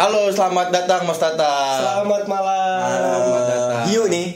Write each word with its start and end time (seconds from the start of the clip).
Halo, 0.00 0.32
selamat 0.32 0.72
datang 0.72 1.04
Mas 1.04 1.20
Tata. 1.20 1.76
Selamat 1.76 2.24
malam. 2.24 2.80
Selamat 2.88 3.44
datang. 3.44 3.84
Hiu 3.92 4.08
nih. 4.08 4.28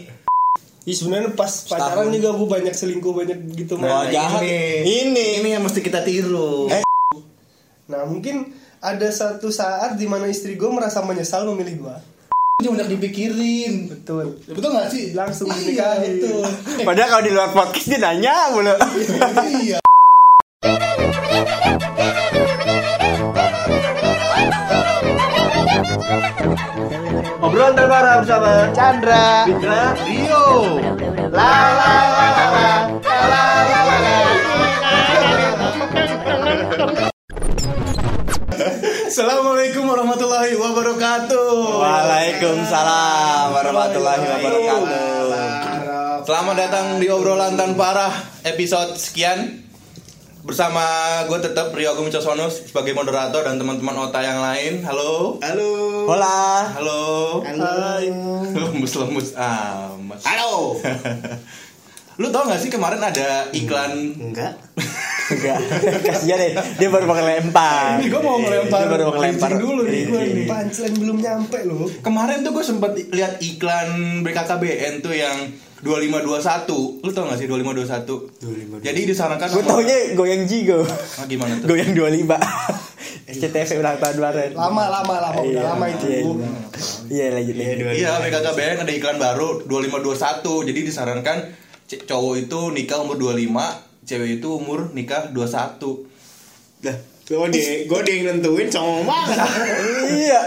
Ih 0.85 0.93
sebenarnya 0.93 1.33
pas 1.33 1.49
pacaran 1.65 2.13
juga 2.13 2.37
gue 2.37 2.49
banyak 2.53 2.75
selingkuh 2.77 3.17
banyak 3.17 3.39
gitu 3.57 3.81
Nah, 3.81 4.05
Mas. 4.05 4.13
jahat. 4.13 4.45
Ini. 4.45 5.41
ini 5.41 5.49
yang 5.49 5.65
mesti 5.65 5.81
kita 5.81 6.05
tiru. 6.05 6.69
Eh. 6.69 6.85
Nah 7.89 8.05
mungkin 8.05 8.53
ada 8.77 9.09
satu 9.09 9.49
saat 9.49 9.97
di 9.97 10.05
mana 10.05 10.29
istri 10.29 10.61
gue 10.61 10.69
merasa 10.69 11.01
menyesal 11.01 11.49
memilih 11.49 11.89
gue. 11.89 11.97
Jangan 12.61 12.85
banyak 12.85 13.01
dipikirin. 13.01 13.73
Betul. 13.89 14.45
Ya, 14.45 14.53
betul 14.53 14.69
gak 14.69 14.89
sih? 14.93 15.17
Langsung 15.17 15.49
Iya, 15.49 15.57
dinikahin. 15.97 16.13
Padahal 16.85 17.09
kalau 17.09 17.25
di 17.25 17.33
luar 17.33 17.57
podcast 17.57 17.89
dia 17.89 18.05
nanya 18.05 18.53
mulu. 18.53 18.69
iya. 19.65 19.81
Bersama 28.25 28.73
Chandra, 28.73 29.45
Fitra, 29.45 29.93
Rio. 30.09 30.81
La 31.29 31.77
la 31.77 32.09
la 32.09 32.25
la 32.33 32.49
la 32.49 32.89
la 33.05 33.45
la 33.69 33.85
la 33.85 34.01
la. 34.01 34.17
Assalamualaikum 39.13 39.85
warahmatullahi 39.85 40.57
wabarakatuh. 40.57 41.85
Waalaikumsalam 41.85 43.61
warahmatullahi 43.61 44.25
wabarakatuh. 44.25 46.25
Selamat 46.25 46.57
datang 46.57 46.97
di 46.97 47.13
obrolan 47.13 47.61
tanpa 47.61 47.93
arah 47.93 48.17
episode 48.49 48.97
sekian 48.97 49.64
bersama 50.45 50.85
gue 51.25 51.41
tetap 51.41 51.73
Rio 51.73 51.97
Agung 51.97 52.05
Wicosono 52.05 52.53
sebagai 52.53 52.93
moderator 52.93 53.49
dan 53.49 53.57
teman-teman 53.57 53.97
Ota 53.97 54.21
yang 54.21 54.45
lain. 54.45 54.85
Halo. 54.85 55.41
Halo. 55.41 55.73
Hola. 56.05 56.69
Halo. 56.77 57.03
Hai. 57.41 58.13
Lemus-lemus 58.61 59.33
amat. 59.41 60.21
Halo. 60.29 60.77
Lu 62.21 62.31
tau 62.31 62.47
gak 62.47 62.61
sih 62.61 62.71
kemarin 62.71 63.01
ada 63.01 63.49
iklan 63.57 64.15
Enggak. 64.21 64.55
Enggak. 65.33 65.59
Kasihan 66.05 66.37
deh. 66.37 66.53
Dia 66.77 66.89
baru 66.93 67.09
mau 67.09 67.17
lempar. 67.17 67.97
Ini 67.97 68.13
gua 68.13 68.21
mau 68.21 68.37
ngelempar 68.37 68.79
Dia 68.85 68.91
baru 68.93 69.03
mau 69.09 69.17
lempar 69.17 69.51
bridging 69.57 69.65
dulu 69.65 69.83
nih 69.89 70.03
gua 70.13 70.21
nih. 70.21 70.45
Punchline 70.45 70.97
belum 71.01 71.19
nyampe 71.25 71.59
loh. 71.65 71.89
Kemarin 72.05 72.45
tuh 72.45 72.53
gue 72.53 72.65
sempet 72.69 72.91
lihat 73.09 73.41
iklan 73.41 74.21
BKKBN 74.21 75.01
tuh 75.01 75.17
yang 75.17 75.49
2521 75.85 77.05
Lu 77.05 77.11
tau 77.11 77.29
gak 77.29 77.37
sih 77.37 77.47
2521? 77.47 78.41
2521. 78.81 78.83
Jadi 78.83 79.01
disarankan 79.05 79.47
Gue 79.47 79.63
taunya 79.63 79.97
goyang 80.15 80.43
jigo. 80.45 80.81
Ah, 80.81 81.25
gimana 81.25 81.53
tuh? 81.57 81.69
Goyang 81.69 81.93
25. 81.93 82.41
SCTV 83.27 83.71
ulang 83.79 83.97
tahun 83.97 84.15
kemarin. 84.17 84.51
Lama 84.53 84.85
lama 84.87 85.15
lama 85.19 85.39
udah 85.39 85.45
Iya, 85.47 85.63
lama 85.67 85.87
itu. 85.87 86.07
iya, 86.07 86.19
iya. 86.19 86.33
Iya 87.07 87.27
lanjut 87.31 87.55
Iya, 87.55 87.73
dua- 87.75 87.95
Iya 87.95 88.11
BKKBN 88.19 88.77
ada 88.81 88.93
iklan 88.93 89.17
baru 89.19 89.49
2521 89.63 90.41
Jadi 90.65 90.81
disarankan 90.83 91.39
cowok 91.87 92.35
itu 92.41 92.61
nikah 92.71 92.99
umur 92.99 93.17
25 93.17 93.65
Cewek 94.03 94.31
itu 94.35 94.49
umur 94.51 94.89
nikah 94.91 95.29
21 95.31 96.09
Dah. 96.81 96.97
Gue 97.25 97.49
dia, 97.49 97.89
gue 97.89 98.01
dia 98.03 98.15
yang 98.15 98.37
nentuin 98.37 98.69
cowok 98.69 99.01
banget. 99.03 99.41
Iya. 100.15 100.41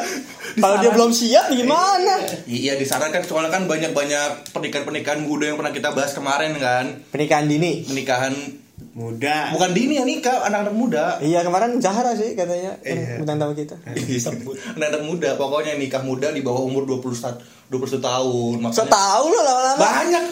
Kalau 0.57 0.77
dia 0.77 0.89
belum 0.89 1.11
siap 1.11 1.49
gimana? 1.49 2.17
Iya 2.43 2.73
disarankan 2.75 3.21
soalnya 3.21 3.49
kan 3.49 3.65
banyak-banyak 3.65 4.51
pernikahan-pernikahan 4.51 5.21
muda 5.21 5.45
yang 5.45 5.55
pernah 5.55 5.69
kita 5.69 5.89
bahas 5.91 6.11
kemarin 6.11 6.57
kan 6.57 6.85
Pernikahan 7.07 7.45
dini. 7.45 7.83
Pernikahan 7.83 8.33
Muda. 8.93 9.53
bukan 9.53 9.73
dini 9.73 9.93
ya 9.95 10.03
nikah 10.03 10.41
anak-anak 10.43 10.73
muda 10.73 11.05
Iya 11.19 11.41
kemarin 11.41 11.77
Zahra 11.77 12.13
sih 12.13 12.33
katanya 12.33 12.77
Iya. 12.81 13.21
tamu 13.21 13.53
kita. 13.53 13.77
disebut 13.93 14.57
anak-anak 14.75 15.03
muda 15.03 15.29
pokoknya 15.33 15.77
nikah 15.77 16.01
muda 16.01 16.29
di 16.29 16.41
bawah 16.41 16.61
umur 16.63 16.85
21 16.87 17.37
21 17.69 17.77
tahun 17.99 18.53
So 18.67 18.81
makanya 18.81 18.89
tahu 18.89 19.25
lo 19.27 19.39
lama-lama. 19.39 19.77
banyak 19.77 20.25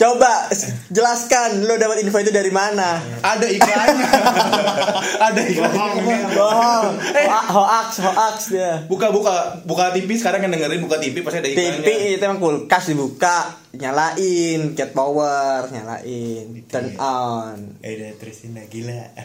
Coba 0.00 0.48
jelaskan 0.88 1.60
lo 1.60 1.76
dapat 1.76 2.00
info 2.00 2.16
itu 2.16 2.32
dari 2.32 2.48
mana? 2.48 2.96
ada 3.20 3.44
iklannya 3.44 4.00
ada 5.28 5.40
iklannya 5.44 6.16
Bohong. 6.32 6.96
Eh. 7.12 7.28
Ho- 7.28 7.48
Hoax, 7.52 8.00
hoax 8.00 8.36
dia. 8.48 8.80
buka 8.88 9.12
buka 9.12 9.60
buka 9.62 9.92
TV 9.92 10.16
sekarang 10.16 10.40
yang 10.40 10.56
dengerin 10.56 10.80
buka 10.80 10.96
TV 10.96 11.20
pasti 11.20 11.38
ada 11.38 11.48
iklannya 11.48 11.84
TV 11.84 11.88
itu 12.16 12.22
emang 12.22 12.40
kulkas 12.40 12.88
dibuka, 12.88 13.38
nyalain, 13.72 14.72
cat 14.72 14.90
power, 14.90 15.68
nyalain, 15.68 16.48
turn 16.64 16.96
on. 16.96 17.76
Eh, 17.78 17.92
udah 17.94 18.16
terusin 18.16 18.56
lah 18.56 18.64
gila. 18.66 19.04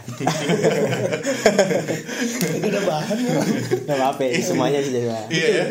Itu 2.51 2.67
udah 2.67 2.83
bahan 2.83 3.17
ya. 3.17 3.33
Gak 3.85 3.95
apa-apa, 3.95 4.23
semuanya 4.37 4.79
sih 4.79 4.91
jadi 4.91 5.07
bahan. 5.07 5.27
iya 5.31 5.63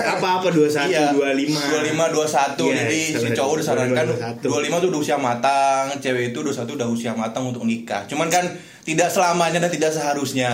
ya 0.00 0.12
Apa-apa 0.16 0.48
21, 0.48 0.88
Iya. 0.88 1.12
25. 1.12 1.52
25 1.52 2.04
21 2.10 2.64
Iya, 2.66 2.74
jadi 2.80 2.98
si 3.14 3.28
cowok 3.30 3.54
disarankan 3.58 4.04
21. 4.40 4.42
25 4.42 4.76
tuh 4.78 4.88
udah 4.88 5.00
usia 5.00 5.16
matang, 5.16 5.84
cewek 5.96 6.30
itu 6.30 6.38
21 6.40 6.74
udah 6.74 6.88
usia 6.88 7.12
matang 7.12 7.44
untuk 7.44 7.62
nikah. 7.62 8.04
Cuman 8.04 8.26
kan 8.26 8.44
tidak 8.82 9.08
selamanya 9.08 9.58
dan 9.58 9.70
tidak 9.70 9.90
seharusnya 9.90 10.50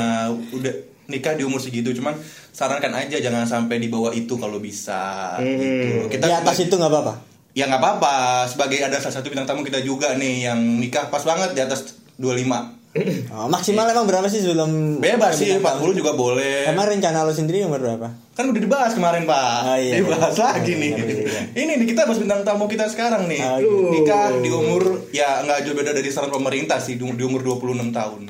udah 0.51 0.75
nikah 1.07 1.33
di 1.33 1.43
umur 1.43 1.59
segitu. 1.59 1.91
Cuman 1.93 2.19
sarankan 2.51 2.93
aja 2.93 3.17
jangan 3.17 3.45
sampai 3.45 3.79
di 3.79 3.87
bawah 3.87 4.11
itu 4.11 4.35
kalau 4.35 4.59
bisa. 4.59 5.37
Hmm. 5.37 5.47
Gitu. 5.47 6.11
Kita 6.11 6.27
Di 6.27 6.35
atas 6.35 6.57
itu 6.59 6.73
nggak 6.73 6.91
apa-apa. 6.91 7.15
ya 7.53 7.65
nggak 7.65 7.79
apa-apa. 7.79 8.15
Sebagai 8.47 8.79
ada 8.81 8.99
salah 8.99 9.17
satu 9.17 9.29
bintang 9.29 9.47
tamu 9.47 9.63
kita 9.63 9.81
juga 9.81 10.13
nih 10.13 10.45
yang 10.45 10.61
nikah 10.77 11.09
pas 11.09 11.23
banget 11.23 11.53
di 11.53 11.61
atas 11.61 11.97
25. 12.19 12.86
Oh, 13.29 13.47
maksimal 13.47 13.85
emang 13.85 14.05
berapa 14.05 14.25
sih 14.27 14.41
sebelum 14.41 14.97
Bebas 14.97 15.37
sih, 15.37 15.53
bintang 15.53 15.77
tamu? 15.77 15.93
40 15.93 16.01
juga 16.01 16.13
boleh. 16.13 16.65
Emang 16.67 16.87
rencana 16.87 17.23
lo 17.23 17.31
sendiri 17.31 17.61
umur 17.63 17.79
berapa? 17.79 18.09
Kan 18.33 18.49
udah 18.49 18.59
dibahas 18.59 18.93
kemarin 18.93 19.25
pak 19.25 19.59
Oh, 19.65 19.77
iya, 19.77 20.01
Dibahas 20.01 20.33
iya. 20.33 20.45
lagi 20.47 20.73
nih 20.75 20.91
Iya, 20.91 21.05
iya, 21.05 21.23
iya. 21.25 21.41
Ini 21.57 21.73
nih 21.75 21.87
kita 21.89 22.05
bahas 22.05 22.17
bintang 22.17 22.41
tamu 22.43 22.65
kita 22.67 22.85
sekarang 22.87 23.25
nih 23.27 23.41
Oh, 23.41 23.57
gitu. 23.57 23.77
Nikah 23.95 24.29
di 24.39 24.51
umur 24.51 24.83
Ya 25.09 25.41
nggak 25.41 25.65
jauh 25.65 25.73
beda 25.73 25.91
dari 25.91 26.09
saran 26.09 26.29
pemerintah 26.29 26.77
sih 26.77 26.97
Di 26.97 27.25
umur 27.25 27.41
26 27.41 27.91
tahun 27.91 28.21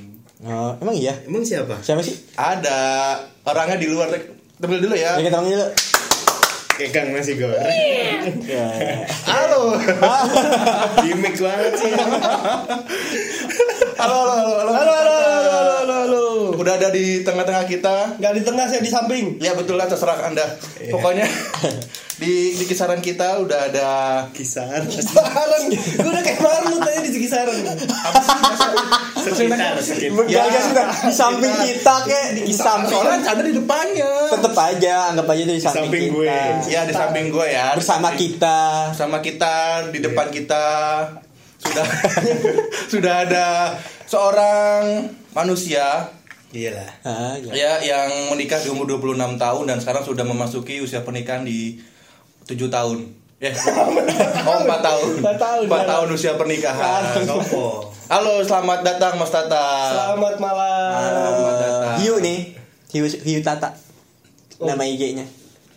Oh, 0.42 0.78
emang 0.78 0.94
iya? 0.94 1.10
Emang 1.22 1.42
siapa? 1.42 1.78
Siapa 1.80 2.00
sih? 2.00 2.14
Ada 2.34 2.78
Orangnya 3.42 3.74
di 3.76 3.90
luar 3.90 4.14
Tampil 4.56 4.78
dulu 4.80 4.94
ya 4.94 5.18
Ya 5.18 5.26
kita 5.26 5.36
panggil 5.36 5.58
dulu. 5.58 5.68
Kayak 6.76 6.90
Kang 6.92 7.08
nasi 7.08 7.32
goreng. 7.34 7.56
Ya, 8.44 8.68
ya. 8.68 9.08
Halo 9.24 9.80
Gimik 11.00 11.40
banget 11.40 11.72
sih. 11.74 11.88
Halo 13.96 14.28
halo 14.28 14.32
halo 14.54 14.72
halo 14.72 14.72
Halo 14.72 14.92
halo 14.92 15.14
halo 15.16 15.40
halo 15.40 15.72
halo. 15.72 15.94
halo. 15.96 16.24
Udah 16.56 16.76
ada 16.76 16.88
di 16.90 17.20
tengah-tengah 17.20 17.64
kita 17.64 18.16
Nggak 18.16 18.32
di 18.34 18.42
tengah 18.42 18.64
saya 18.66 18.80
di 18.80 18.88
samping. 18.88 19.40
Ya 19.40 19.56
betul 19.56 19.76
lah 19.76 19.86
terserah 19.86 20.20
anda 20.22 20.44
Pokoknya 20.86 21.24
di, 22.20 22.32
di 22.54 22.64
kisaran 22.64 23.00
kita 23.00 23.40
udah 23.40 23.60
ada 23.66 23.88
Kisaran. 24.30 24.84
Kisaran. 24.92 25.62
Gue 25.68 26.06
udah 26.06 26.22
kayak 26.22 26.38
baru 26.38 26.76
tanya 26.78 27.00
di 27.02 27.10
kisaran. 27.14 27.56
Apa 28.04 28.20
sih 28.20 28.38
Sekitar, 29.26 29.74
sekitar. 29.80 30.24
Ya, 30.30 30.46
di 31.02 31.10
samping 31.10 31.50
kita 31.50 31.94
kek, 32.06 32.26
di 32.38 32.54
samping. 32.54 32.94
Soalnya 32.94 33.26
ada 33.26 33.42
di 33.42 33.52
depannya 33.52 34.12
Tetep 34.30 34.54
aja, 34.54 35.10
anggap 35.10 35.26
aja 35.26 35.40
itu 35.42 35.52
di 35.52 35.58
samping, 35.58 35.82
Samping 35.82 36.04
gue. 36.14 36.28
kita. 36.30 36.70
Ya 36.70 36.80
di 36.86 36.94
samping 36.94 37.26
gue 37.28 37.46
ya 37.48 37.74
Bersama 37.74 38.14
kita. 38.14 38.58
sama 38.94 39.18
kita 39.18 39.88
di 39.90 39.98
depan 39.98 40.30
kita 40.30 40.64
sudah 41.66 41.86
sudah 42.92 43.14
ada 43.26 43.46
seorang 44.06 45.10
manusia 45.34 46.10
Iyalah. 46.56 46.88
Ah, 47.04 47.34
ya. 47.36 47.52
ya 47.52 47.72
yang 47.82 48.32
menikah 48.32 48.56
di 48.62 48.70
umur 48.72 48.88
26 48.88 49.36
tahun 49.36 49.64
dan 49.66 49.76
sekarang 49.82 50.06
sudah 50.06 50.24
memasuki 50.24 50.80
usia 50.80 51.02
pernikahan 51.04 51.44
di 51.44 51.76
7 52.48 52.56
tahun. 52.70 52.98
Ya. 53.42 53.52
Oh, 54.48 54.62
4 54.62 54.78
tahun. 54.80 55.10
Empat 55.20 55.36
tahun, 55.36 55.64
4 55.68 55.74
ya. 55.74 55.84
tahun 55.84 56.08
usia 56.14 56.32
pernikahan. 56.38 57.02
Sopo. 57.26 57.92
Halo, 58.06 58.40
selamat 58.40 58.86
datang 58.86 59.18
Mas 59.18 59.28
Tata. 59.34 59.66
Selamat 59.90 60.38
malam. 60.38 60.90
Selamat 60.94 61.56
datang. 61.58 61.94
Hiu 62.00 62.14
nih, 62.22 62.38
Hiu, 62.94 63.04
Hiu 63.04 63.40
Tata. 63.42 63.74
Nama 64.62 64.82
IG-nya. 64.86 65.26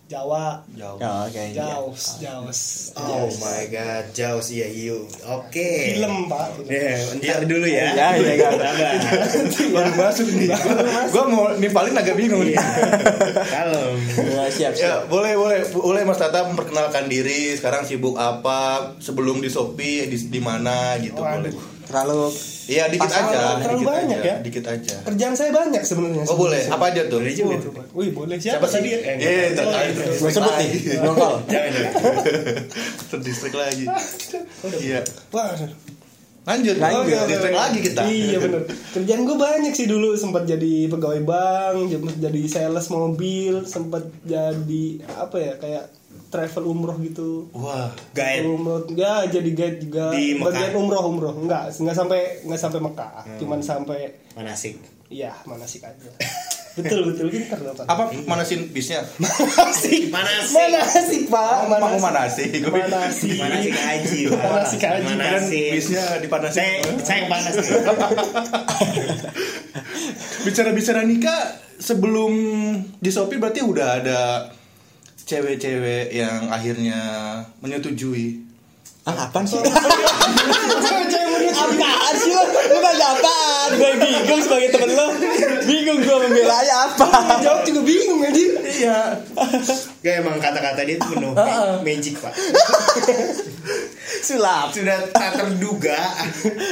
Jawa. 0.10 0.58
Jauh. 0.74 0.98
Oh, 0.98 1.30
oke. 1.30 1.44
Jaus, 1.54 2.18
Jaus. 2.18 2.90
Oh 2.98 3.30
my 3.30 3.70
god, 3.70 4.10
jauh 4.10 4.42
sih 4.42 4.58
ya 4.58 4.66
Hiu. 4.66 5.06
Oke. 5.30 5.94
Film 5.94 6.26
pak. 6.26 6.66
Ya, 6.66 6.98
ntar 7.14 7.46
dulu 7.46 7.70
ya. 7.70 7.94
Ya, 7.94 8.08
ya, 8.18 8.34
ya. 8.34 8.50
Sabar. 9.54 9.86
Baru 9.86 9.92
masuk 9.94 10.34
nih. 10.34 10.50
Gua 11.14 11.24
mau 11.30 11.54
nimpalin 11.54 11.94
agak 11.94 12.18
bingung 12.18 12.42
nih. 12.42 12.58
Kalem. 12.58 14.02
Ya, 14.34 14.44
siap, 14.50 14.74
Ya, 14.74 14.98
siap. 14.98 15.14
boleh 15.14 15.38
boleh 15.38 15.62
boleh 15.78 16.02
Mas 16.02 16.18
Tata 16.18 16.42
memperkenalkan 16.42 17.06
diri. 17.06 17.54
Sekarang 17.54 17.86
sibuk 17.86 18.18
apa? 18.18 18.98
Sebelum 18.98 19.38
di 19.38 19.50
Shopee 19.54 20.10
di, 20.10 20.18
di 20.18 20.42
mana 20.42 20.98
gitu 20.98 21.22
Waduh. 21.22 21.54
boleh. 21.54 21.54
Terlalu 21.90 22.30
Iya, 22.70 22.86
dikit 22.86 23.10
aja. 23.10 23.34
terlalu 23.58 23.82
dikit 23.82 23.90
banyak 23.90 24.20
aja, 24.20 24.30
ya? 24.30 24.36
Dikit 24.40 24.66
aja. 24.70 24.96
Kerjaan 25.02 25.34
saya 25.34 25.50
banyak 25.50 25.82
sebenarnya. 25.82 26.24
Oh, 26.30 26.38
boleh. 26.38 26.62
Apa 26.70 26.94
aja 26.94 27.02
tuh? 27.10 27.18
Boleh 27.18 27.34
juga 27.34 27.56
tuh. 27.58 27.72
Wih, 27.98 28.14
boleh 28.14 28.38
Siapa 28.38 28.62
siapa, 28.62 28.66
sih? 28.70 28.78
tadi? 28.78 28.90
Iya, 28.94 29.18
Eh, 29.18 29.46
itu. 29.50 29.64
Gue 30.16 30.30
sebut 30.30 30.54
nih, 30.54 30.70
nongol. 31.02 31.34
Jangan 31.52 31.70
jangan. 31.74 31.94
Terdistrik 33.10 33.56
lagi. 33.58 33.86
Iya. 34.78 35.02
Wah. 35.34 35.50
Lanjut. 36.46 36.76
Lanjut. 36.78 37.14
Oh, 37.16 37.26
distract 37.26 37.58
lagi 37.60 37.80
kita. 37.84 38.02
Iya 38.06 38.38
bener 38.40 38.62
Kerjaan 38.90 39.22
gue 39.22 39.38
banyak 39.38 39.70
sih 39.70 39.86
dulu 39.86 40.18
Sempat 40.18 40.50
jadi 40.50 40.90
pegawai 40.90 41.22
bank 41.22 41.94
Sempat 41.94 42.16
jadi 42.18 42.42
sales 42.48 42.88
mobil 42.90 43.54
Sempat 43.66 44.10
jadi 44.24 44.86
Apa 45.14 45.38
ya 45.38 45.54
Kayak 45.62 45.94
travel 46.30 46.64
umroh 46.64 46.98
gitu 47.00 47.50
Wah. 47.52 47.90
Guide. 48.12 48.46
umroh 48.46 48.86
ya 48.92 49.26
jadi 49.26 49.50
guide 49.50 49.78
juga 49.82 50.10
Di 50.10 50.34
Mekah? 50.34 50.46
bagian 50.48 50.72
umroh 50.76 51.04
umroh 51.04 51.34
enggak 51.36 51.74
enggak 51.74 51.96
sampai 51.96 52.20
enggak 52.42 52.60
sampai 52.60 52.80
Mekah 52.80 53.12
cuman 53.36 53.60
sampai 53.60 54.00
Manasik. 54.34 54.78
ya 55.08 55.34
manasik 55.44 55.82
aja 55.82 56.10
betul 56.78 57.02
betul 57.04 57.28
pintar 57.28 57.60
dong 57.60 57.74
pak 57.74 57.84
Apa 57.84 58.04
manasin 58.24 58.70
bisnya? 58.70 59.02
manasik 59.18 60.08
Manasik. 60.08 60.54
manasik 60.56 61.24
pak 61.28 61.66
Mau 61.66 62.00
manasik. 62.00 62.50
Gue 62.56 62.72
pikir 62.72 62.88
manasik 62.88 63.36
Manasik 63.36 63.74
haji. 63.76 64.20
Pak. 64.30 64.40
Manasik 64.40 64.80
haji. 64.80 65.12
Manasik. 65.12 65.70
bisnya 65.74 66.04
dipanasin. 66.22 66.56
Saya 66.56 66.72
saya 67.04 67.18
yang 67.18 67.28
panas. 67.28 67.54
nih. 67.58 67.68
Bicara-bicara 70.42 71.02
nikah 71.04 71.42
sebelum 71.76 72.32
di 72.96 73.10
Shopee 73.10 73.38
berarti 73.38 73.60
udah 73.62 73.88
ada 73.98 74.20
cewek-cewek 75.30 76.10
yang 76.10 76.50
akhirnya 76.50 76.98
menyetujui. 77.62 78.42
Ah, 79.06 79.30
apaan 79.30 79.46
sih? 79.46 79.62
cewek-cewek 80.82 81.30
menit 81.30 81.54
apaan 81.54 82.14
sih 82.18 82.34
lo? 82.34 82.44
Lu 82.50 82.78
nanya 82.82 83.08
apaan? 83.14 83.70
Gue 83.78 83.92
bingung 83.96 84.42
sebagai 84.42 84.70
temen 84.74 84.92
lo 84.92 85.08
Bingung 85.64 86.02
gue 86.02 86.18
membelanya 86.26 86.90
apa 86.90 87.08
jawab 87.38 87.62
juga 87.62 87.82
bingung 87.86 88.26
anjir 88.26 88.58
Iya. 88.60 89.22
Gak 90.02 90.14
emang 90.26 90.42
kata-kata 90.42 90.82
dia 90.82 90.98
tuh 90.98 91.14
penuh 91.14 91.34
magic 91.86 92.18
pak. 92.18 92.34
Sulap 94.20 94.74
Sudah 94.74 95.00
tak 95.14 95.38
terduga. 95.38 96.00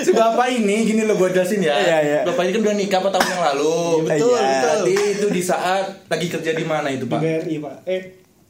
Si 0.01 0.09
bapak 0.09 0.49
ini 0.51 0.83
gini 0.83 1.05
lo 1.05 1.13
gue 1.13 1.29
jelasin 1.29 1.61
ya. 1.61 1.77
Iya, 1.77 1.97
iya. 2.01 2.19
Bapak 2.25 2.41
ini 2.43 2.57
kan 2.57 2.61
udah 2.65 2.75
nikah 2.75 2.99
4 2.99 3.13
tahun 3.13 3.27
yang 3.29 3.43
lalu. 3.53 3.77
betul 4.03 4.33
Iya. 4.33 4.41
betul 4.41 4.65
Berarti 4.65 4.93
itu 5.13 5.27
di 5.29 5.41
saat 5.41 5.85
lagi 6.09 6.27
kerja 6.27 6.51
di 6.51 6.65
mana 6.65 6.89
itu 6.89 7.05
di 7.05 7.11
pak? 7.13 7.19
BRI 7.21 7.55
pak 7.61 7.75
eh 7.85 8.01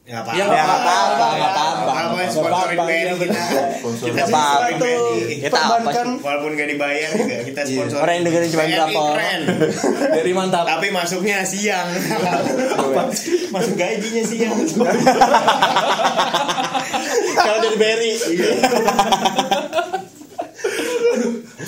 Ya 0.08 0.24
Ya, 0.24 0.40
Ya 0.40 0.64
apa-apa 0.64 0.96
nggak 1.36 1.52
apa-apa 1.52 1.92
Apa 1.92 2.16
Nggak 2.16 2.32
sponsorin 2.32 2.80
apa-apa. 2.80 2.88
BRI 2.88 3.12
kita? 3.20 3.44
Kita 4.00 4.24
apa-apa. 4.24 4.72
sponsorin 4.72 4.78
BRI. 4.80 5.36
Kita 5.44 5.52
apa 5.52 5.68
perbankan 5.76 6.08
Walaupun 6.24 6.52
gak 6.56 6.70
dibayar 6.72 7.10
juga 7.12 7.38
kita 7.44 7.62
sponsor. 7.68 8.00
Orang 8.00 8.14
yang 8.16 8.24
dengerin 8.24 8.48
cuma 8.48 8.64
berapa 8.64 8.88
orang. 8.88 9.12
keren. 9.12 9.42
Dari 10.16 10.32
mantap. 10.32 10.64
Tapi 10.64 10.88
masuknya 10.90 11.44
siang. 11.44 11.88
Masuk 13.54 13.76
gajinya 13.76 14.24
siang. 14.24 14.56
Kalau 17.38 17.60
dari 17.60 17.78
BRI 17.78 18.14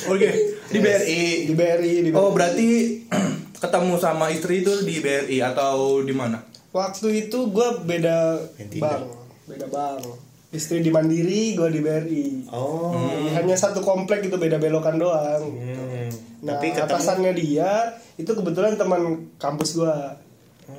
Oke, 0.10 0.30
di 0.66 0.80
BRI. 0.80 1.22
di 1.46 1.54
BRI 1.54 1.94
di 2.02 2.10
BRI. 2.10 2.16
Oh, 2.16 2.32
berarti 2.32 2.68
ketemu 3.62 3.94
sama 4.00 4.32
istri 4.32 4.64
itu 4.64 4.74
di 4.82 4.98
BRI 4.98 5.44
atau 5.44 6.02
di 6.02 6.16
mana? 6.16 6.49
Waktu 6.71 7.07
itu 7.24 7.39
gue 7.48 7.68
beda 7.81 8.18
Yang 8.56 8.69
Tinder. 8.71 8.83
bank 8.83 9.04
beda 9.45 9.68
bank 9.68 10.01
istri 10.50 10.80
di 10.80 10.89
Mandiri 10.89 11.54
gue 11.54 11.68
di 11.68 11.80
BRI 11.80 12.27
Oh. 12.50 12.94
Jadi 12.94 13.27
hanya 13.36 13.56
satu 13.56 13.80
komplek 13.80 14.24
itu 14.24 14.36
beda 14.36 14.57
belokan 14.57 14.98
doang 14.98 15.44
Hmm. 15.45 16.10
Nah, 16.39 16.56
Tapi 16.56 16.71
ketemu 16.71 16.86
atasannya 16.88 17.31
dia 17.33 17.71
itu 18.16 18.30
kebetulan 18.30 18.74
teman 18.74 19.01
kampus 19.36 19.75
gua. 19.75 20.16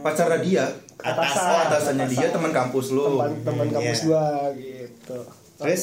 Pacarnya 0.01 0.41
dia. 0.41 0.65
Atasan. 0.97 1.45
Oh, 1.47 1.61
atasannya 1.67 2.07
dia 2.09 2.27
teman 2.29 2.49
kampus 2.51 2.89
lu. 2.91 3.05
Teman 3.07 3.33
teman 3.43 3.67
Hmm, 3.67 3.75
kampus 3.75 3.99
iya. 3.99 4.07
gua 4.07 4.25
gitu. 4.57 5.19
Terus 5.57 5.83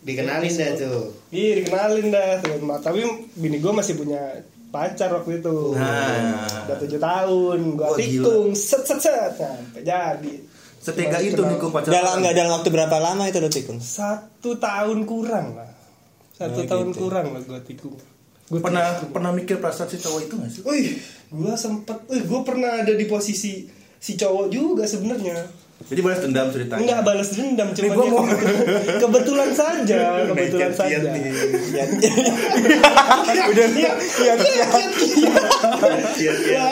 dikenalin 0.00 0.48
dah 0.50 0.70
tuh. 0.78 1.04
Iya, 1.28 1.52
dikenalin 1.58 2.08
dah 2.08 2.28
tuh. 2.40 2.56
Tapi 2.78 3.00
bini 3.34 3.56
gua 3.58 3.72
masih 3.74 3.96
punya 3.96 4.20
pacar 4.76 5.08
waktu 5.10 5.40
itu. 5.40 5.56
Nah. 5.72 6.44
Udah 6.68 6.76
tujuh 6.76 7.00
tahun, 7.00 7.58
gua 7.72 7.88
Wah, 7.88 7.96
tikung, 7.96 8.52
set 8.52 8.84
set 8.84 9.00
set, 9.00 9.32
sampai 9.32 9.80
jadi. 9.80 10.34
Setega 10.76 11.18
itu 11.18 11.34
kenal 11.34 11.50
nikung 11.50 11.72
pacaran. 11.72 11.96
Dalam 11.96 12.14
nggak 12.20 12.34
dalam 12.36 12.52
waktu 12.60 12.68
berapa 12.68 12.96
lama 13.00 13.22
itu 13.24 13.38
lo 13.40 13.48
tikung? 13.48 13.80
Satu 13.80 14.54
tahun 14.54 15.02
kurang 15.02 15.56
lah. 15.56 15.66
Satu 16.30 16.62
Oh, 16.62 16.68
tahun 16.68 16.88
gitu. 16.92 16.98
kurang 17.02 17.26
lah 17.32 17.40
gua 17.42 17.58
tikung. 17.64 17.96
Gua 18.46 18.60
Pernah 18.62 18.94
tikung. 18.94 19.10
pernah 19.10 19.30
mikir 19.32 19.56
perasaan 19.58 19.88
si 19.88 19.98
cowok 19.98 20.20
itu 20.22 20.34
gak 20.36 20.50
sih? 20.52 20.62
Wih, 20.62 20.86
gua 21.32 21.56
sempet, 21.56 21.98
wih, 22.06 22.22
gua 22.22 22.46
pernah 22.46 22.84
ada 22.84 22.92
di 22.92 23.06
posisi 23.08 23.66
si 23.98 24.12
cowok 24.14 24.46
juga 24.46 24.84
sebenarnya. 24.86 25.65
Jadi 25.76 26.00
balas 26.00 26.18
dendam 26.18 26.48
ceritanya. 26.48 26.80
Enggak 26.82 27.00
balas 27.04 27.28
dendam, 27.30 27.68
cuma 27.70 27.86
gua 27.92 28.00
dia 28.00 28.10
mau- 28.10 28.26
kebetulan, 29.06 29.50
saja, 29.52 30.24
kebetulan 30.24 30.72
saja. 30.72 30.96
nih. 31.04 31.30
Udah 33.46 33.66
lihat 33.70 33.96
lihat 34.00 34.38
Iya, 36.16 36.32
iya. 36.32 36.66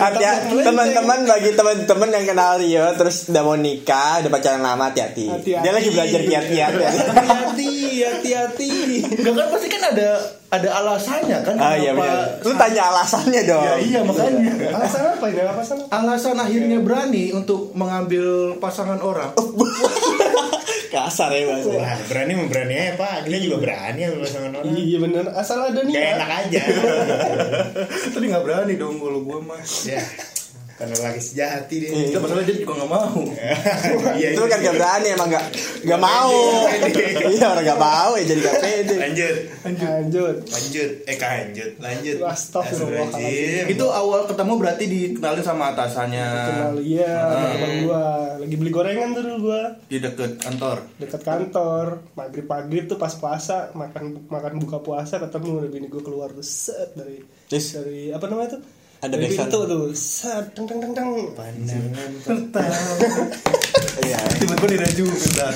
Hati-hati 0.00 0.56
teman-teman 0.58 1.28
bagi 1.28 1.52
teman-teman 1.52 2.08
yang 2.10 2.24
kenal 2.26 2.56
Rio 2.56 2.88
terus 2.96 3.28
udah 3.28 3.42
mau 3.44 3.54
nikah, 3.54 4.24
udah 4.24 4.30
pacaran 4.32 4.58
lama 4.58 4.88
hati-hati. 4.88 5.28
Hati-hati. 5.28 5.62
Dia 5.62 5.70
lagi 5.70 5.88
belajar 5.92 6.20
kiat-kiat. 6.24 6.72
Ya. 8.02 8.08
Hati-hati, 8.14 8.66
hati-hati. 8.68 9.20
Enggak 9.20 9.34
kan 9.34 9.46
pasti 9.50 9.68
kan 9.68 9.82
ada 9.94 10.08
ada 10.48 10.68
alasannya 10.80 11.38
kan 11.44 11.54
Ah 11.60 11.76
iya 11.76 11.92
benar. 11.92 12.40
Lu 12.40 12.52
tanya 12.56 12.82
alasannya 12.94 13.40
dong. 13.44 13.64
Ya 13.64 13.74
iya 13.78 14.00
makanya. 14.00 14.52
Alasan 14.72 15.02
apa 15.18 15.24
ini? 15.28 15.40
Alasan 15.44 15.76
apa? 15.84 15.90
Alasan 15.92 16.36
akhirnya 16.40 16.78
berani 16.80 17.24
untuk 17.36 17.76
mengambil 17.76 18.56
pasangan 18.56 18.96
orang. 19.02 19.34
Kasar 20.88 21.28
ya 21.36 21.44
bahasa. 21.44 21.68
Wah, 21.68 22.00
berani 22.08 22.32
memberani 22.32 22.74
aja 22.80 22.96
pak. 22.96 23.28
Kita 23.28 23.38
juga 23.44 23.56
berani 23.60 24.00
ambil 24.08 24.20
pasangan 24.24 24.50
orang. 24.56 24.72
Iya 24.72 24.98
bener, 25.04 25.24
asal 25.36 25.58
ada 25.68 25.80
nih. 25.84 25.92
Gak 25.92 26.08
enak 26.16 26.30
aja. 26.32 26.62
Tadi 28.16 28.24
nggak 28.24 28.44
berani 28.44 28.72
dong 28.80 28.96
kalau 28.96 29.20
gua 29.20 29.38
mah. 29.44 29.60
ya. 29.84 30.00
Karena 30.78 30.94
lagi 30.94 31.18
sejati 31.18 31.74
dia. 31.82 31.90
Enggak 31.90 32.22
masalah 32.22 32.44
dia 32.46 32.54
juga 32.54 32.72
nggak 32.78 32.90
mau. 32.90 33.20
Iya, 34.18 34.34
Itu 34.34 34.46
kan 34.46 34.58
gak 34.58 34.74
berani 34.74 35.08
emang 35.14 35.28
gak 35.30 35.44
gak 35.84 36.00
mau. 36.00 36.34
Iya 37.28 37.46
orang 37.50 37.66
gak 37.66 37.80
mau 37.80 38.10
ya 38.14 38.24
jadi 38.24 38.40
gak 38.40 38.56
pede. 38.62 38.96
Lanjut. 38.98 39.34
Lanjut. 39.66 40.36
Lanjut. 40.48 40.90
Eh 41.06 41.16
lanjut. 41.18 41.70
Lanjut. 41.78 42.16
Astagfirullahaladzim. 42.22 43.64
Itu 43.68 43.86
awal 43.90 44.26
ketemu 44.26 44.52
berarti 44.54 44.84
dikenalin 44.86 45.44
sama 45.44 45.74
atasannya 45.74 46.26
Kenal 46.48 46.76
iya, 46.80 47.14
Hmm. 47.28 47.54
abang 47.54 47.74
gua 47.84 48.04
lagi 48.38 48.54
beli 48.54 48.70
gorengan 48.70 49.10
tuh 49.12 49.22
dulu 49.24 49.50
gua 49.50 49.62
di 49.86 49.98
deket 49.98 50.38
kantor. 50.38 50.76
dekat 50.96 51.22
kantor 51.22 51.86
maghrib 52.14 52.46
maghrib 52.46 52.84
tuh 52.86 52.96
pas 52.96 53.12
puasa 53.12 53.70
makan 53.74 54.26
makan 54.28 54.52
buka 54.58 54.78
puasa 54.78 55.18
ketemu 55.18 55.64
udah 55.64 55.70
bini 55.70 55.86
gua 55.90 56.02
keluar 56.02 56.28
tuh 56.30 56.44
set 56.44 56.94
dari 56.94 57.22
dari 57.48 58.12
apa 58.12 58.24
namanya 58.28 58.58
tuh 58.58 58.62
Ada 58.98 59.14
dari 59.14 59.30
backsound. 59.30 59.46
pintu 59.46 59.58
tuh 59.70 59.84
set 59.94 60.44
deng 60.58 60.66
deng 60.66 60.80
deng 60.82 60.92
deng 60.94 61.10
Pandangan 61.38 62.10
Iya. 64.08 64.18
Tiba-tiba 64.40 64.66
dia 64.78 64.90
juga. 64.94 65.46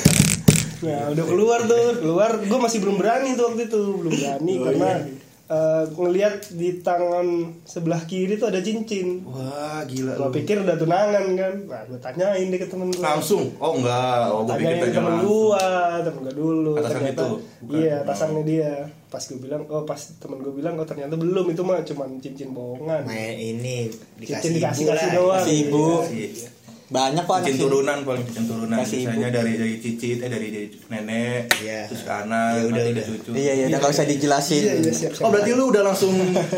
Nah, 0.82 1.14
udah 1.14 1.24
keluar 1.24 1.58
tuh, 1.62 1.94
keluar. 2.02 2.30
Gue 2.42 2.58
masih 2.58 2.78
belum 2.82 2.98
berani 2.98 3.38
tuh 3.38 3.54
waktu 3.54 3.70
itu, 3.70 3.82
belum 4.02 4.12
berani 4.12 4.52
Oh, 4.58 4.64
karena 4.66 4.90
iya. 4.98 5.31
Eh, 5.50 5.84
ngelihat 5.94 6.54
di 6.54 6.82
tangan 6.84 7.56
sebelah 7.66 8.02
kiri 8.06 8.38
tuh 8.38 8.52
ada 8.52 8.60
cincin. 8.62 9.24
Wah 9.26 9.82
gila 9.88 10.14
lu. 10.18 10.30
pikir 10.30 10.62
udah 10.62 10.76
tunangan 10.78 11.24
kan. 11.34 11.54
Nah, 11.66 11.82
gue 11.88 11.98
tanyain 11.98 12.46
deh 12.46 12.58
ke 12.60 12.68
temen 12.70 12.92
gue. 12.92 13.02
Langsung? 13.02 13.50
Oh 13.58 13.78
enggak. 13.78 14.30
Oh 14.30 14.46
gua 14.46 14.54
pikir 14.58 14.74
Tanyain 14.78 14.82
ke 14.82 14.86
tanya 14.86 14.98
temen 14.98 15.14
gue, 15.24 15.68
temen 16.06 16.20
gue 16.22 16.34
dulu. 16.34 16.72
Atasan 16.78 16.92
ternyata, 16.94 17.22
itu? 17.22 17.28
Bukan? 17.62 17.78
Iya, 17.78 17.94
atasannya 18.06 18.42
dia. 18.46 18.72
Pas 19.12 19.22
gue 19.28 19.38
bilang, 19.40 19.62
oh 19.68 19.82
pas 19.84 20.00
temen 20.00 20.38
gue 20.40 20.54
bilang, 20.56 20.74
oh 20.80 20.86
ternyata 20.88 21.14
belum 21.20 21.46
itu 21.52 21.62
mah 21.66 21.84
cuman 21.84 22.08
cincin 22.22 22.50
bohongan. 22.56 23.02
Main 23.04 23.36
ini 23.36 23.92
dikasih 24.18 24.40
Cincin 24.40 24.52
dikasih 24.56 24.84
ibu 24.84 24.90
kasih 24.92 25.08
doang. 25.12 25.44
Kasih 25.44 25.56
ibu. 25.68 25.86
Iya. 26.08 26.48
Banyak 26.92 27.24
kok 27.24 27.34
anak 27.34 27.46
Cincin 27.48 27.64
turunan 27.64 27.98
paling 28.02 28.20
cincin 28.22 28.44
turunan 28.44 28.76
Kasih 28.76 28.98
Misalnya 29.02 29.26
ibu. 29.26 29.36
dari 29.38 29.52
dari 29.56 29.74
cicit 29.78 30.18
eh 30.18 30.28
dari, 30.28 30.48
dari 30.48 30.66
nenek 30.86 31.42
Iya. 31.58 31.80
terus 31.88 32.02
ke 32.02 32.12
anak 32.12 32.48
Ya 32.52 32.62
udah, 32.62 32.82
udah. 32.86 33.04
cucu. 33.08 33.30
Iya 33.32 33.52
iya 33.54 33.64
udah 33.66 33.78
gak 33.80 33.92
usah 33.92 34.04
dijelasin. 34.04 34.60
Iya, 34.60 34.72
iya, 34.78 34.92
siap, 34.92 35.12
siap. 35.12 35.24
Oh 35.24 35.30
berarti 35.30 35.50
lu 35.50 35.64
udah 35.66 35.82
langsung 35.82 36.12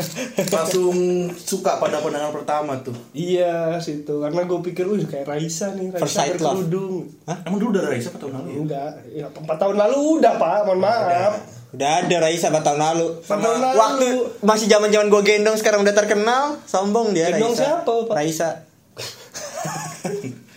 langsung 0.55 0.95
suka 1.33 1.77
pada 1.77 1.97
pandangan 1.97 2.31
pertama 2.31 2.75
tuh. 2.79 2.95
Iya, 3.11 3.79
situ. 3.79 4.19
Karena 4.19 4.43
gue 4.43 4.59
pikir, 4.61 4.85
wih 4.85 5.05
kayak 5.05 5.25
Raisa 5.25 5.71
nih, 5.71 5.89
Raisa 5.89 6.27
berkerudung. 6.29 7.07
Emang 7.25 7.57
dulu 7.57 7.69
udah 7.71 7.83
Raisa 7.87 8.09
apa 8.09 8.19
tahun 8.19 8.33
lalu 8.35 8.47
ya? 8.47 8.59
Enggak, 8.59 8.89
ya, 9.09 9.25
empat 9.31 9.57
tahun 9.57 9.75
lalu 9.77 9.97
udah 10.19 10.33
pak, 10.35 10.59
mohon 10.65 10.79
maaf. 10.79 11.33
Udah 11.71 11.91
ada 12.01 12.17
Raisa 12.21 12.47
4 12.47 12.59
tahun 12.61 12.79
lalu. 12.81 13.07
Empat 13.19 13.35
tahun 13.37 13.59
lalu. 13.61 13.75
Waktu 13.77 14.07
masih 14.41 14.67
zaman-zaman 14.69 15.07
gue 15.09 15.21
gendong 15.23 15.55
sekarang 15.55 15.79
udah 15.81 15.91
terkenal, 15.93 16.43
sombong 16.63 17.11
dia 17.11 17.27
Gendong 17.29 17.51
Raisa. 17.51 17.63
siapa, 17.83 17.91
Pak? 18.05 18.15
Raisa. 18.15 18.49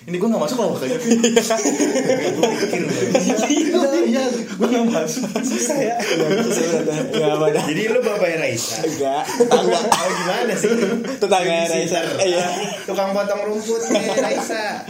Ini 0.09 0.17
gue 0.17 0.29
gak 0.33 0.41
masuk 0.41 0.57
loh 0.65 0.73
kayaknya. 0.81 1.05
Iya, 3.21 4.01
iya, 4.09 4.25
gue 4.33 4.69
gak 4.73 4.89
masuk. 4.89 5.29
Susah 5.45 5.77
ya. 5.77 5.97
Jadi 7.69 7.83
lu 7.93 8.01
bapaknya 8.01 8.41
Raisa. 8.41 8.81
Enggak. 8.89 9.29
Tetangga. 9.29 9.79
Oh 9.85 10.09
gimana 10.09 10.53
sih? 10.57 10.73
Tetangga 11.21 11.69
Raisa. 11.69 12.01
Iya. 12.25 12.47
Tukang 12.89 13.13
potong 13.13 13.53
rumput 13.53 13.85
nih 13.93 14.17
Raisa. 14.17 14.81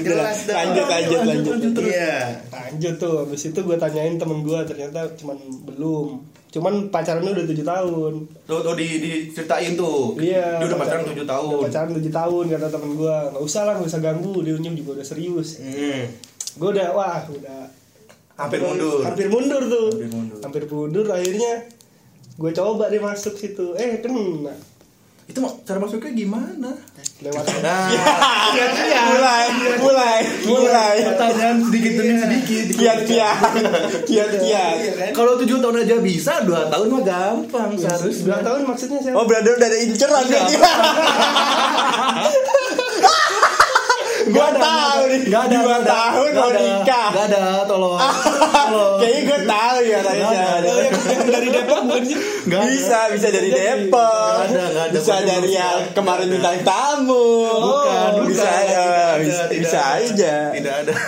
Jelas 0.00 0.48
dong. 0.48 0.56
Lanjut 0.56 0.86
lanjut 0.88 1.20
lanjut. 1.28 1.84
Iya. 1.84 2.40
Lanjut 2.48 2.94
tuh, 2.96 3.28
habis 3.28 3.42
itu 3.44 3.60
gue 3.60 3.76
tanyain 3.76 4.16
temen 4.16 4.40
gue 4.40 4.60
ternyata 4.64 5.12
cuman 5.20 5.36
belum. 5.68 6.24
Cuman 6.56 6.88
pacarannya 6.88 7.36
udah 7.36 7.44
tujuh 7.44 7.66
tahun 7.68 8.12
Lo, 8.48 8.56
lo 8.64 8.72
di, 8.72 8.88
diceritain 8.96 9.76
tuh. 9.76 10.16
Iya, 10.16 10.56
Dia 10.56 10.66
udah 10.72 10.80
pacaran 10.80 11.04
7 11.04 11.28
tahun. 11.28 11.52
Udah 11.52 11.66
pacaran 11.68 11.90
7 11.92 12.08
tahun 12.08 12.44
kata 12.56 12.66
temen 12.72 12.90
gua. 12.96 13.16
Enggak 13.28 13.44
usah 13.44 13.62
lah, 13.68 13.74
enggak 13.76 13.90
usah 13.92 14.00
ganggu. 14.00 14.34
Dia 14.40 14.54
Unyum 14.56 14.74
juga 14.78 14.90
udah 14.96 15.06
serius. 15.06 15.60
Hmm. 15.60 16.08
Gua 16.56 16.68
udah 16.72 16.86
wah, 16.96 17.20
udah 17.28 17.68
Hampir 18.36 18.60
mundur. 18.60 19.00
Hampir 19.00 19.26
mundur 19.32 19.62
tuh. 19.64 19.88
Hampir 19.96 20.10
mundur. 20.12 20.38
Hampir 20.44 20.64
mundur 20.68 21.06
akhirnya 21.08 21.52
gue 22.36 22.50
coba 22.52 22.92
deh 22.92 23.00
masuk 23.00 23.32
situ. 23.32 23.72
Eh, 23.80 24.04
kena. 24.04 24.52
Itu 25.26 25.38
cara 25.60 25.78
masuknya 25.78 26.14
gimana? 26.14 26.70
Lewat 27.16 27.44
Nah, 27.58 27.88
mulai 29.10 29.44
mulai 29.76 30.20
mulai. 30.44 30.94
pertanyaan 31.02 31.56
sedikit 31.62 31.92
demi 31.94 32.14
sedikit. 32.14 32.64
kiat 32.72 33.00
kiat. 33.02 33.38
Kiat 34.04 34.30
kiat. 34.36 34.76
Kalau 35.10 35.34
7 35.34 35.48
tahun 35.48 35.76
aja 35.82 35.96
bisa, 35.98 36.44
2 36.44 36.68
tahun 36.68 36.86
mah 36.88 37.02
gampang 37.02 37.70
Dua 37.72 37.80
seharusnya. 37.80 38.36
tahun 38.38 38.60
maksudnya 38.64 38.98
siapa? 39.00 39.16
oh 39.16 39.24
berarti 39.24 39.48
udah 39.50 39.66
ada 39.66 39.78
inceran 39.80 40.22
berarti 40.22 40.54
gua 44.36 44.48
tahu 44.52 45.00
nih 45.06 45.20
Gak 45.26 45.42
ada, 45.42 45.56
dua 45.58 45.76
tahun 45.82 46.28
mau 46.32 46.46
ada. 46.46 46.58
nikah 46.60 47.08
Gak 47.08 47.24
ada, 47.26 47.36
tolong. 47.64 47.96
Tolong. 47.96 48.94
kayaknya 48.98 49.20
gue 49.24 49.38
tahu 49.42 49.78
ya 49.82 49.98
Raisa 50.00 50.38
ada. 50.52 50.66
Oh, 50.66 50.78
yang 50.78 50.94
dari 51.26 51.48
Depok 51.48 51.80
bukan 51.82 52.02
bisa 52.66 52.98
bisa 53.10 53.26
dari 53.28 53.48
Depok 53.50 54.34
bisa 54.92 55.14
dari 55.20 55.50
yang 55.50 55.78
kemarin 55.92 56.26
bintang 56.28 56.56
tamu 56.62 57.26
Bukan, 57.46 58.10
bisa 58.26 58.46
ya 58.62 58.84
Tidak 59.16 59.18
bisa, 59.18 59.42
bisa 59.48 59.50
tidak 59.50 59.72
ada. 59.72 59.98
aja 59.98 60.34
Tidak 60.52 60.74
ada. 60.76 60.92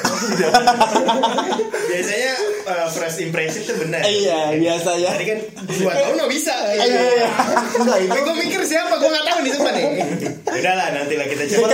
Biasanya 1.88 2.32
uh, 2.66 2.87
first 2.88 3.18
impression 3.18 3.62
tuh 3.64 3.76
benar. 3.78 4.00
iya 4.04 4.52
biasanya 4.52 5.08
Tadi 5.11 5.25
kan 5.26 5.38
dua 5.68 5.90
tahun 5.94 6.12
nggak 6.16 6.30
bisa. 6.30 6.52
iya 6.75 6.85
iya 6.87 7.28
Enggak, 7.75 7.97
itu 7.99 8.08
Tapi 8.08 8.20
gue 8.20 8.35
mikir 8.38 8.61
siapa, 8.62 8.94
gue 8.94 9.08
nggak 9.08 9.25
tahu 9.25 9.38
nih 9.40 9.50
sumpah 9.52 9.73
nih. 9.73 9.85
Udahlah, 10.58 10.87
nanti 10.90 11.14
lah 11.14 11.26
kita 11.26 11.42
coba. 11.49 11.66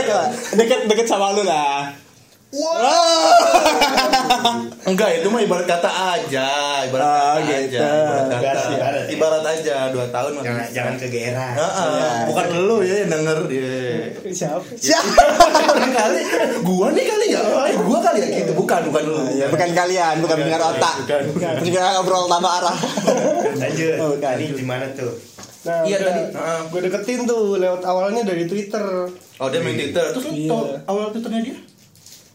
deket 0.53 0.81
deket 0.87 1.07
sama 1.07 1.33
lu 1.33 1.41
lah 1.45 1.93
Enggak, 4.85 5.11
itu 5.19 5.27
mah 5.27 5.41
ibarat 5.41 5.67
kata 5.67 5.91
aja, 5.91 6.47
ibarat 6.87 7.03
Oh, 7.03 7.35
kata 7.35 7.43
gitu. 7.43 7.75
aja, 7.75 7.83
ibarat 7.83 8.23
kata. 8.23 8.39
Ibarat, 8.39 8.71
ibarat. 8.71 9.05
Ibarat 9.11 9.45
aja 9.45 9.77
2 9.91 10.07
tahun 10.07 10.31
mah. 10.31 10.43
Jangan 10.45 10.63
bisa. 10.63 10.71
jangan 10.71 10.95
kegeeran. 10.95 11.53
Heeh, 11.57 11.91
Iya. 11.91 12.25
bukan 12.29 12.47
lu 12.61 12.77
ya 12.79 12.95
yang 12.97 13.11
denger 13.11 13.39
dia. 13.49 13.75
Siapa? 14.31 14.71
kali 15.95 16.21
gua 16.63 16.87
nih 16.91 17.05
kali 17.05 17.27
ya 17.29 17.41
eh, 17.43 17.77
gua 17.77 17.99
kali 18.01 18.19
ya 18.21 18.27
gitu 18.37 18.53
bukan 18.55 18.81
bukan 18.87 19.03
lu 19.03 19.17
Ya, 19.35 19.47
bukan 19.49 19.69
kalian, 19.73 20.15
bukan 20.21 20.37
pendengar 20.39 20.63
otak. 20.69 20.95
bukan, 21.03 21.23
bukan. 21.35 21.53
Ngobrol 21.99 22.25
tanpa 22.29 22.51
arah. 22.61 22.77
Lanjut. 23.53 23.95
Oh, 23.99 24.09
bukan. 24.15 24.31
Tadi 24.31 24.45
gimana 24.55 24.87
tuh? 24.93 25.13
Nah, 25.65 25.81
Iya, 25.83 25.97
udah, 25.97 26.07
tadi. 26.07 26.23
Heeh. 26.31 26.61
gue 26.69 26.81
deketin 26.85 27.21
tuh 27.25 27.57
lewat 27.57 27.83
awalnya 27.83 28.23
dari 28.23 28.45
Twitter 28.45 28.85
oh 29.35 29.49
dia 29.49 29.61
main 29.61 29.75
Twitter 29.75 30.05
terus 30.13 30.29
Iya. 30.29 30.49
tau 30.49 30.61
awal 30.87 31.09
Twitternya 31.09 31.43
dia 31.43 31.57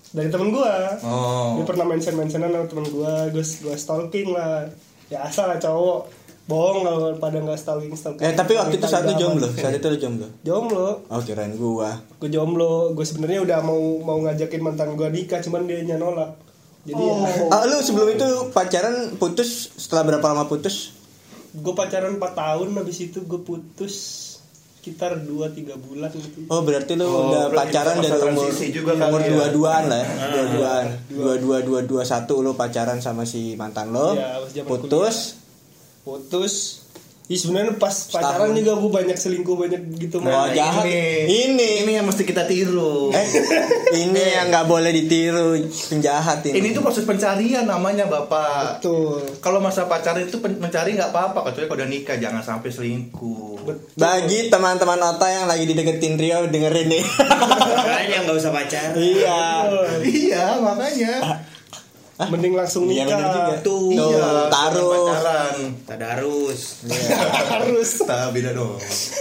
dari 0.10 0.26
temen 0.28 0.50
gua. 0.50 0.98
oh 1.00 1.54
Dia 1.56 1.66
pernah 1.66 1.86
mention 1.86 2.18
mentionan 2.18 2.50
sama 2.50 2.66
temen 2.66 2.90
gua, 2.90 3.30
gue 3.30 3.46
gue 3.46 3.76
stalking 3.76 4.34
lah. 4.34 4.66
Ya 5.06 5.22
asal 5.22 5.46
lah 5.46 5.58
cowok 5.58 6.10
bohong 6.46 6.82
kalau 6.82 7.14
pada 7.16 7.38
nggak 7.38 7.54
stalking 7.56 7.94
stalking. 7.94 8.26
Eh 8.26 8.34
tapi 8.34 8.58
waktu 8.58 8.76
itu 8.76 8.90
saat 8.90 9.06
itu 9.06 9.14
Instagram. 9.14 9.38
jomblo, 9.38 9.48
saat 9.54 9.74
itu 9.76 9.86
lu 9.86 9.98
jomblo. 9.98 10.28
Jomblo. 10.42 10.88
Oh 11.06 11.22
kirain 11.22 11.54
gua. 11.54 12.02
Gue 12.18 12.26
jomblo. 12.28 12.90
Gue 12.92 13.06
sebenarnya 13.06 13.46
udah 13.46 13.60
mau 13.62 13.78
mau 14.00 14.18
ngajakin 14.20 14.62
mantan 14.64 14.98
gua 14.98 15.14
nikah, 15.14 15.38
cuman 15.40 15.70
dia 15.70 15.94
nolak. 15.94 16.34
Jadi 16.82 16.98
ya, 16.98 17.14
Ah, 17.54 17.70
lu 17.70 17.78
sebelum 17.78 18.10
itu 18.10 18.28
pacaran 18.50 19.14
putus 19.14 19.78
setelah 19.78 20.10
berapa 20.10 20.26
lama 20.26 20.50
putus? 20.50 20.98
Gue 21.52 21.74
pacaran 21.74 22.14
4 22.16 22.22
tahun 22.22 22.68
habis 22.76 22.98
itu 23.02 23.22
gue 23.22 23.42
putus 23.42 23.96
sekitar 24.80 25.20
2-3 25.20 25.76
bulan 25.76 26.08
gitu. 26.10 26.48
Oh 26.48 26.64
berarti 26.64 26.96
lu 26.96 27.04
Oh, 27.04 27.30
udah 27.30 27.52
pacaran 27.52 28.00
dari 28.00 28.16
umur 28.16 28.48
transisi 28.48 28.72
juga 28.72 28.96
umur 28.96 29.20
ya. 29.20 29.28
dua 29.28 29.46
duaan 29.52 29.84
lah, 29.86 30.00
ya. 30.00 30.08
dua 30.32 30.46
duaan, 30.48 30.86
dua. 31.12 31.34
Dua 31.36 31.58
dua 31.60 31.80
dua 31.84 32.04
satu 32.04 32.40
lu 32.40 32.56
pacaran 32.56 33.04
sama 33.04 33.28
si 33.28 33.60
mantan 33.60 33.92
lo, 33.92 34.16
Iya, 34.16 34.40
pas 34.40 34.50
zaman 34.56 34.70
putus, 34.72 35.16
Ih 37.30 37.38
sebenarnya 37.38 37.78
pas 37.78 37.94
pacaran 38.10 38.52
juga 38.52 38.74
gue 38.74 38.90
banyak 38.92 39.14
selingkuh 39.14 39.54
banyak 39.56 39.82
gitu 39.96 40.18
Nah, 40.20 40.50
mah. 40.50 40.50
jahat. 40.50 40.82
Ini. 40.82 41.86
ini 41.86 41.92
yang 41.94 42.04
mesti 42.04 42.26
kita 42.26 42.44
tiru 42.44 43.14
eh 43.14 43.22
ini 44.02 44.18
yang 44.34 44.50
nggak 44.50 44.66
boleh 44.66 44.90
ditiru 44.90 45.54
penjahat 45.88 46.42
ini. 46.44 46.58
ini 46.58 46.68
tuh 46.72 46.82
proses 46.82 47.06
pencarian 47.06 47.64
namanya 47.64 48.06
bapak 48.06 48.82
Betul. 48.82 49.22
kalau 49.40 49.58
masa 49.60 49.86
pacaran 49.86 50.26
itu 50.26 50.38
pen- 50.38 50.58
mencari 50.58 50.94
nggak 50.94 51.10
apa-apa 51.10 51.46
kecuali 51.46 51.66
kalau 51.66 51.78
udah 51.78 51.88
nikah 51.88 52.18
jangan 52.18 52.42
sampai 52.42 52.70
selingkuh 52.70 53.62
Bagi 53.94 54.50
teman-teman 54.50 54.98
Ota 54.98 55.30
yang 55.30 55.46
lagi 55.46 55.64
dideketin 55.64 56.18
Rio 56.18 56.50
dengerin 56.50 56.90
nih. 56.90 57.04
Makanya 57.78 58.18
nggak 58.26 58.36
usah 58.36 58.50
pacaran. 58.50 58.94
iya. 58.98 59.42
iya 60.04 60.46
makanya 60.58 61.14
Mending 62.22 62.52
langsung 62.52 62.84
Iya 62.86 63.08
nikah. 63.08 63.16
benar 63.16 63.32
juga. 63.32 63.56
Tuh. 63.62 63.80
Tuh, 63.90 64.12
iya 64.12 64.28
taruh. 64.50 64.92
jangan 64.92 65.08
pacaran 65.08 65.56
Tadarus. 65.86 66.62
Harus. 67.52 67.90
tak 68.04 68.30
beda 68.30 68.52
dong 68.52 68.76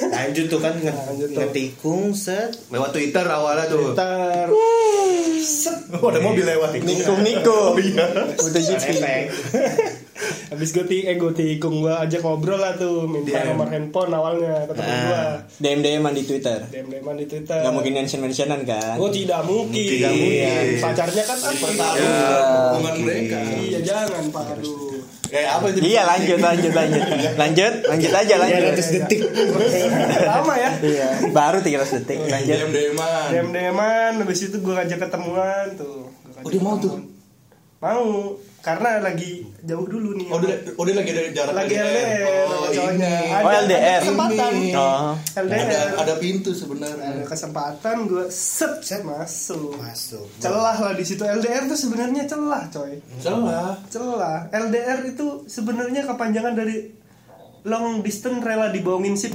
Lanjut 0.04 0.44
tuh 0.46 0.58
kan 0.58 0.74
nge- 0.74 0.98
Lanjut 1.06 1.28
tuh. 1.28 1.38
ngetikung 1.38 2.10
set. 2.10 2.50
lewat 2.68 2.90
Twitter 2.90 3.22
awalnya 3.22 3.64
tuh 3.66 3.94
Ntar 3.94 4.50
oh, 4.50 6.08
ada 6.08 6.18
mobil 6.18 6.42
lewat 6.42 6.74
itu 6.74 6.84
Nikung 6.84 7.20
nikung. 7.22 7.72
oh 7.72 7.78
iya 7.78 8.06
Udah 8.34 8.62
efek. 8.66 9.30
habis 10.50 10.74
gue 10.74 10.84
ti 10.84 11.06
eh 11.06 11.14
gue 11.14 11.30
tikung 11.30 11.78
gue 11.78 11.94
ajak 11.94 12.20
ngobrol 12.20 12.58
lah 12.58 12.74
tuh 12.74 13.06
minta 13.06 13.38
DM. 13.38 13.54
nomor 13.54 13.68
handphone 13.70 14.10
awalnya 14.10 14.66
ke 14.66 14.72
temen 14.74 14.96
gue 15.06 15.22
DM 15.62 15.78
DM 15.78 16.04
di 16.10 16.22
Twitter. 16.26 16.58
DM 16.66 16.86
DM 16.90 17.08
di 17.14 17.26
Twitter. 17.26 17.58
Gak 17.62 17.72
mungkin 17.72 17.92
mention 17.94 18.20
mentionan 18.20 18.60
kan? 18.66 18.98
Oh 18.98 19.06
tidak 19.08 19.46
mungkin. 19.46 19.78
Tidak 19.78 20.10
mungkin. 20.10 20.82
Pacarnya 20.82 21.22
kan 21.22 21.38
aktif. 21.38 21.70
ya 21.78 22.12
hubungan 22.74 22.94
mereka 23.02 23.38
Iya 23.58 23.80
jangan 23.82 24.22
pak 24.34 24.44
aduh. 24.58 24.98
kayak 25.28 25.50
apa 25.60 25.64
itu 25.68 25.78
Iya 25.84 26.02
lanjut 26.08 26.38
lanjut 26.40 26.72
lanjut 26.72 27.02
lanjut 27.36 27.72
lanjut 27.86 28.12
aja 28.12 28.34
lanjut. 28.40 28.62
300 28.74 28.94
detik. 28.98 29.20
Lama 30.24 30.54
ya. 30.56 30.70
Iya 30.82 31.08
baru 31.30 31.58
300 31.62 31.96
detik 32.02 32.18
lanjut. 32.26 32.56
DM 32.56 32.70
DM-an 32.72 33.28
DM 33.30 33.48
DMan 33.52 34.12
habis 34.24 34.40
itu 34.42 34.56
gue 34.58 34.74
ngajak 34.74 34.98
ketemuan 35.06 35.66
tuh. 35.78 36.10
Gua 36.10 36.30
ngajak 36.34 36.46
Oh, 36.46 36.50
dia 36.50 36.62
mau 36.62 36.76
tuh? 36.78 36.94
Mau 37.78 38.06
karena 38.58 38.98
lagi 39.00 39.46
jauh 39.60 39.84
dulu 39.84 40.12
nih. 40.14 40.28
Oh 40.28 40.38
dia, 40.38 40.58
oh 40.68 40.82
dia 40.82 40.92
lagi 40.92 41.10
dari 41.10 41.30
jarak 41.30 41.54
lagi 41.54 41.72
LDR 41.72 42.26
Oh, 42.44 42.46
sama 42.50 42.68
cowoknya. 42.68 43.10
ini. 43.14 43.30
Ada- 43.30 43.46
Oh, 43.48 43.52
LDR. 43.56 43.78
ada 43.78 44.00
kesempatan. 44.02 44.50
Ini. 44.52 44.70
Oh. 44.74 45.12
LDR. 45.36 45.62
Ada, 45.62 45.78
ada 45.96 46.14
pintu 46.16 46.50
ada 46.50 46.58
sebenarnya. 46.58 47.10
kesempatan 47.24 47.96
gue 48.04 48.24
set 48.28 48.74
set 48.80 49.02
masuk. 49.02 49.78
Masuk. 49.78 50.26
Celah 50.36 50.76
lah 50.76 50.92
di 50.92 51.02
situ 51.02 51.22
LDR 51.22 51.64
tuh 51.64 51.78
sebenarnya 51.78 52.22
celah 52.24 52.66
coy. 52.68 52.98
Salah. 53.16 53.78
Celah. 53.86 54.38
LDR 54.50 55.06
itu 55.06 55.26
sebenarnya 55.46 56.02
kepanjangan 56.04 56.52
dari 56.52 56.90
long 57.62 58.00
distance 58.00 58.40
rela 58.40 58.68
dibohongin 58.68 59.14
sip. 59.14 59.34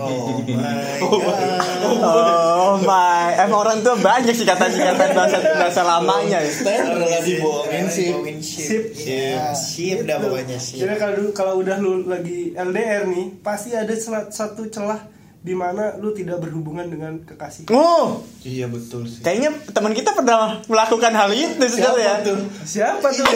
Oh 0.00 0.32
my 0.32 0.40
god. 0.42 2.00
Oh 2.00 2.74
my, 2.78 3.36
emang 3.36 3.60
orang 3.60 3.78
tua 3.80 3.94
banyak 3.94 4.32
sih 4.32 4.42
kata-kata 4.42 5.12
bahasa 5.12 5.38
bahasa 5.54 5.82
lamanya 5.82 6.38
ya. 6.38 6.50
Stand 6.50 6.96
lagi 6.98 7.32
bohongin 7.38 7.86
sih. 7.86 8.08
Sip. 8.40 8.84
sip. 8.90 9.36
Ya, 9.36 9.52
sip 9.52 9.98
dah 10.02 10.16
pokoknya 10.18 10.56
sip. 10.56 10.80
Jadi 10.80 10.94
kalau 10.96 11.14
dulu- 11.14 11.34
kalau 11.34 11.52
udah 11.58 11.76
lu 11.76 12.04
lagi 12.04 12.52
LDR 12.52 13.04
nih, 13.06 13.40
pasti 13.40 13.72
ada 13.72 13.92
satu 14.26 14.66
celah 14.66 15.04
di 15.40 15.52
mana 15.52 15.96
lu 15.96 16.12
tidak 16.12 16.36
berhubungan 16.38 16.84
dengan 16.84 17.16
kekasih. 17.18 17.68
Oh, 17.70 18.20
Iya 18.40 18.68
betul 18.68 19.04
sih. 19.04 19.20
kayaknya 19.20 19.52
teman 19.70 19.92
kita 19.92 20.12
pernah 20.12 20.60
melakukan 20.66 21.12
hal 21.12 21.30
itu 21.30 21.64
sudah 21.66 21.92
ya. 21.96 22.14
Siapa 22.62 23.08
tuh? 23.08 23.24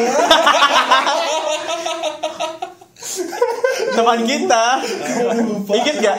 Teman 3.94 4.21
kita. 4.26 4.64
Ingat 5.66 5.97
gak? 5.99 6.18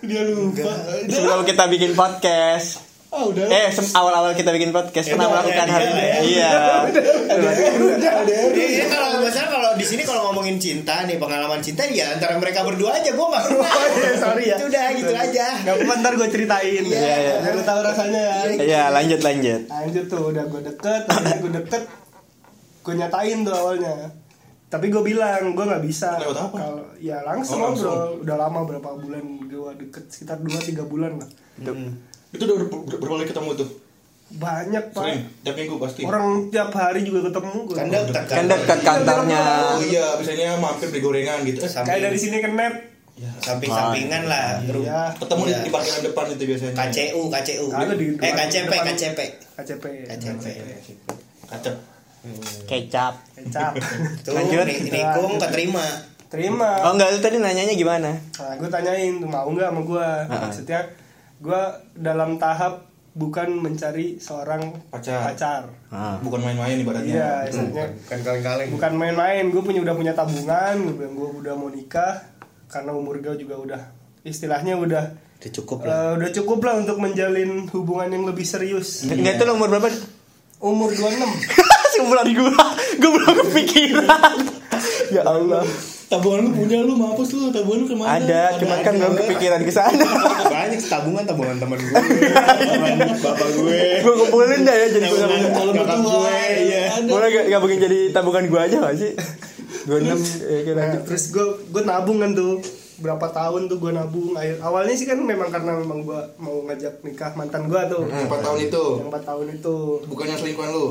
Dia 0.00 0.22
lupa. 0.24 0.72
Sebelum 1.08 1.44
kita 1.44 1.68
bikin 1.68 1.92
podcast. 1.92 2.80
Ah 3.10 3.26
udah. 3.26 3.42
Eh, 3.42 3.74
awal-awal 3.74 4.38
kita 4.38 4.54
bikin 4.54 4.70
podcast 4.70 5.10
pernah 5.10 5.26
melakukan 5.26 5.66
hal 5.66 5.82
itu. 5.82 5.98
Iya. 6.30 6.50
Iya 8.54 8.86
kalau 8.86 9.18
misalnya 9.18 9.50
kalau 9.50 9.70
di 9.74 9.82
sini 9.82 10.06
kalau 10.06 10.30
ngomongin 10.30 10.62
cinta 10.62 11.02
nih 11.10 11.18
pengalaman 11.18 11.58
cinta 11.58 11.82
ya 11.90 12.14
antara 12.14 12.38
mereka 12.38 12.62
berdua 12.62 13.02
aja 13.02 13.10
gue 13.10 13.26
nggak 13.26 13.44
pernah. 13.50 13.66
Oh, 13.66 13.86
iya, 13.98 14.12
sorry 14.14 14.44
ya. 14.46 14.56
Itu 14.62 14.70
udah 14.70 14.86
gitu 14.94 15.10
aja. 15.10 15.46
Gak 15.58 15.74
apa 15.74 15.92
ntar 15.98 16.12
gue 16.22 16.28
ceritain. 16.30 16.82
Iya, 16.86 17.02
iya. 17.02 17.34
Biar 17.42 17.54
lu 17.58 17.62
tahu 17.66 17.80
rasanya 17.82 18.20
ya. 18.22 18.36
Iya, 18.62 18.82
lanjut 18.94 19.20
lanjut. 19.26 19.62
Lanjut 19.66 20.04
tuh 20.06 20.22
udah 20.30 20.44
gue 20.46 20.60
deket, 20.70 21.02
udah 21.10 21.36
gue 21.42 21.52
deket, 21.66 21.82
gue 22.86 22.94
nyatain 22.94 23.38
tuh 23.42 23.54
awalnya. 23.58 23.94
Tapi 24.70 24.86
gue 24.86 25.02
bilang 25.04 25.50
gue 25.50 25.64
nggak 25.66 25.82
bisa. 25.82 26.14
Lewat 26.16 26.38
apa? 26.40 26.56
Kalau 26.56 26.78
ya 26.96 27.18
langsung 27.20 27.58
Oh, 27.58 27.66
langsung. 27.68 27.90
ngobrol. 27.90 28.22
Udah 28.22 28.36
lama 28.38 28.60
berapa 28.64 28.90
bulan 28.96 29.24
gue 29.44 29.70
deket 29.76 30.04
sekitar 30.08 30.38
2-3 30.38 30.86
bulan 30.86 31.18
lah. 31.18 31.28
Itu 32.30 32.42
udah 32.44 32.56
ber- 32.56 32.70
ber- 32.86 32.96
berapa 32.96 33.14
kali 33.16 33.28
ketemu 33.28 33.50
tuh? 33.56 33.70
banyak 34.30 34.94
pak 34.94 35.02
Sering, 35.02 35.26
tiap 35.42 35.58
minggu 35.58 35.74
pasti. 35.76 36.06
orang 36.06 36.22
tiap 36.48 36.70
hari 36.70 37.02
juga 37.02 37.26
ketemu 37.26 37.66
gua. 37.66 37.74
Kan 37.74 37.86
dekat 37.90 38.24
Kan 38.24 38.46
dekat 38.46 38.78
kantornya. 38.80 39.42
Oh 39.74 39.82
iya, 39.82 40.14
biasanya 40.14 40.54
mampir 40.54 40.86
beli 40.86 41.02
gorengan 41.02 41.42
gitu. 41.42 41.58
Eh, 41.58 41.66
kayak 41.66 41.98
dari 42.00 42.14
sini 42.14 42.38
ke 42.38 42.46
net 42.48 42.94
samping-sampingan 43.40 44.22
lah. 44.24 44.62
Ru- 44.64 44.86
ya 44.86 45.10
ketemu 45.12 45.42
di, 45.42 45.50
Iya. 45.50 45.60
di 45.60 45.70
parkiran 45.74 46.02
depan 46.04 46.24
itu 46.30 46.44
biasanya. 46.46 46.72
KCU, 46.78 47.22
KCU. 47.26 47.66
Ada 47.68 47.94
di 47.98 48.06
eh 48.14 48.32
KCP, 48.32 48.70
depan. 48.70 48.86
KCP. 48.86 49.18
KCP 49.58 49.84
KCP. 50.06 50.46
Kacep. 52.20 52.66
Kecap. 52.66 53.14
kecap 53.34 53.72
Tuh, 54.24 54.32
Lanjut. 54.32 54.66
ni- 54.66 54.90
nikung 54.90 55.38
keterima. 55.38 55.84
terima 56.26 56.70
Oh 56.82 56.92
enggak, 56.92 57.10
lu 57.10 57.18
tadi 57.18 57.36
nanyanya 57.36 57.72
gimana? 57.72 58.10
Nah, 58.14 58.54
gue 58.54 58.68
tanyain 58.68 59.16
tuh 59.16 59.26
mau 59.26 59.46
nggak 59.46 59.66
sama 59.66 59.80
gue. 59.82 60.08
Maksudnya 60.30 60.80
gue 61.38 61.60
dalam 61.92 62.36
tahap 62.36 62.86
bukan 63.10 63.50
mencari 63.52 64.14
seorang 64.16 64.70
Pacar. 64.86 65.26
pacar. 65.26 65.62
Ah. 65.88 66.20
Bukan 66.20 66.38
main-main 66.40 66.70
Iya, 66.72 66.82
ibaratnya. 66.82 67.26
istilahnya 67.44 67.86
Kan 68.04 68.20
kaleng-kaleng. 68.20 68.68
bukan 68.70 68.92
main-main. 68.94 69.44
Gue 69.48 69.58
punya 69.60 69.80
udah 69.80 69.92
punya 69.92 70.12
tabungan. 70.12 70.76
Gue 70.80 70.94
bilang 70.94 71.14
gue 71.14 71.28
udah 71.40 71.54
mau 71.54 71.66
nikah 71.66 72.22
karena 72.66 72.92
umur 72.92 73.18
gue 73.18 73.34
juga 73.36 73.56
udah 73.56 73.82
istilahnya 74.22 74.76
udah 74.76 75.04
Udah 75.40 75.50
cukup 75.50 75.82
lah. 75.82 76.14
udah 76.14 76.30
cukup 76.30 76.60
lah 76.60 76.74
untuk 76.78 76.96
menjalin 76.96 77.66
hubungan 77.66 78.06
yang 78.06 78.22
lebih 78.22 78.44
serius. 78.44 79.02
Enggak 79.02 79.34
itu 79.34 79.44
lu 79.44 79.56
umur 79.56 79.66
berapa? 79.68 79.88
Umur 80.60 80.92
26 80.92 81.26
Sebulan 81.92 82.26
gua, 82.30 82.64
gua 82.96 83.10
belum 83.12 83.34
kepikiran. 83.44 84.36
ya 85.10 85.22
Allah. 85.22 85.64
Tabungan 86.06 86.42
lu 86.42 86.50
punya 86.56 86.82
lu 86.82 86.94
mampus 86.94 87.30
lu, 87.32 87.48
tabungan 87.48 87.78
lu 87.80 87.86
ke 87.86 87.94
mana? 87.94 88.18
Ada, 88.18 88.58
cuman 88.58 88.78
kan 88.80 88.94
belum 88.94 89.14
kepikiran 89.16 89.60
ke 89.62 89.70
sana. 89.70 90.02
Banyak 90.44 90.82
tabungan 90.82 91.22
tabungan 91.22 91.54
teman 91.56 91.78
gue, 91.78 91.94
tabungan 91.94 92.98
bapak 93.16 93.48
gue. 93.54 93.78
gua 94.02 94.14
kumpulin 94.18 94.60
dah 94.60 94.74
ya 94.74 94.86
jadi 94.90 95.06
gua 95.06 95.18
Tabungan 95.22 95.70
mertua. 95.70 95.96
gue, 96.02 96.38
iya. 96.60 96.82
Boleh 97.04 97.28
gak, 97.46 97.60
mungkin 97.60 97.78
jadi 97.78 97.98
tabungan 98.10 98.44
gua 98.46 98.60
aja 98.66 98.76
gak 98.80 98.96
sih? 98.96 99.12
26 99.80 100.18
ya 100.42 100.58
kira 100.62 100.80
Nah, 100.82 101.00
terus 101.00 101.24
gue 101.30 101.46
gue 101.68 101.82
nabung 101.84 102.18
kan 102.18 102.30
tuh 102.32 102.58
berapa 102.98 103.26
tahun 103.30 103.64
tuh 103.64 103.78
gue 103.78 103.90
nabung 103.90 104.34
Akhir, 104.34 104.60
awalnya 104.60 104.92
sih 104.92 105.06
kan 105.06 105.16
memang 105.16 105.48
karena 105.48 105.72
memang 105.74 106.02
gue 106.02 106.20
mau 106.36 106.60
ngajak 106.64 107.00
nikah 107.00 107.32
mantan 107.32 107.64
gue 107.64 107.80
tuh 107.88 108.02
Empat 108.04 108.40
tahun 108.42 108.58
itu. 108.62 108.84
yang 108.98 109.08
empat 109.08 109.22
tahun 109.24 109.46
itu 109.54 109.76
Bukannya 110.04 110.36
selingkuhan 110.36 110.70
lu. 110.70 110.86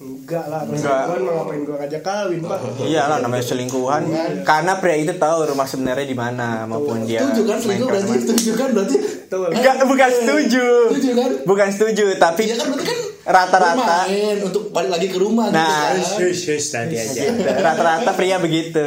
Enggak 0.00 0.48
lah 0.48 0.64
Enggak. 0.64 1.02
gue 1.06 1.16
mau 1.20 1.32
ngapain 1.38 1.60
gue 1.60 1.76
ngajak 1.76 2.00
kawin 2.00 2.40
pak 2.40 2.58
Iya 2.80 3.02
lah 3.04 3.18
namanya 3.20 3.44
selingkuhan 3.44 4.02
Karena 4.42 4.72
pria 4.76 4.96
itu 4.96 5.12
tahu 5.14 5.38
rumah 5.46 5.68
sebenarnya 5.68 6.02
di 6.02 6.16
mana 6.16 6.64
maupun 6.64 7.04
dia 7.04 7.20
Setuju 7.22 7.42
kan 7.44 7.58
selingkuh 7.58 7.86
berarti? 7.86 8.12
Setuju 8.18 8.50
kan 8.54 8.68
berarti? 8.72 8.96
Tuh, 9.28 9.38
Enggak, 9.46 9.74
bukan 9.84 10.08
setuju 10.10 10.66
Setuju 10.88 11.10
kan? 11.14 11.30
Bukan 11.44 11.68
setuju, 11.68 12.04
tapi 12.16 12.42
Iya 12.44 12.56
kan 12.56 12.66
berarti 12.66 12.86
kan 12.86 12.98
rata-rata 13.20 14.08
untuk 14.42 14.72
balik 14.72 14.90
lagi 14.90 15.06
ke 15.06 15.18
rumah 15.20 15.52
Nah, 15.52 15.92
gitu 15.92 16.16
kan. 16.16 16.58
Tadi 16.72 16.94
aja. 16.96 17.22
rata-rata 17.60 18.10
pria 18.16 18.40
begitu 18.40 18.80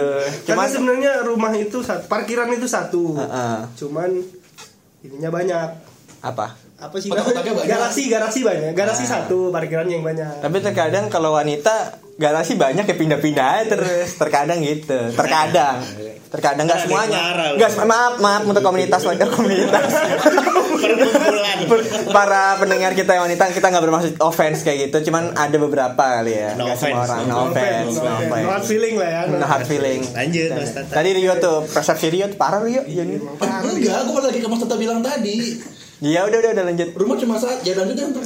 karena 0.43 0.43
Cuma 0.43 0.63
sebenarnya 0.65 1.21
rumah 1.21 1.53
itu 1.53 1.77
satu 1.79 2.09
parkiran 2.09 2.49
itu 2.49 2.65
satu 2.65 3.13
Heeh. 3.13 3.57
cuman 3.77 4.09
ininya 4.99 5.29
banyak 5.29 5.67
apa? 6.19 6.57
Apa 6.83 6.95
sih 6.99 7.07
banyak. 7.07 7.63
garasi 7.63 8.11
garasi 8.11 8.39
banyak. 8.43 8.71
Garasi 8.75 9.03
satu 9.07 9.49
parkiran 9.49 9.87
yang 9.87 10.03
banyak. 10.03 10.43
Tapi 10.43 10.57
terkadang 10.59 11.07
kalau 11.07 11.31
wanita 11.31 12.03
garasi 12.13 12.53
banyak 12.55 12.83
ya 12.83 12.95
pindah-pindah 12.95 13.71
terus. 13.71 14.19
Terkadang 14.19 14.59
gitu. 14.59 14.99
Terkadang. 15.15 15.79
Terkadang 16.27 16.65
nggak 16.65 16.81
semuanya. 16.83 17.19
nggak 17.55 17.71
maaf 17.85 18.13
maaf 18.19 18.43
untuk 18.43 18.61
komunitas 18.61 19.01
wanita 19.07 19.31
komunitas. 19.31 19.85
Para 22.09 22.57
pendengar 22.59 22.91
kita 22.93 23.15
yang 23.15 23.23
wanita 23.25 23.49
kita 23.49 23.67
nggak 23.69 23.83
bermaksud 23.83 24.13
offense 24.19 24.61
kayak 24.61 24.89
gitu. 24.89 25.09
Cuman 25.09 25.33
ada 25.33 25.55
beberapa 25.55 26.03
kali 26.19 26.33
ya. 26.35 26.53
No 26.53 26.67
nggak 26.67 26.77
semua 26.77 27.01
offense. 27.01 27.09
orang. 27.09 27.23
No 27.23 27.33
No 27.33 27.39
offense, 27.47 27.63
offense 27.63 27.95
no 27.95 28.03
no 28.03 28.13
offense. 28.17 28.43
No 28.43 28.49
hard 28.51 28.65
feeling 28.65 28.95
lah 28.99 29.09
ya. 29.09 29.21
No 29.29 29.45
hard 29.45 29.65
feeling. 29.65 30.01
Lanjut, 30.11 30.49
Mas 30.53 30.71
Tata. 30.73 30.91
tadi 30.91 31.09
Rio 31.15 31.33
tuh 31.39 31.57
persepsi 31.65 32.07
Rio 32.11 32.25
tuh 32.27 32.37
parah 32.37 32.61
Rio. 32.61 32.81
Ya 32.83 33.03
nih 33.05 33.17
Enggak, 33.21 33.95
aku 34.03 34.19
lagi 34.19 34.39
ke 34.41 34.47
Mas 34.49 34.59
Tata 34.61 34.75
bilang 34.75 34.99
tadi. 34.99 35.37
Ya 36.03 36.19
udah 36.21 36.37
udah 36.37 36.51
udah 36.51 36.65
lanjut. 36.65 36.89
Rumah 36.91 37.15
cuma 37.15 37.35
saat 37.35 37.63
ya 37.63 37.73
lanjut 37.73 37.95
yang 37.95 38.11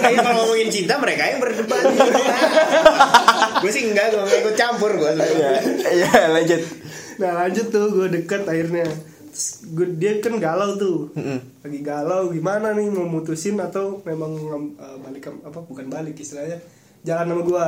Kayaknya 0.00 0.18
kalau 0.18 0.36
ngomongin 0.42 0.68
cinta 0.68 0.96
mereka 0.96 1.22
yang 1.26 1.38
berdebat. 1.38 1.82
gue 3.62 3.70
sih 3.70 3.82
enggak, 3.86 4.12
gue 4.12 4.24
ikut 4.38 4.54
campur 4.54 4.90
gue. 4.92 5.10
ya 5.12 5.50
ya 5.92 6.28
lanjut. 6.30 6.60
Nah 7.16 7.30
lanjut 7.38 7.66
tuh 7.68 7.86
gue 7.90 8.08
deket 8.10 8.42
akhirnya. 8.42 8.88
Terus 9.28 9.48
gua- 9.68 9.92
Dia 9.92 10.16
kan 10.18 10.36
galau 10.36 10.74
tuh. 10.74 11.12
Lagi 11.60 11.80
galau 11.80 12.28
gimana 12.30 12.72
nih 12.72 12.88
mau 12.88 13.04
mutusin 13.04 13.56
atau 13.56 14.00
memang 14.02 14.32
eh, 14.74 14.96
balik 14.98 15.22
ke- 15.22 15.42
apa 15.42 15.58
bukan 15.60 15.86
balik 15.86 16.16
istilahnya 16.16 16.60
jalan 17.02 17.28
sama 17.28 17.42
gue 17.42 17.66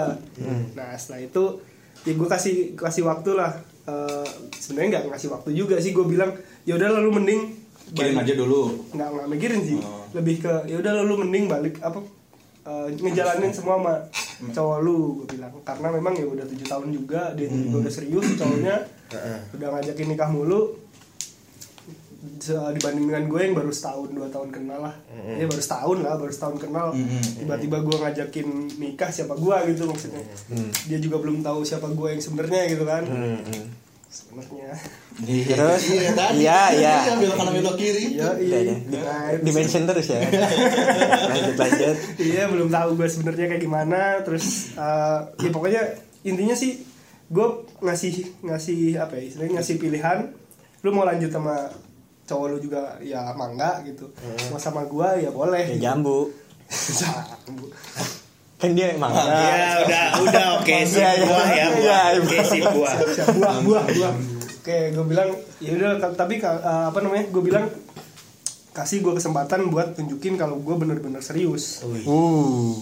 Nah 0.75 0.89
setelah 0.95 1.21
itu 1.23 1.45
ya 2.03 2.13
gue 2.13 2.29
kasih 2.29 2.55
kasih 2.75 3.05
waktu 3.05 3.31
lah. 3.35 3.53
Eh, 3.85 4.29
sebenarnya 4.55 4.89
nggak 4.95 5.05
ngasih 5.11 5.29
waktu 5.31 5.51
juga 5.53 5.77
sih 5.77 5.93
gue 5.93 6.05
bilang 6.07 6.33
ya 6.63 6.77
udah 6.77 6.89
lalu 6.91 7.09
mending 7.15 7.43
Kirim 7.95 8.17
aja 8.21 8.33
dulu. 8.37 8.61
nggak 8.93 9.09
nggak 9.09 9.29
mikirin 9.29 9.61
sih. 9.65 9.79
Oh. 9.81 10.05
lebih 10.17 10.41
ke 10.41 10.53
ya 10.69 10.77
udah 10.81 10.93
lalu 11.05 11.25
mending 11.25 11.45
balik 11.49 11.75
apa 11.85 12.01
eh, 12.69 12.87
ngejalanin 12.97 13.53
semua 13.53 13.77
sama 13.81 13.95
cowok 14.53 14.79
lu 14.85 14.97
gue 15.23 15.37
bilang. 15.37 15.53
Karena 15.65 15.89
memang 15.93 16.15
ya 16.17 16.27
udah 16.29 16.45
tujuh 16.49 16.67
tahun 16.69 16.89
juga 16.93 17.33
dia 17.37 17.49
juga 17.49 17.77
udah 17.85 17.93
serius 17.93 18.27
cowoknya. 18.37 18.77
Udah 19.57 19.69
ngajakin 19.73 20.07
nikah 20.13 20.29
mulu. 20.29 20.77
Dibanding 22.49 23.07
dengan 23.09 23.25
gue 23.31 23.41
yang 23.41 23.55
baru 23.55 23.71
setahun 23.71 24.11
dua 24.11 24.27
tahun 24.29 24.51
kenal 24.51 24.91
lah. 24.91 24.95
Ya 25.39 25.47
baru 25.47 25.63
setahun 25.63 25.99
lah 26.03 26.15
baru 26.19 26.33
setahun 26.35 26.57
kenal. 26.59 26.91
Tiba-tiba 27.39 27.79
gue 27.79 27.97
ngajakin 27.99 28.47
nikah 28.81 29.11
siapa 29.13 29.39
gue 29.39 29.57
gitu 29.71 29.87
maksudnya. 29.87 30.23
Dia 30.91 30.99
juga 30.99 31.23
belum 31.23 31.41
tahu 31.47 31.63
siapa 31.63 31.89
gue 31.89 32.09
yang 32.19 32.23
sebenarnya 32.23 32.75
gitu 32.75 32.85
kan 32.85 33.05
sebenarnya 34.09 34.73
terus? 35.45 35.83
Iya, 35.85 36.11
tadi. 36.13 36.41
iya 36.41 36.61
iya. 36.73 36.95
Belok 37.15 37.37
kanan 37.37 37.53
belok 37.55 37.77
kiri. 37.77 38.17
iya 38.17 38.33
iya. 38.35 38.59
Deh. 38.65 38.79
Di- 38.83 38.97
Nah, 38.99 39.25
itu 39.31 39.43
di 39.43 39.51
mention 39.53 39.85
terus 39.85 40.07
ya. 40.09 40.21
Lanjut 41.29 41.57
lanjut. 41.57 41.97
Iya 42.17 42.43
belum 42.49 42.69
tahu 42.69 42.89
gue 42.95 43.07
sebenarnya 43.07 43.47
kayak 43.47 43.63
gimana. 43.63 44.01
Terus 44.23 44.73
eh, 44.75 45.19
ya 45.39 45.51
pokoknya 45.51 45.83
intinya 46.23 46.53
sih 46.53 46.81
gue 47.29 47.47
ngasih 47.79 48.13
ngasih 48.43 48.81
apa 48.97 49.13
ya 49.15 49.23
istilahnya 49.25 49.61
ngasih 49.61 49.77
pilihan. 49.77 50.19
Lu 50.81 50.91
mau 50.91 51.05
lanjut 51.05 51.29
sama 51.29 51.69
cowok 52.25 52.47
lu 52.49 52.59
juga 52.61 52.97
ya 53.01 53.29
sama 53.29 53.53
enggak 53.53 53.85
gitu. 53.87 54.09
Mau 54.49 54.57
sama 54.57 54.85
gue 54.85 55.09
ya 55.21 55.31
boleh 55.31 55.65
ya 55.65 55.75
gitu. 55.75 55.85
jambu. 55.85 56.19
Jambu. 57.01 57.67
Kan 58.59 58.71
dia 58.75 58.91
emang 58.93 59.15
Ya 59.15 59.87
udah, 59.87 60.05
udah 60.21 60.47
oke 60.59 60.77
sip 60.83 60.99
Iya, 60.99 61.11
iya. 61.15 61.25
buah 61.25 61.47
ya. 61.47 61.55
Iya, 61.55 61.67
buah. 61.79 62.05
Oke 62.19 62.39
sip 62.43 62.65
buah. 62.67 62.95
Buah 63.33 63.55
buah 63.63 63.85
buah 63.87 64.15
oke 64.69 64.79
gue 64.93 65.05
bilang 65.09 65.31
ya 65.65 65.71
udah 65.73 66.13
tapi 66.13 66.45
eh, 66.45 66.53
apa 66.93 66.99
namanya 67.01 67.25
gue 67.33 67.41
bilang 67.41 67.65
kasih 68.77 69.01
gue 69.01 69.17
kesempatan 69.17 69.73
buat 69.73 69.97
tunjukin 69.97 70.37
kalau 70.37 70.61
gue 70.61 70.75
bener-bener 70.77 71.25
serius 71.25 71.81
uh 71.81 72.77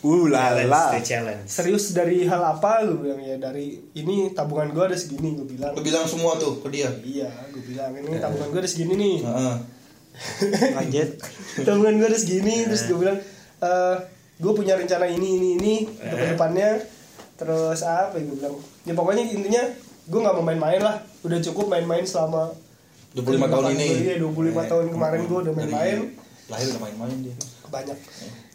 uh 0.00 0.24
lala 0.28 0.92
the 0.92 1.00
challenge. 1.00 1.48
serius 1.48 1.96
dari 1.96 2.28
hal 2.28 2.44
apa 2.44 2.84
gue 2.84 2.92
bilang 2.92 3.20
ya 3.20 3.40
dari 3.40 3.72
ini 3.96 4.36
tabungan 4.36 4.68
gue 4.68 4.84
ada 4.92 4.96
segini 5.00 5.32
gue 5.32 5.48
bilang 5.48 5.72
Lu 5.72 5.80
bilang 5.80 6.04
semua 6.04 6.36
tuh 6.36 6.60
ke 6.60 6.68
dia. 6.68 6.92
iya 7.00 7.32
gue 7.48 7.64
bilang 7.64 7.88
ini 7.96 8.20
tabungan 8.20 8.48
gue 8.52 8.60
ada 8.60 8.68
segini 8.68 8.94
nih 9.00 9.16
Heeh. 9.24 9.56
lanjut 10.76 11.08
tabungan 11.64 11.94
gue 11.96 12.08
ada 12.12 12.18
segini 12.20 12.68
terus 12.68 12.84
gue 12.84 12.98
bilang 13.00 13.16
eh 13.64 13.96
gue 14.40 14.52
punya 14.56 14.74
rencana 14.74 15.04
ini 15.04 15.36
ini 15.36 15.48
ini 15.60 15.74
untuk 15.84 16.16
ke 16.16 16.26
depannya. 16.34 16.70
Terus 17.36 17.80
apa 17.84 18.16
ya 18.16 18.24
gue 18.24 18.36
bilang? 18.40 18.56
Ya 18.88 18.92
pokoknya 18.96 19.24
intinya 19.28 19.62
gue 20.08 20.20
nggak 20.20 20.34
mau 20.40 20.44
main-main 20.44 20.80
lah. 20.80 20.96
Udah 21.20 21.38
cukup 21.44 21.68
main-main 21.68 22.04
selama 22.08 22.56
25 23.12 23.52
tahun 23.52 23.64
ini. 23.76 23.86
iya 24.06 24.16
25 24.18 24.70
tahun 24.70 24.84
kemarin 24.88 25.20
gue 25.28 25.38
udah 25.44 25.54
main-main. 25.54 25.96
Lahir 26.48 26.66
udah 26.72 26.82
main-main 26.82 27.18
dia. 27.20 27.36
banyak. 27.70 27.94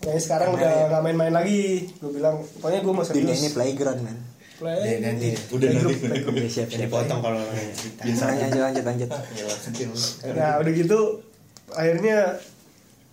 Nah 0.04 0.20
sekarang 0.20 0.60
udah 0.60 0.74
nggak 0.92 1.02
main-main 1.06 1.34
lagi. 1.34 1.88
Gue 2.02 2.12
bilang 2.20 2.44
pokoknya 2.60 2.80
gue 2.84 2.94
mau 2.94 3.06
serius. 3.06 3.40
Ini 3.40 3.50
playground 3.56 4.02
man. 4.04 4.18
Play 4.56 4.80
Dan 4.88 5.00
nanti 5.04 5.30
Udah 5.52 5.68
nanti. 5.68 5.96
Udah 6.24 6.48
siap 6.52 6.68
siap 6.72 6.88
potong 6.88 7.20
kalau 7.20 7.44
cerita. 7.76 8.02
lanjut 8.32 8.62
lanjut 8.64 8.84
lanjut. 8.88 9.10
Ya, 9.12 9.46
sentil. 9.52 9.92
nah 10.32 10.60
udah 10.64 10.72
gitu 10.72 11.00
akhirnya 11.76 12.40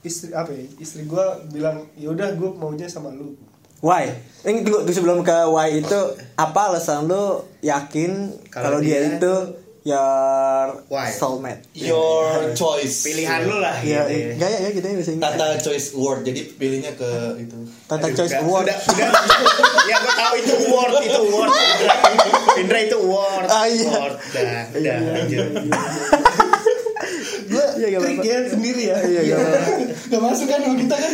istri 0.03 0.31
apa 0.31 0.51
ya 0.51 0.67
istri 0.77 1.03
gue 1.05 1.25
bilang 1.49 1.87
ya 1.95 2.09
udah 2.09 2.33
gue 2.33 2.51
maunya 2.53 2.87
sama 2.87 3.11
lu 3.11 3.39
why 3.79 4.11
ini 4.43 4.61
tunggu 4.61 4.83
tunggu 4.83 4.93
sebelum 4.93 5.19
ke 5.21 5.37
why 5.49 5.71
itu 5.73 5.99
apa 6.35 6.61
alasan 6.69 7.07
lu 7.07 7.25
yakin 7.61 8.31
Kalau 8.47 8.79
dia, 8.79 8.99
dia 9.01 9.17
itu 9.17 9.35
your 9.83 10.79
Why? 10.87 11.11
soulmate 11.11 11.67
Your 11.75 12.31
choice. 12.55 13.03
Pilihan 13.03 13.43
lu 13.45 13.59
lah 13.59 13.75
ya 13.77 14.07
gitu. 14.07 14.39
ya. 14.39 14.47
ya 14.49 14.71
gitu 14.71 14.79
ya 14.81 14.95
bahasa 14.95 15.11
Inggris 15.11 15.27
Tata 15.35 15.47
choice 15.59 15.87
word. 15.93 16.23
Jadi 16.23 16.41
pilihnya 16.55 16.95
ke 16.95 17.11
itu. 17.37 17.59
Tata 17.87 18.07
Aduh, 18.07 18.15
choice 18.15 18.31
udah- 18.33 18.47
award 18.47 18.65
Udah, 18.65 18.79
udah. 18.79 19.11
ya 19.91 19.97
gue 19.99 20.15
tahu 20.15 20.35
itu 20.39 20.53
award, 20.65 20.93
itu 21.03 21.19
award. 21.21 21.51
Indra 22.55 22.79
itu 22.81 22.97
award. 22.97 23.47
Ah, 23.49 23.67
iya. 23.67 23.91
Award. 23.91 24.15
Dah, 24.31 24.65
udah 24.71 24.97
lanjut. 25.19 25.47
Iya, 27.85 27.89
gak 27.91 28.01
trik 28.01 28.17
apa-apa. 28.17 28.31
ya 28.31 28.39
sendiri 28.47 28.83
ya 28.85 28.97
Iya, 29.03 29.21
gak 29.25 29.37
apa-apa. 29.37 29.69
Gak 30.07 30.21
masuk 30.23 30.47
kan 30.47 30.59
sama 30.61 30.77
kita 30.77 30.97
kan? 30.97 31.13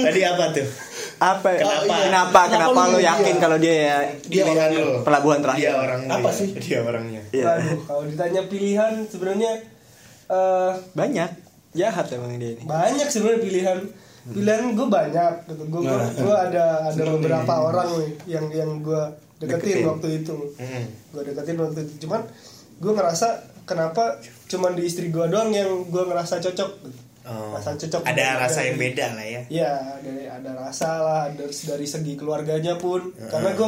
Tadi 0.00 0.20
apa 0.22 0.44
tuh? 0.50 0.68
Apa? 1.14 1.48
Kenapa? 1.54 1.94
Kenapa? 2.00 2.00
Kenapa 2.02 2.40
Kenapa 2.48 2.80
lo 2.82 2.90
lu 2.90 2.98
yakin 3.00 3.34
kalau 3.38 3.56
dia 3.56 3.74
ya 3.76 3.96
Dia 4.24 4.42
Pilihan 4.42 4.70
orang 4.70 4.72
lo. 4.74 4.98
pelabuhan 5.02 5.38
terakhir? 5.40 5.62
Dia 5.62 5.72
orangnya. 5.76 6.10
Apa 6.10 6.30
sih? 6.30 6.48
Dia 6.54 6.78
orangnya. 6.80 7.22
Iya. 7.30 7.44
Kalau 7.82 8.02
ditanya 8.02 8.42
pilihan 8.44 8.92
sebenarnya 9.04 9.52
eh, 10.26 10.70
Banyak. 10.92 11.30
Jahat 11.72 12.06
emang 12.08 12.34
dia 12.34 12.54
ini. 12.54 12.62
banyak 12.62 13.02
sebenarnya 13.04 13.40
pilihan 13.40 13.78
pilihan 14.24 14.72
gue 14.72 14.88
banyak 14.88 15.32
gitu 15.44 15.64
gue 15.66 15.80
Nah. 15.82 16.06
gue 16.08 16.36
ada 16.40 16.64
ada 16.86 17.02
beberapa 17.12 17.52
orang 17.60 17.88
nih 17.98 18.10
yang 18.30 18.46
yang 18.48 18.70
gue 18.78 19.02
deketin, 19.36 19.82
Deketin. 19.82 19.84
waktu 19.84 20.08
itu 20.16 20.36
Mm. 20.54 20.84
gue 21.10 21.22
deketin 21.26 21.56
waktu 21.58 21.78
itu 21.82 21.94
cuman 22.00 22.22
gue 22.76 22.92
ngerasa 22.94 23.28
kenapa 23.64 24.16
cuman 24.46 24.72
di 24.72 24.84
istri 24.84 25.08
gue 25.08 25.26
doang 25.26 25.50
yang 25.50 25.68
gue 25.84 26.02
ngerasa 26.02 26.38
cocok 26.40 27.02
Oh. 27.24 27.56
rasa 27.56 27.72
cocok 27.72 28.04
Ada 28.04 28.36
rasa 28.36 28.60
yang 28.62 28.76
Dari- 28.76 28.84
beda 28.84 29.06
lah 29.16 29.24
ya. 29.24 29.40
Iya, 29.48 29.72
dari 29.98 30.28
ada 30.28 30.50
rasa 30.60 31.00
lah 31.00 31.24
dari, 31.32 31.48
dari 31.48 31.86
segi 31.88 32.20
keluarganya 32.20 32.76
pun. 32.76 33.00
Karena 33.16 33.48
gue 33.50 33.66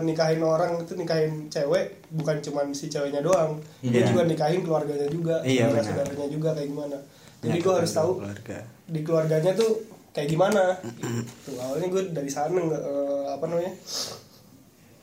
nikahin 0.00 0.40
orang 0.40 0.80
itu 0.80 0.96
nikahin 0.96 1.52
cewek 1.52 2.08
bukan 2.08 2.40
cuma 2.40 2.64
si 2.72 2.88
ceweknya 2.88 3.20
doang, 3.20 3.60
gue 3.84 3.92
Iya. 3.92 4.08
juga 4.08 4.24
nikahin 4.24 4.64
keluarganya 4.64 5.12
juga, 5.12 5.44
Iya, 5.44 5.68
benar. 5.68 5.84
saudaranya 5.84 6.28
juga 6.30 6.56
kayak 6.56 6.68
gimana. 6.72 6.96
Jadi 7.44 7.52
Ya, 7.52 7.62
gue 7.62 7.74
harus 7.76 7.92
tahu 7.92 8.10
keluarga. 8.16 8.58
di 8.88 9.00
keluarganya 9.04 9.52
tuh 9.52 9.70
kayak 10.10 10.28
gimana. 10.32 10.62
Tuh 11.44 11.56
awalnya 11.60 11.88
gue 11.92 12.02
dari 12.16 12.30
sana 12.32 12.56
eh, 12.56 13.24
apa 13.28 13.44
namanya 13.44 13.76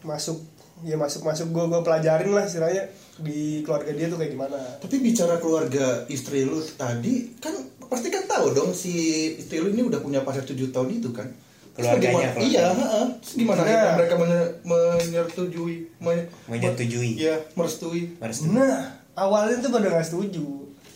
masuk 0.02 0.42
ya 0.82 0.96
masuk 0.96 1.22
masuk 1.22 1.48
gue 1.50 1.64
gue 1.64 1.82
pelajarin 1.82 2.30
lah 2.30 2.44
istilahnya 2.44 2.84
di 3.16 3.62
keluarga 3.62 3.92
dia 3.92 4.08
tuh 4.08 4.18
kayak 4.18 4.32
gimana. 4.32 4.58
Tapi 4.78 4.96
bicara 5.00 5.38
keluarga 5.38 6.02
istri 6.08 6.44
lu 6.44 6.58
tadi 6.74 7.38
kan 7.38 7.54
pasti 7.86 8.10
kan 8.10 8.26
tahu 8.26 8.52
dong 8.52 8.72
si 8.72 8.94
istri 9.36 9.58
lu 9.58 9.70
ini 9.70 9.84
udah 9.84 10.00
punya 10.00 10.22
pacar 10.22 10.42
7 10.42 10.58
tahun 10.70 10.90
itu 10.92 11.14
kan. 11.14 11.30
Keluarganya. 11.74 12.38
Iya, 12.38 12.70
heeh. 12.70 13.06
Terus 13.18 13.34
gimana 13.36 13.62
Nah. 13.62 13.98
mereka 13.98 14.14
menye- 14.16 14.52
menyetujui 14.64 15.76
men- 15.98 16.30
Menyetujui. 16.46 17.18
Iya, 17.18 17.38
merestui. 17.54 18.14
Harus 18.18 18.46
Nah 18.46 18.94
awalnya 19.14 19.58
tuh 19.60 19.70
pada 19.70 19.90
nggak 19.90 20.06
setuju. 20.06 20.46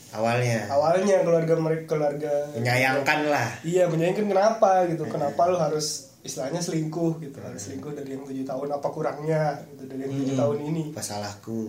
awalnya 0.08 0.64
awalnya 0.72 1.20
keluarga 1.20 1.54
mereka 1.60 1.94
keluarga 1.94 2.32
menyayangkan 2.56 3.28
lah. 3.28 3.44
iya 3.62 3.86
menyayangkan 3.86 4.26
kenapa 4.26 4.88
gitu 4.88 5.04
kenapa 5.04 5.52
lu 5.52 5.60
harus 5.60 6.07
istilahnya 6.26 6.60
selingkuh 6.60 7.22
gitu 7.22 7.38
harus 7.40 7.62
selingkuh 7.62 7.94
dari 7.94 8.18
yang 8.18 8.26
tujuh 8.26 8.44
tahun 8.44 8.68
apa 8.74 8.88
kurangnya 8.90 9.64
gitu 9.74 9.84
dari 9.88 10.02
yang 10.06 10.14
tujuh 10.14 10.36
tahun 10.36 10.58
ini 10.74 10.84
Apa 10.92 11.04
salahku? 11.04 11.62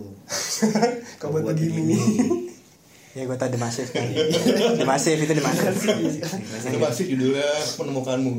kau 1.21 1.29
buat 1.31 1.53
begini 1.53 1.97
Ya 3.17 3.25
gue 3.25 3.37
tau 3.41 3.49
demasif 3.49 3.89
kan. 3.89 4.05
demasif 4.77 5.17
itu 5.17 5.33
demasif. 5.33 5.73
Itu 5.81 6.77
masih 6.77 7.05
judulnya 7.09 7.49
menemukanmu. 7.81 8.33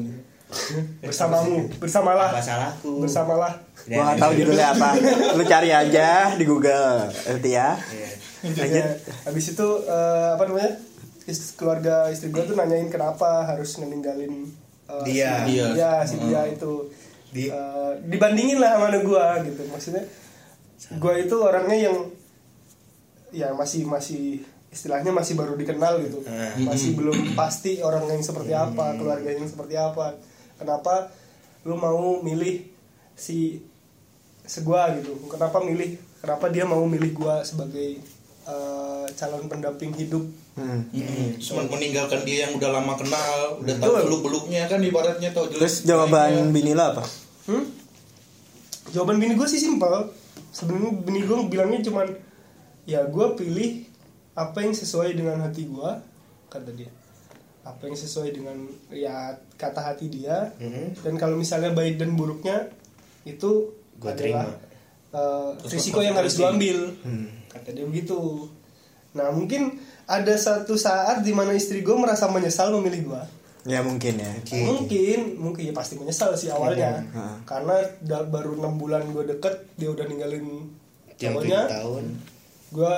bersamamu 1.03 1.67
bersamalah 1.83 2.31
Apa 2.31 2.39
salahku? 2.39 3.03
bersamalah 3.03 3.51
Gue 3.83 3.99
gak 3.99 4.19
tau 4.23 4.31
judulnya 4.31 4.71
apa. 4.71 4.95
Lu 5.35 5.43
cari 5.43 5.75
aja 5.75 6.39
di 6.39 6.45
Google. 6.47 7.11
Ngerti 7.11 7.51
ya? 7.51 7.75
Iya. 7.75 8.11
Lanjut. 8.47 8.87
Habis 9.27 9.45
itu 9.59 9.69
eh, 9.91 10.29
apa 10.39 10.43
namanya 10.47 10.73
keluarga 11.59 12.07
istri 12.11 12.31
gue 12.31 12.43
tuh 12.43 12.55
nanyain 12.55 12.87
kenapa 12.87 13.43
harus 13.51 13.75
ninggalin 13.83 14.47
eh, 14.91 15.05
Dia. 15.07 15.31
si 15.39 15.51
Dia. 15.51 15.67
dia, 15.71 15.93
si 16.03 16.17
dia 16.19 16.43
itu. 16.47 16.73
Di- 17.31 17.47
Eh, 17.47 17.93
dibandingin 18.05 18.59
lah 18.59 18.75
sama 18.75 18.91
gue 18.91 19.25
gitu. 19.47 19.63
Maksudnya 19.69 20.03
gue 20.91 21.15
itu 21.21 21.37
orangnya 21.39 21.79
yang 21.81 21.97
ya 23.31 23.55
masih 23.55 23.87
masih 23.87 24.43
istilahnya 24.71 25.11
masih 25.11 25.35
baru 25.35 25.55
dikenal 25.55 26.03
gitu. 26.03 26.23
Hmm. 26.27 26.67
masih 26.67 26.95
belum 26.95 27.35
pasti 27.35 27.79
orang 27.79 28.07
yang 28.07 28.19
seperti 28.21 28.51
apa 28.51 28.99
keluarga 28.99 29.31
yang 29.31 29.47
seperti 29.47 29.75
apa. 29.75 30.19
Kenapa 30.59 31.11
lu 31.63 31.75
mau 31.75 32.19
milih 32.19 32.67
si 33.15 33.63
segua 34.43 34.91
gitu? 34.99 35.15
Kenapa 35.29 35.63
milih 35.63 35.95
kenapa 36.19 36.51
dia 36.51 36.67
mau 36.67 36.83
milih 36.85 37.15
gua 37.15 37.43
sebagai 37.43 38.03
eh, 38.45 39.07
calon 39.15 39.47
pendamping 39.47 39.95
hidup 39.95 40.27
Hmm. 40.59 40.83
Hmm. 40.91 41.31
Cuman 41.39 41.71
meninggalkan 41.71 42.21
dia 42.23 42.45
yang 42.45 42.59
udah 42.59 42.71
lama 42.75 42.95
kenal, 42.95 43.63
udah 43.63 43.75
tahu 43.79 43.93
beluk 44.05 44.21
beluknya 44.27 44.67
kan 44.67 44.83
ibaratnya 44.83 45.31
tahu 45.31 45.47
jelek. 45.49 45.63
Terus 45.63 45.77
jawaban 45.85 46.51
bini 46.51 46.75
lo 46.75 46.85
apa? 46.91 47.05
Hmm? 47.47 47.65
Jawaban 48.91 49.17
bini 49.17 49.39
gue 49.39 49.49
sih 49.49 49.63
simpel. 49.63 50.11
Sebenarnya 50.51 50.91
bini 51.01 51.23
gue 51.23 51.37
bilangnya 51.47 51.81
cuman 51.87 52.07
ya 52.85 53.07
gue 53.07 53.27
pilih 53.39 53.87
apa 54.35 54.59
yang 54.61 54.75
sesuai 54.75 55.15
dengan 55.15 55.39
hati 55.41 55.71
gue 55.71 55.91
kata 56.51 56.71
dia. 56.75 56.91
Apa 57.63 57.87
yang 57.87 57.95
sesuai 57.95 58.35
dengan 58.35 58.57
ya 58.91 59.39
kata 59.55 59.81
hati 59.81 60.11
dia. 60.11 60.51
Mhm. 60.59 60.99
Dan 61.07 61.15
kalau 61.15 61.39
misalnya 61.39 61.71
baik 61.71 61.97
dan 61.97 62.19
buruknya 62.19 62.67
itu 63.23 63.71
Gua 64.01 64.11
adalah 64.11 64.17
terima. 64.17 64.45
eh, 65.15 65.51
Terus 65.63 65.73
risiko 65.79 66.01
yang 66.01 66.19
harus 66.19 66.35
gue 66.35 66.49
ambil. 66.49 66.79
Kata 67.47 67.69
dia 67.71 67.87
begitu. 67.87 68.19
Nah 69.13 69.31
mungkin 69.31 69.79
ada 70.05 70.35
satu 70.35 70.75
saat 70.75 71.21
di 71.21 71.31
mana 71.31 71.51
istri 71.51 71.81
gue 71.81 71.95
merasa 71.95 72.27
menyesal 72.27 72.71
memilih 72.73 73.11
gue. 73.11 73.23
Ya 73.63 73.81
mungkin 73.81 74.17
ya. 74.17 74.33
Mungkin, 74.57 75.37
mungkin 75.37 75.63
ya 75.63 75.75
pasti 75.75 75.95
menyesal 75.95 76.33
sih 76.33 76.49
awalnya. 76.49 77.05
Heeh. 77.05 77.35
Karena 77.45 77.77
da- 78.01 78.25
baru 78.25 78.57
enam 78.57 78.75
bulan 78.75 79.05
gue 79.07 79.29
deket, 79.29 79.69
dia 79.77 79.89
udah 79.89 80.05
ninggalin 80.05 80.71
cowoknya. 81.15 81.69
tahun 81.69 82.17
Gue 82.71 82.95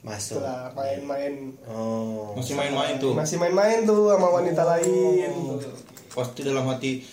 masuk. 0.00 0.40
setelah 0.40 0.72
main-main, 0.72 1.52
Oh. 1.64 2.32
Masih 2.32 2.54
main-main 2.54 2.96
tuh. 2.96 3.12
masih 3.12 3.36
main-main 3.38 3.84
tuh 3.84 4.08
sama 4.08 4.28
wanita 4.32 4.62
lain. 4.64 5.30
Pasti 6.08 6.40
dalam 6.42 6.66
hati 6.66 7.04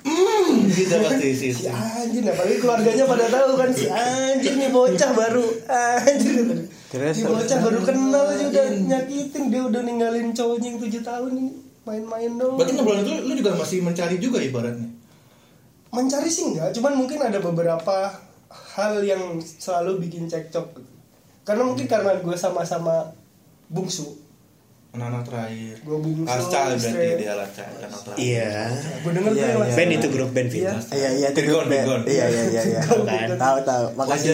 hmm, 0.00 0.70
gitu 0.78 0.94
pasti 0.96 1.28
sih. 1.34 1.52
Si 1.58 1.66
anjing, 1.66 2.24
apalagi 2.24 2.56
keluarganya 2.58 3.04
pada 3.04 3.26
tahu 3.26 3.50
kan 3.58 3.70
si 3.70 3.86
anjing 3.86 4.56
nih 4.56 4.70
bocah 4.70 5.10
baru 5.12 5.44
anjing. 5.66 6.70
Terus? 6.90 7.14
Si 7.14 7.22
bocah 7.22 7.58
baru 7.62 7.80
kenal 7.86 8.24
aja 8.34 8.44
udah 8.50 8.66
nyakitin 8.90 9.44
dia 9.48 9.62
udah 9.62 9.80
ninggalin 9.86 10.34
cowoknya 10.34 10.66
yang 10.74 10.78
tujuh 10.82 11.02
tahun 11.06 11.32
ini 11.38 11.52
main-main 11.86 12.30
dong. 12.34 12.58
Berarti 12.58 12.82
bulan 12.82 13.06
itu 13.06 13.12
lu 13.24 13.32
juga 13.38 13.50
masih 13.54 13.78
mencari 13.80 14.16
juga 14.18 14.38
ibaratnya. 14.42 14.90
mencari 15.90 16.30
sih 16.30 16.54
enggak 16.54 16.70
cuman 16.78 17.02
mungkin 17.02 17.18
ada 17.18 17.42
beberapa 17.42 18.14
hal 18.50 19.02
yang 19.02 19.42
selalu 19.42 20.06
bikin 20.06 20.30
cekcok 20.30 20.78
karena 21.42 21.66
mungkin 21.66 21.90
karena 21.90 22.14
gue 22.22 22.36
sama-sama 22.38 23.10
bungsu 23.66 24.14
Anak-anak 24.90 25.22
terakhir. 25.22 25.74
gue 25.80 25.96
bungsu 25.96 26.26
child 26.26 26.50
berarti 26.50 26.82
istri- 26.82 27.14
dia 27.16 27.32
child 27.46 27.74
anak 27.78 28.00
terakhir. 28.02 28.18
Iya. 28.18 28.52
gue 29.00 29.12
denger 29.12 29.30
tuh 29.30 29.38
Iya, 29.38 29.46
yang 29.46 29.62
iya. 29.62 29.76
Band 29.78 29.90
itu 29.92 30.06
grup 30.08 30.30
band 30.30 30.48
Vin. 30.48 30.60
Iya. 30.60 30.72
Iya 30.90 31.10
iya 31.12 31.28
itu 31.30 31.40
grup 31.42 31.64
band. 31.64 31.86
Iya 32.04 32.24
iya 32.26 32.42
iya 32.48 32.62
iya. 32.66 32.80
Tahu? 33.36 33.56
Tahu. 33.62 33.84
Makasih. 33.94 34.30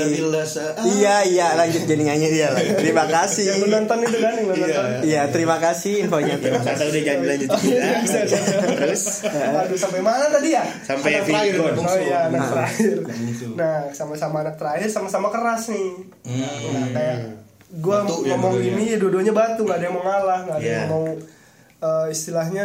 Iya 0.91 1.17
iya 1.25 1.47
lanjut 1.55 1.83
jadi 1.85 2.03
nyanyi 2.03 2.29
dia 2.31 2.49
lah. 2.49 2.63
Terima 2.75 3.05
kasih. 3.07 3.45
yang 3.47 3.59
nonton 3.63 3.99
itu 4.01 4.17
kan 4.17 4.33
yang 4.33 4.47
nonton 4.49 4.85
Iya 5.05 5.23
terima 5.29 5.57
kasih 5.59 5.93
infonya. 6.03 6.35
Terus 6.37 6.63
kata 6.63 6.83
udah 6.85 7.03
jangan 7.03 7.21
dilanjutin 7.23 7.59
kita. 7.61 8.19
Terus 8.81 9.03
Aduh 9.29 9.77
sampai 9.77 10.01
mana 10.01 10.27
tadi 10.27 10.49
ya? 10.51 10.65
sampai 10.83 11.11
Anak 11.15 11.25
terakhir. 11.27 11.55
Oh 11.77 11.99
iya 11.99 12.19
anak 12.27 12.33
Nah. 12.35 12.49
terakhir. 12.51 12.97
Bungsu. 13.03 13.47
Nah 13.55 13.75
sama-sama 13.91 14.41
anak 14.41 14.57
terakhir 14.57 14.89
sama-sama 14.89 15.29
keras 15.29 15.69
nih. 15.69 15.91
Hmm. 16.25 16.73
Nah 16.73 16.87
kayak 16.91 17.19
gue 17.69 17.91
Batu 17.93 18.23
ya 18.23 18.35
ngomong 18.35 18.53
dua-duanya. 18.55 18.77
ini 18.77 18.85
ya 18.87 18.97
dua-duanya 18.97 19.33
batu 19.33 19.61
nggak 19.63 19.77
ada 19.77 19.85
yang 19.85 19.95
mau 19.95 20.05
ngalah 20.05 20.39
nggak 20.41 20.57
ada 20.57 20.63
Iya. 20.63 20.77
yang 20.77 20.89
mau 20.89 21.05
eh, 21.79 22.07
istilahnya 22.09 22.65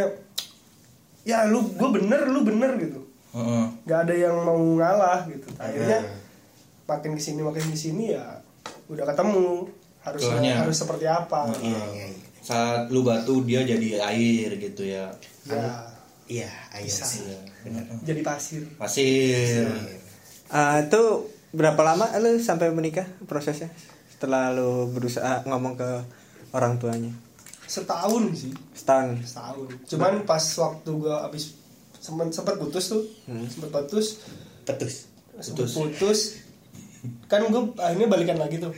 ya 1.21 1.37
lu 1.45 1.59
gue 1.69 1.89
bener 1.91 2.21
lu 2.27 2.41
bener 2.41 2.71
gitu 2.77 2.99
Heeh. 3.31 3.65
nggak 3.83 3.99
ada 3.99 4.13
yang 4.15 4.35
mau 4.37 4.57
ngalah 4.57 5.25
gitu 5.25 5.47
akhirnya 5.55 5.99
Hmm. 6.01 6.17
makin 6.89 7.11
ke 7.13 7.21
sini 7.21 7.39
makin 7.39 7.63
ke 7.63 7.77
sini 7.79 8.11
ya 8.11 8.25
udah 8.87 9.05
ketemu 9.05 9.65
harus 10.01 10.21
harus 10.27 10.75
seperti 10.75 11.05
apa 11.05 11.47
Iya 11.55 11.81
iya 11.91 12.05
iya. 12.09 12.25
Saat 12.41 12.89
lu 12.89 13.01
batu 13.01 13.41
dia 13.41 13.61
jadi 13.61 14.01
air 14.03 14.57
gitu 14.57 14.81
ya. 14.83 15.13
ya 15.45 15.87
Iya, 16.25 16.49
ayo 16.71 16.87
sih. 16.87 17.27
Benar. 17.61 17.85
jadi 18.01 18.21
pasir 18.21 18.63
Pasir. 18.75 19.67
Eh, 20.47 20.77
itu 20.81 21.01
berapa 21.51 21.77
lama 21.77 22.07
lu 22.17 22.35
sampai 22.37 22.69
menikah 22.69 23.03
prosesnya? 23.23 23.69
Setelah 24.21 24.53
lu 24.53 24.85
berusaha 24.87 25.41
ngomong 25.43 25.73
ke 25.73 25.89
orang 26.51 26.77
tuanya. 26.77 27.09
setahun 27.63 28.23
sih 28.35 28.53
Setahun. 28.69 29.17
setahun 29.23 29.65
cuman 29.87 30.21
pas 30.21 30.43
waktu 30.43 30.91
gua 30.93 31.25
abis 31.25 31.57
sempat 31.95 32.29
sempat 32.29 32.59
putus 32.59 32.85
tuh 32.85 33.01
Hmm. 33.23 33.47
sempat 33.47 33.71
putus 33.81 34.21
Petus. 34.61 35.07
sempat 35.39 35.71
putus 35.71 36.19
kan 37.25 37.41
gue 37.41 37.63
akhirnya 37.73 38.05
balikan 38.05 38.37
lagi 38.37 38.59
tuh 38.59 38.75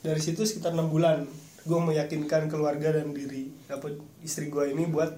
dari 0.00 0.16
situ 0.16 0.42
sekitar 0.42 0.72
enam 0.72 0.88
bulan 0.88 1.28
gue 1.62 1.78
meyakinkan 1.78 2.48
keluarga 2.48 2.90
dan 2.92 3.12
diri 3.12 3.54
apa 3.68 3.92
istri 4.18 4.48
gue 4.48 4.66
ini 4.66 4.88
buat 4.88 5.12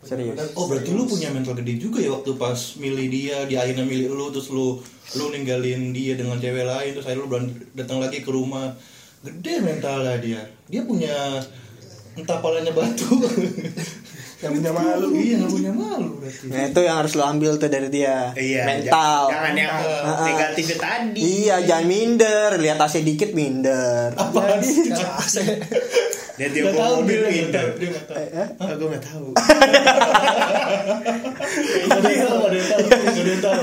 Serius. 0.00 0.56
Oh 0.56 0.64
berarti 0.64 0.96
lu 0.96 1.04
punya 1.04 1.28
mental 1.28 1.52
gede 1.60 1.76
juga 1.76 2.00
ya 2.00 2.08
waktu 2.16 2.32
pas 2.40 2.56
milih 2.80 3.06
dia, 3.12 3.44
dia 3.44 3.60
akhirnya 3.60 3.84
milih 3.84 4.16
lu 4.16 4.32
terus 4.32 4.48
lu 4.48 4.80
lu 5.12 5.24
ninggalin 5.28 5.92
dia 5.92 6.16
dengan 6.16 6.40
cewek 6.40 6.64
lain 6.64 6.90
terus 6.96 7.04
akhirnya 7.04 7.28
lu 7.28 7.30
datang 7.76 8.00
lagi 8.00 8.24
ke 8.24 8.30
rumah. 8.32 8.72
Gede 9.20 9.60
mentalnya 9.60 10.16
dia. 10.16 10.40
Dia 10.72 10.88
punya 10.88 11.36
entah 12.16 12.40
palanya 12.40 12.72
batu. 12.72 13.12
Yang 14.40 14.52
punya 14.56 14.72
malu. 14.72 15.06
Iya 15.12 15.34
nggak 15.36 15.52
punya 15.52 15.72
malu 15.76 16.10
berarti. 16.16 16.44
Nah 16.48 16.62
itu 16.72 16.80
yang 16.80 16.96
harus 17.04 17.12
lo 17.12 17.28
ambil 17.28 17.60
tuh 17.60 17.68
dari 17.68 17.92
dia. 17.92 18.32
Iya, 18.32 18.64
Mental. 18.64 19.28
Jangan 19.28 19.52
yang 19.52 19.72
Heeh. 19.84 20.24
negatif 20.32 20.66
tadi. 20.80 21.20
Iya 21.20 21.56
jangan 21.68 21.84
minder. 21.84 22.48
Lihat 22.56 22.80
AC 22.80 23.04
dikit 23.04 23.36
minder. 23.36 24.16
Apaan 24.16 24.64
sih 24.64 24.88
Dia 26.40 26.48
Nggak 26.48 26.72
tahu 26.74 26.94
mobil 26.98 27.20
dia 27.20 27.28
pinter. 27.28 27.64
dia 27.76 27.88
nggak 27.90 28.06
tahu 28.06 28.24
Oh, 28.56 28.68
gue 28.72 28.88
nggak 28.88 29.04
tahu. 29.04 29.26
Nggak 31.82 32.00
tahu 33.40 33.62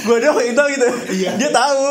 Gue 0.00 0.16
doang 0.18 0.38
yang 0.40 0.56
tahu 0.56 0.68
gitu 0.70 0.88
Iya. 1.14 1.30
Dia 1.36 1.50
tahu. 1.50 1.82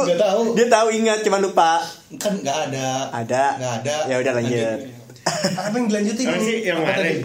Dia 0.53 0.67
tahu 0.67 0.87
ingat 0.91 1.19
cuman 1.21 1.39
lupa 1.41 1.79
kan 2.15 2.33
nggak 2.35 2.57
ada 2.67 2.87
Ada 3.13 3.43
nggak 3.55 3.73
ada 3.77 3.95
Ya 4.07 4.15
udah 4.17 4.33
lanjut 4.33 4.79
apa 5.27 5.75
yang 5.75 5.87
dilanjutin 5.87 6.27
sih 6.39 6.57
yang 6.63 6.79
mana? 6.79 6.95
tadi? 6.97 7.19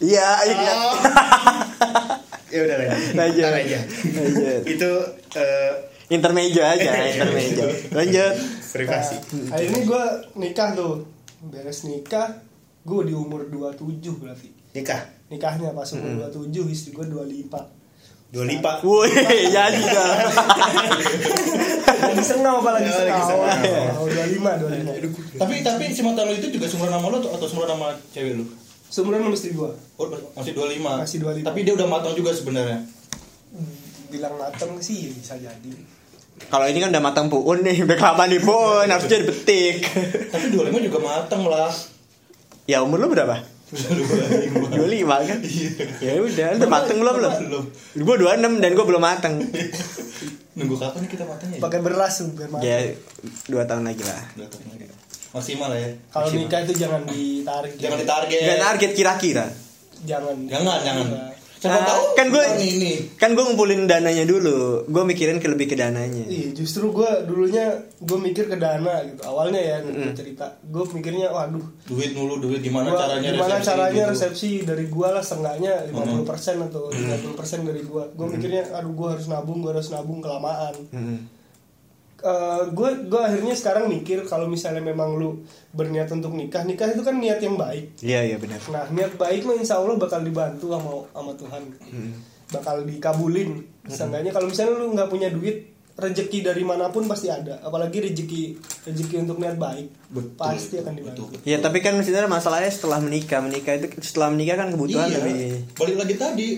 Iya 0.00 0.28
iya 0.44 0.74
Ya 2.48 2.60
udah 2.62 2.76
lanjut. 2.76 3.10
Lanjut. 3.12 3.42
Aja. 3.44 3.78
Lanjut 4.06 4.60
Itu 4.64 4.90
eh, 5.34 5.70
Intermejo 6.06 6.62
aja 6.62 6.90
Intermejo 7.10 7.66
Lanjut 7.90 8.34
privasi. 8.70 9.14
Nah, 9.40 9.54
hari 9.54 9.66
ini 9.68 9.80
gue 9.82 10.04
nikah 10.36 10.74
tuh 10.74 11.06
beres 11.50 11.84
nikah 11.84 12.40
gue 12.84 13.00
di 13.08 13.14
umur 13.16 13.48
27 13.48 14.20
berarti. 14.20 14.48
Nikah. 14.74 15.00
nikahnya 15.30 15.70
pas 15.70 15.88
umur 15.94 16.28
27 16.34 16.50
istri 16.74 16.90
gue 16.92 17.06
25 17.06 17.48
Dua 18.34 18.50
lipat. 18.50 18.82
Woi 18.82 19.06
jadi 19.54 19.78
dong 19.78 20.10
lagi 22.04 22.24
sengau 22.26 22.58
apa 22.58 22.70
lagi 22.74 22.90
sengau. 22.90 23.22
sengau. 23.30 24.02
oh, 24.02 24.08
25 24.10 25.38
25 25.38 25.38
tapi 25.38 25.54
tapi 25.62 25.84
si 25.94 26.02
mantan 26.02 26.26
lu 26.26 26.34
itu 26.34 26.50
juga 26.50 26.66
seumuran 26.66 26.98
sama 26.98 27.06
lu 27.14 27.16
atau, 27.22 27.30
atau 27.30 27.46
seumuran 27.46 27.70
sama 27.78 27.88
cewek 28.10 28.32
lu 28.34 28.44
seumuran 28.90 29.22
sama 29.22 29.34
istri 29.38 29.50
gue 29.54 29.70
oh, 29.70 30.06
masih 30.34 30.52
25 30.52 30.82
Masih 30.82 31.18
25. 31.22 31.46
tapi 31.46 31.58
dia 31.62 31.72
udah 31.78 31.86
matang 31.86 32.14
juga 32.18 32.30
sebenarnya? 32.34 32.82
Bilang 34.10 34.34
mateng 34.34 34.82
sih 34.82 35.14
bisa 35.14 35.38
jadi 35.38 35.70
Kalau 36.44 36.66
ini 36.66 36.78
kan 36.78 36.88
udah 36.88 37.00
matang 37.00 37.26
puun 37.26 37.60
nih 37.60 37.82
Beklapan 37.88 38.28
di 38.28 38.38
puun 38.38 38.84
Harusnya 38.84 39.20
dipetik 39.20 39.86
tapi 40.28 40.50
25 40.50 40.70
juga 40.82 40.98
matang 41.00 41.42
lah 41.44 41.70
Ya 42.64 42.80
umur 42.80 42.98
lu 42.98 43.08
berapa? 43.08 43.38
25 43.74 44.78
kan? 45.24 45.38
Ya 45.98 46.12
udah, 46.16 46.46
lu 46.48 46.56
udah 46.56 46.70
mateng 46.70 46.98
belum 46.98 47.14
belum? 47.16 47.32
Gue 47.96 48.16
26 48.16 48.62
dan 48.62 48.70
gue 48.70 48.84
belum 48.86 49.02
mateng. 49.02 49.34
nunggu 50.54 50.78
kapan 50.78 51.02
nih 51.02 51.10
kita 51.10 51.24
matangnya 51.26 51.56
ya? 51.58 51.62
pakai 51.62 51.80
beras 51.82 52.14
biar 52.30 52.46
mateng 52.48 52.62
Ya 52.64 52.78
2 53.50 53.58
tahun 53.66 53.82
lagi 53.84 54.02
lah. 54.06 54.22
Dua 54.32 54.46
tahun 54.46 54.64
lagi. 54.70 54.86
maksimal 55.34 55.66
lah 55.66 55.78
ya 55.80 55.90
kalau 56.08 56.28
nikah 56.30 56.60
itu 56.62 56.72
jangan 56.78 57.02
ditarik 57.04 57.72
jangan 57.74 57.98
ditarget 57.98 58.38
Gak 58.40 58.60
target 58.62 58.90
kira-kira. 58.94 59.46
jangan 60.06 60.34
jangan 60.46 60.78
jangan 60.80 61.06
Iya. 61.10 61.33
Siapa 61.64 61.72
Nah, 61.74 61.86
tahu 61.86 62.02
kan 62.12 62.26
gue- 62.28 62.48
ini 62.60 62.92
Kan 63.14 63.32
gue 63.32 63.40
ngumpulin 63.40 63.84
dananya 63.84 64.22
dulu. 64.22 64.84
Gue 64.84 65.00
mikirin 65.02 65.40
ke 65.40 65.48
lebih 65.48 65.64
ke 65.66 65.74
dananya. 65.74 66.20
Iya, 66.22 66.52
justru 66.52 66.90
gue 66.90 67.08
dulunya 67.24 67.72
gue 67.98 68.18
mikir 68.20 68.46
ke 68.46 68.54
dana 68.54 69.00
gitu. 69.02 69.24
Awalnya 69.24 69.56
ya 69.56 69.76
gue 69.80 70.12
cerita, 70.12 70.44
gue 70.62 70.84
mikirnya, 70.92 71.30
waduh, 71.30 71.64
duit 71.84 72.12
mulu 72.12 72.36
duit 72.38 72.60
gimana 72.60 72.90
gua, 72.90 73.00
caranya 73.00 73.28
gimana 73.30 73.54
resepsi 73.54 73.66
caranya 73.66 74.04
gitu. 74.04 74.12
resepsi 74.12 74.48
dari 74.62 74.84
gue 74.86 75.08
lah 75.08 75.22
setengahnya 75.22 75.72
50% 75.88 76.28
atau 76.62 76.82
30% 76.86 77.64
dari 77.64 77.80
gue. 77.82 78.04
Gue 78.12 78.26
mikirnya, 78.28 78.62
aduh 78.70 78.92
gue 78.92 79.08
harus 79.10 79.24
nabung, 79.26 79.58
gue 79.58 79.72
harus 79.72 79.88
nabung 79.88 80.20
kelamaan. 80.20 80.74
Hmm. 82.24 82.72
gue 82.72 82.90
gue 83.04 83.20
akhirnya 83.20 83.52
sekarang 83.52 83.84
mikir 83.86 84.24
kalau 84.24 84.48
misalnya 84.48 84.80
memang 84.80 85.12
lu 85.12 85.44
berniat 85.70 86.08
untuk 86.08 86.32
nikah, 86.32 86.64
nikah 86.64 86.88
itu 86.88 87.00
kan 87.00 87.14
niat 87.14 87.36
yang 87.38 87.54
baik. 87.54 88.00
Iya 88.00 88.20
iya 88.24 88.36
benar. 88.36 88.64
Nah 88.66 88.88
niat 88.88 89.14
baik 89.14 89.44
mah 89.44 89.54
insya 89.54 89.76
Allah 89.76 89.94
bakal 89.94 90.20
dibantu 90.20 90.72
sama 90.72 91.04
sama 91.06 91.32
Tuhan, 91.34 91.62
bakal 92.48 92.76
dikabulin. 92.82 93.60
Seenggaknya 93.84 94.32
kalau 94.32 94.48
misalnya 94.48 94.72
lu 94.74 94.90
nggak 94.90 95.06
punya 95.06 95.28
duit, 95.28 95.68
rezeki 95.94 96.40
dari 96.42 96.64
mana 96.64 96.88
pun 96.88 97.04
pasti 97.04 97.28
ada. 97.28 97.60
Apalagi 97.60 98.00
rezeki 98.02 98.42
rezeki 98.82 99.14
untuk 99.20 99.36
niat 99.36 99.54
baik, 99.54 99.86
Betul, 100.08 100.32
pasti 100.34 100.80
akan 100.80 100.92
dibantu. 100.94 101.22
betul. 101.28 101.44
Ya 101.44 101.60
tapi 101.60 101.78
kan 101.78 102.00
sebenarnya 102.00 102.32
masalahnya 102.32 102.72
setelah 102.72 102.98
menikah 102.98 103.38
menikah 103.38 103.76
itu 103.76 103.92
setelah 104.00 104.32
menikah 104.32 104.56
kan 104.56 104.72
kebutuhan 104.72 105.06
iya 105.06 105.20
lebih. 105.20 105.36
balik 105.74 105.96
lagi 106.00 106.14
tadi 106.16 106.48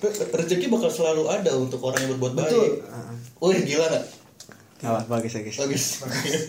re- 0.00 0.16
rezeki 0.38 0.66
bakal 0.68 0.86
selalu 0.88 1.26
ada 1.26 1.50
untuk 1.52 1.82
orang 1.82 1.98
yang 1.98 2.10
berbuat 2.14 2.32
Betul. 2.36 2.62
baik 2.62 2.72
oh 3.36 3.50
gila 3.50 3.86
gak 3.90 4.04
Apa 4.76 5.00
bagus 5.08 5.32
bagus. 5.32 5.56
bagus 5.56 5.84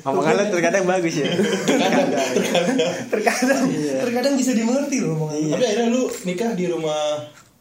Omongan 0.02 0.34
lu 0.36 0.44
terkadang 0.52 0.84
bagus 0.84 1.16
ya. 1.16 1.30
terkadang 1.30 2.10
terkadang 2.28 2.78
Terkadang 3.08 3.64
terkadang 4.02 4.34
bisa 4.36 4.52
dimengerti 4.52 4.98
loh 5.00 5.16
omongan. 5.16 5.38
Iya. 5.38 5.52
tapi 5.54 5.64
akhirnya 5.64 5.88
lu 5.90 6.04
nikah 6.24 6.52
di 6.52 6.66
rumah 6.66 7.02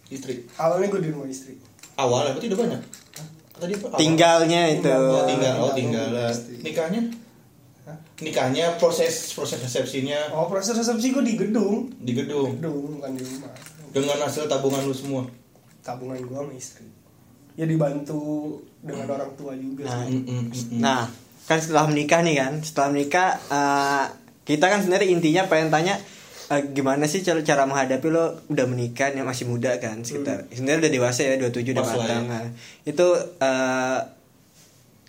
istri 0.07 0.35
Awalnya 0.57 0.87
gue 0.88 1.00
di 1.00 1.11
rumah 1.11 1.27
istri. 1.27 1.55
awal 1.94 2.33
berarti 2.33 2.46
udah 2.48 2.59
banyak 2.59 2.81
Hah? 3.14 3.27
tadi 3.57 3.72
apa 3.72 3.87
Awal? 3.87 3.98
Tinggalnya 3.98 4.62
itu. 4.72 4.88
oh, 4.90 5.24
tinggal 5.24 5.55
oh 5.59 5.72
Tinggal 5.72 6.07
nikahnya 6.61 7.00
Hah? 7.85 7.96
nikahnya 8.18 8.64
proses 8.77 9.14
proses 9.31 9.61
resepsinya 9.61 10.33
Oh 10.33 10.48
proses 10.48 10.74
resepsi 10.74 11.12
gue 11.12 11.22
di 11.22 11.35
gedung, 11.37 11.87
di 11.94 12.12
gedung 12.12 12.57
gedung 12.57 12.98
bukan 12.98 13.12
di 13.12 13.22
rumah. 13.22 13.53
dengan 13.90 14.18
hasil 14.20 14.48
tabungan 14.48 14.83
lu 14.83 14.90
semua 14.90 15.22
Tabungan 15.81 16.16
gue 16.18 16.33
sama 16.35 16.53
istri. 16.53 16.88
Ya 17.55 17.68
dibantu 17.68 18.57
dengan 18.85 19.09
orang 19.11 19.33
tua 19.35 19.57
juga. 19.57 19.83
Nah, 19.83 20.05
sih. 20.05 20.14
Mm, 20.14 20.23
mm, 20.23 20.42
mm. 20.47 20.79
Nah, 20.79 21.09
kan 21.44 21.59
setelah 21.59 21.85
menikah 21.87 22.20
nih 22.20 22.37
kan, 22.37 22.53
setelah 22.61 22.88
menikah 22.90 23.29
eh, 23.49 24.05
kita 24.44 24.66
kan 24.66 24.79
sebenarnya 24.79 25.09
intinya 25.09 25.42
pengen 25.44 25.68
tanya 25.68 25.97
eh, 26.47 26.62
gimana 26.70 27.05
sih 27.05 27.20
cara, 27.20 27.40
cara 27.40 27.64
menghadapi 27.64 28.07
lo 28.07 28.25
udah 28.47 28.66
menikah 28.66 29.09
nih 29.09 29.20
masih 29.20 29.44
muda 29.44 29.73
kan 29.79 30.01
sekitar. 30.01 30.44
Sebenarnya 30.49 30.85
udah 30.85 30.92
dewasa 30.92 31.20
ya 31.23 31.37
27 31.38 31.73
udah 31.73 31.81
lah 31.81 31.94
matang. 31.94 32.23
ya. 32.23 32.31
Nah, 32.31 32.42
Itu 32.85 33.07
eh, 33.40 33.99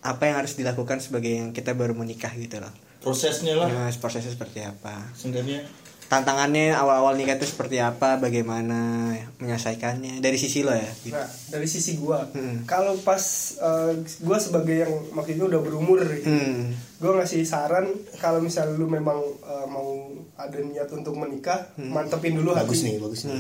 apa 0.02 0.22
yang 0.24 0.38
harus 0.38 0.54
dilakukan 0.54 0.98
sebagai 1.00 1.34
yang 1.34 1.50
kita 1.50 1.74
baru 1.74 1.92
menikah 1.92 2.32
gitu 2.32 2.58
loh. 2.58 2.72
prosesnya 2.98 3.54
lah 3.54 3.70
Nah, 3.70 3.90
prosesnya 3.96 4.30
seperti 4.30 4.62
apa? 4.62 5.14
sebenarnya 5.14 5.62
Tantangannya 6.06 6.70
awal-awal 6.72 7.14
nikah 7.14 7.36
itu 7.36 7.50
seperti 7.50 7.82
apa? 7.82 8.16
Bagaimana 8.16 9.10
menyelesaikannya 9.38 10.22
dari 10.22 10.38
sisi 10.38 10.62
lo 10.62 10.70
ya? 10.70 10.86
Gitu. 11.02 11.12
Nah, 11.12 11.26
dari 11.50 11.66
sisi 11.66 11.98
gua, 11.98 12.30
Hmm. 12.30 12.62
kalau 12.64 12.94
pas 13.00 13.22
uh, 13.58 13.90
gua 14.22 14.38
sebagai 14.38 14.86
yang 14.86 14.94
maksudnya 15.12 15.46
udah 15.48 15.60
berumur 15.60 16.00
gitu, 16.06 16.30
Hmm. 16.30 16.78
Gua 17.06 17.22
ngasih 17.22 17.46
saran 17.46 17.86
kalau 18.18 18.42
misalnya 18.42 18.74
lu 18.74 18.90
memang 18.90 19.22
uh, 19.46 19.70
mau 19.70 20.10
ada 20.36 20.60
niat 20.60 20.92
untuk 20.92 21.16
menikah, 21.16 21.72
mantepin 21.80 22.36
dulu 22.36 22.52
Bagus 22.52 22.84
hati. 22.84 22.92
nih, 22.92 22.96
bagus 23.00 23.22
nih. 23.24 23.40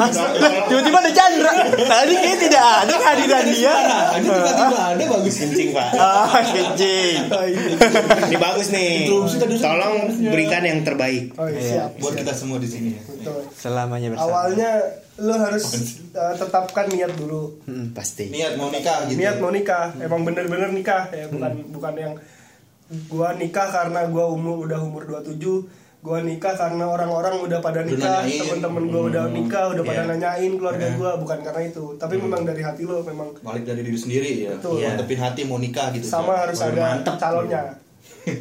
Mas, 0.00 0.16
tiba-tiba 0.72 0.98
ada 1.04 1.12
Chandra. 1.12 1.52
Tadi 1.76 2.14
kayak 2.16 2.38
tidak 2.40 2.64
ada 2.64 2.94
kehadiran 2.96 3.44
dia. 3.52 3.74
ini 4.16 4.24
tiba-tiba 4.24 4.78
ada 4.80 5.04
bagus 5.12 5.34
Kencing, 5.36 5.68
Pak. 5.76 5.88
Ah, 6.00 6.40
kencing. 6.40 7.16
Ini 8.32 8.36
bagus 8.40 8.66
nih. 8.72 9.12
Tolong 9.60 9.96
berikan 10.32 10.62
yang 10.64 10.80
terbaik. 10.88 11.36
Oh 11.36 11.44
iya, 11.52 11.60
siap. 11.60 12.00
buat 12.00 12.16
siap. 12.16 12.20
kita 12.24 12.32
semua 12.32 12.56
di 12.56 12.68
sini 12.70 12.96
ya 12.96 13.02
Betul. 13.04 13.40
Selamanya 13.52 14.08
bersama. 14.16 14.26
Awalnya 14.32 14.70
lu 15.20 15.34
harus 15.36 15.64
uh, 16.16 16.32
tetapkan 16.32 16.86
niat 16.88 17.12
dulu. 17.12 17.60
Hmm, 17.68 17.92
pasti. 17.92 18.32
niat 18.32 18.56
mau 18.56 18.72
nikah 18.72 19.04
gitu 19.08 19.20
Niat 19.20 19.36
mau 19.36 19.52
nikah, 19.52 19.92
emang 20.00 20.24
bener-bener 20.24 20.72
nikah 20.72 21.12
ya, 21.12 21.28
bukan 21.28 21.52
bukan 21.72 21.92
yang 21.96 22.14
gua 23.06 23.34
nikah 23.34 23.66
karena 23.66 24.06
gua 24.06 24.28
umur 24.28 24.62
udah 24.62 24.78
umur 24.78 25.02
27 25.04 25.42
gua 25.98 26.18
nikah 26.20 26.54
karena 26.54 26.86
orang-orang 26.86 27.34
udah 27.40 27.58
pada 27.58 27.82
nikah 27.82 28.22
temen-temen 28.22 28.84
gua 28.86 29.02
udah 29.08 29.24
nikah 29.28 29.64
udah 29.68 29.82
pada 29.82 30.00
Iya. 30.00 30.10
nanyain 30.12 30.52
keluarga 30.54 30.86
Iya. 30.86 30.94
gua 30.94 31.10
bukan 31.16 31.38
karena 31.40 31.62
itu 31.64 31.84
tapi 31.96 32.14
memang 32.16 32.42
dari 32.42 32.60
hati 32.60 32.82
lo 32.82 33.02
memang 33.02 33.34
balik 33.40 33.64
dari 33.64 33.82
diri 33.82 33.96
sendiri 33.96 34.30
ya 34.40 34.54
Betul. 34.56 34.78
Iya. 34.78 34.86
mantepin 34.92 35.18
hati 35.18 35.40
mau 35.42 35.58
nikah 35.58 35.90
gitu 35.90 36.06
sama 36.06 36.38
harus 36.38 36.56
Baru 36.56 36.70
ada 36.72 36.82
mantep. 36.92 37.14
calonnya 37.16 37.62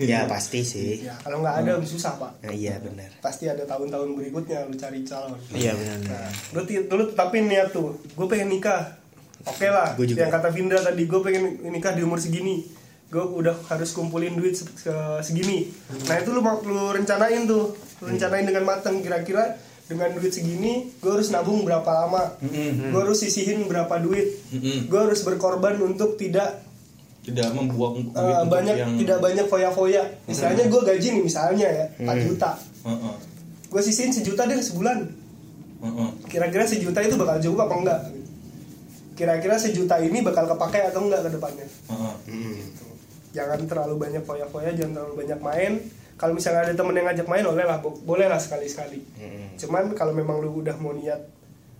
Ya 0.03 0.25
pasti 0.25 0.62
sih. 0.62 1.01
ya 1.01 1.13
kalau 1.19 1.41
nggak 1.41 1.62
ada 1.62 1.71
susah 1.79 2.13
pak 2.15 2.31
Nah, 2.39 2.49
iya 2.51 2.77
benar. 2.77 3.10
pasti 3.17 3.45
ada 3.45 3.62
tahun-tahun 3.63 4.13
berikutnya 4.13 4.62
lu 4.63 4.73
cari 4.73 5.01
calon 5.01 5.38
Iya 5.51 5.73
benar. 5.73 5.97
Nah, 6.03 6.29
lu, 6.51 6.62
lu 6.67 7.03
tetapin 7.08 7.45
niat 7.45 7.69
tuh, 7.69 7.93
gue 7.93 8.27
pengen 8.27 8.49
nikah. 8.51 8.93
Oke 9.43 9.65
lah, 9.67 9.93
Gua 9.93 10.01
juga. 10.03 10.21
yang 10.21 10.31
kata 10.31 10.49
Vindra 10.49 10.79
tadi, 10.79 11.05
gue 11.05 11.19
pengen 11.19 11.43
nikah 11.63 11.93
di 11.93 12.01
umur 12.01 12.17
segini. 12.17 12.65
Gue 13.08 13.22
udah 13.22 13.56
harus 13.68 13.89
kumpulin 13.91 14.34
duit 14.34 14.54
se- 14.54 14.68
se- 14.76 14.91
segini. 15.24 15.70
Nah 16.04 16.18
itu 16.18 16.30
lu 16.30 16.39
mau 16.39 16.58
lu 16.60 16.91
rencanain 16.91 17.46
tuh, 17.46 17.72
lu 17.96 18.06
rencanain 18.06 18.44
dengan 18.44 18.65
matang. 18.65 19.00
Kira-kira 19.00 19.56
dengan 19.86 20.10
duit 20.12 20.30
segini, 20.30 20.89
gue 20.96 21.12
harus 21.12 21.30
nabung 21.30 21.62
berapa 21.62 21.86
lama? 21.86 22.34
Mm-mm. 22.39 22.89
Gue 22.89 23.02
harus 23.02 23.18
sisihin 23.18 23.65
berapa 23.65 23.94
duit? 23.98 24.41
Mm-mm. 24.50 24.86
Gue 24.86 25.00
harus 25.02 25.22
berkorban 25.22 25.78
untuk 25.80 26.15
tidak 26.15 26.65
tidak 27.22 27.50
membuang 27.52 28.02
duit 28.04 28.13
untuk 28.13 28.50
banyak, 28.52 28.76
yang 28.76 28.91
tidak 28.96 29.18
banyak 29.20 29.46
foya-foya. 29.46 30.04
Misalnya 30.26 30.63
gue 30.63 30.82
gaji 30.84 31.08
nih, 31.12 31.24
misalnya 31.24 31.68
ya, 31.68 31.86
4 32.00 32.22
juta. 32.24 32.52
Heeh, 32.84 33.15
Gue 33.65 33.82
sisihin 33.82 34.10
sejuta 34.10 34.46
deh 34.46 34.58
sebulan. 34.58 34.98
heeh. 35.78 36.10
kira-kira 36.26 36.63
sejuta 36.63 36.98
itu 37.00 37.13
bakal 37.13 37.38
cukup 37.39 37.60
apa 37.62 37.76
enggak 37.76 38.00
kira-kira 39.13 39.56
sejuta 39.56 39.96
ini 39.98 40.20
bakal 40.20 40.44
kepake 40.46 40.82
atau 40.84 41.02
enggak 41.02 41.22
ke 41.22 41.30
depannya 41.32 41.65
Heeh. 41.86 42.13
Hmm. 42.26 42.64
Jangan 43.36 43.60
terlalu 43.62 44.00
banyak 44.00 44.24
foya-foya 44.24 44.71
jangan 44.71 44.93
terlalu 44.95 45.15
banyak 45.19 45.39
main. 45.39 45.74
Kalau 46.15 46.32
misalnya 46.32 46.63
ada 46.63 46.74
temen 46.74 46.95
yang 46.95 47.06
ngajak 47.06 47.28
main 47.28 47.43
boleh 47.43 47.65
lah 47.65 47.78
bo- 47.78 48.00
boleh 48.02 48.26
lah 48.26 48.39
sekali-sekali. 48.39 49.04
Cuman 49.56 49.91
kalau 49.91 50.12
memang 50.12 50.39
lu 50.39 50.56
udah 50.58 50.74
mau 50.76 50.89
niat 50.89 51.19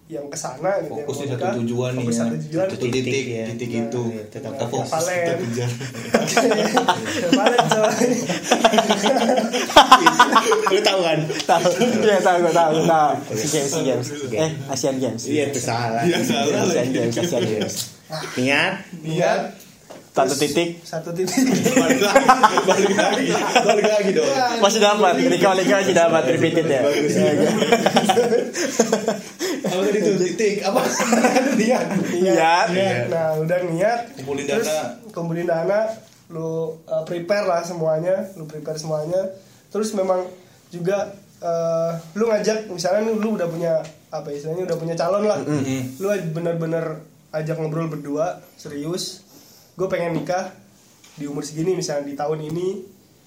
yang 0.06 0.28
ke 0.28 0.38
sana 0.38 0.78
gitu 0.80 1.02
fokus 1.02 1.18
di 1.18 1.34
satu 1.34 1.66
tujuan 1.66 1.98
nih 1.98 2.06
ya. 2.06 2.14
satu 2.14 2.36
tujuan. 2.38 2.68
Satu 2.68 2.78
titik 2.80 3.02
Titik, 3.02 3.26
ya. 3.28 3.46
titik 3.50 3.70
Nah, 3.72 3.82
itu. 3.82 4.02
iya, 4.06 4.24
tetap 4.28 4.52
kita 4.54 4.66
fokus. 4.68 4.90
Valen 7.32 7.64
coy 7.66 8.06
Lu 10.68 10.80
tahu 10.80 11.00
kan? 11.02 11.20
tahu. 11.42 11.66
Iya 11.98 12.18
tahu 12.22 12.38
gue 12.40 12.54
tahu. 12.54 12.76
Tahu. 12.86 13.14
Si 13.34 13.48
games 13.50 13.72
si 13.72 13.82
games 13.82 14.08
eh 14.32 14.52
Asian 14.68 14.96
Games 14.98 15.22
Iya 15.26 15.44
itu 15.50 15.60
salah. 15.60 16.02
Iya, 16.04 16.18
salah. 16.22 16.62
Asian 16.62 16.88
Games 16.92 17.16
Asian 17.16 17.42
Games 17.42 17.76
Niat. 18.36 18.74
niat 19.02 19.42
satu 20.16 20.32
terus 20.32 20.48
titik. 20.48 20.80
satu 20.80 21.12
titik. 21.12 21.44
Balik 21.76 22.00
lagi. 22.00 22.32
Balik 22.64 22.96
lagi. 22.96 23.28
Balik 23.68 23.84
lagi 23.84 24.12
dong. 24.16 24.32
Masih 24.64 24.80
dapat. 24.80 25.20
Rika 25.20 25.52
Rika 25.60 25.76
masih 25.84 25.92
dapat 25.92 26.24
repeated 26.32 26.72
ya. 26.72 26.88
Apa 29.68 29.82
tadi 29.92 30.00
tuh? 30.00 30.16
Titik. 30.16 30.64
Apa? 30.64 30.80
Niat. 31.60 31.86
Iya. 32.16 32.32
niat. 32.72 33.12
Nah 33.12 33.44
udah 33.44 33.60
niat. 33.68 34.16
Kumpulin 34.24 34.48
terus 34.48 34.72
dana. 34.72 35.04
kumpulin 35.12 35.52
dana 35.52 35.92
lu 36.32 36.80
uh, 36.88 37.04
prepare 37.04 37.44
lah 37.44 37.68
semuanya. 37.68 38.32
Lu 38.40 38.48
prepare 38.48 38.80
semuanya. 38.80 39.36
Terus 39.68 39.92
memang 40.00 40.32
juga 40.72 41.12
uh, 41.44 41.92
lu 42.16 42.32
ngajak 42.32 42.72
misalnya 42.72 43.04
lu, 43.04 43.20
lu 43.20 43.36
udah 43.36 43.52
punya 43.52 43.84
apa 44.16 44.32
istilahnya 44.32 44.64
udah 44.64 44.80
punya 44.80 44.96
calon 44.96 45.28
lah. 45.28 45.44
Lu 46.00 46.08
bener-bener 46.32 47.04
ajak 47.36 47.60
ngobrol 47.60 47.92
berdua 47.92 48.40
serius 48.56 49.25
gue 49.76 49.88
pengen 49.92 50.16
nikah 50.16 50.56
di 51.20 51.28
umur 51.28 51.44
segini 51.44 51.76
misalnya 51.76 52.08
di 52.08 52.16
tahun 52.16 52.48
ini 52.48 52.68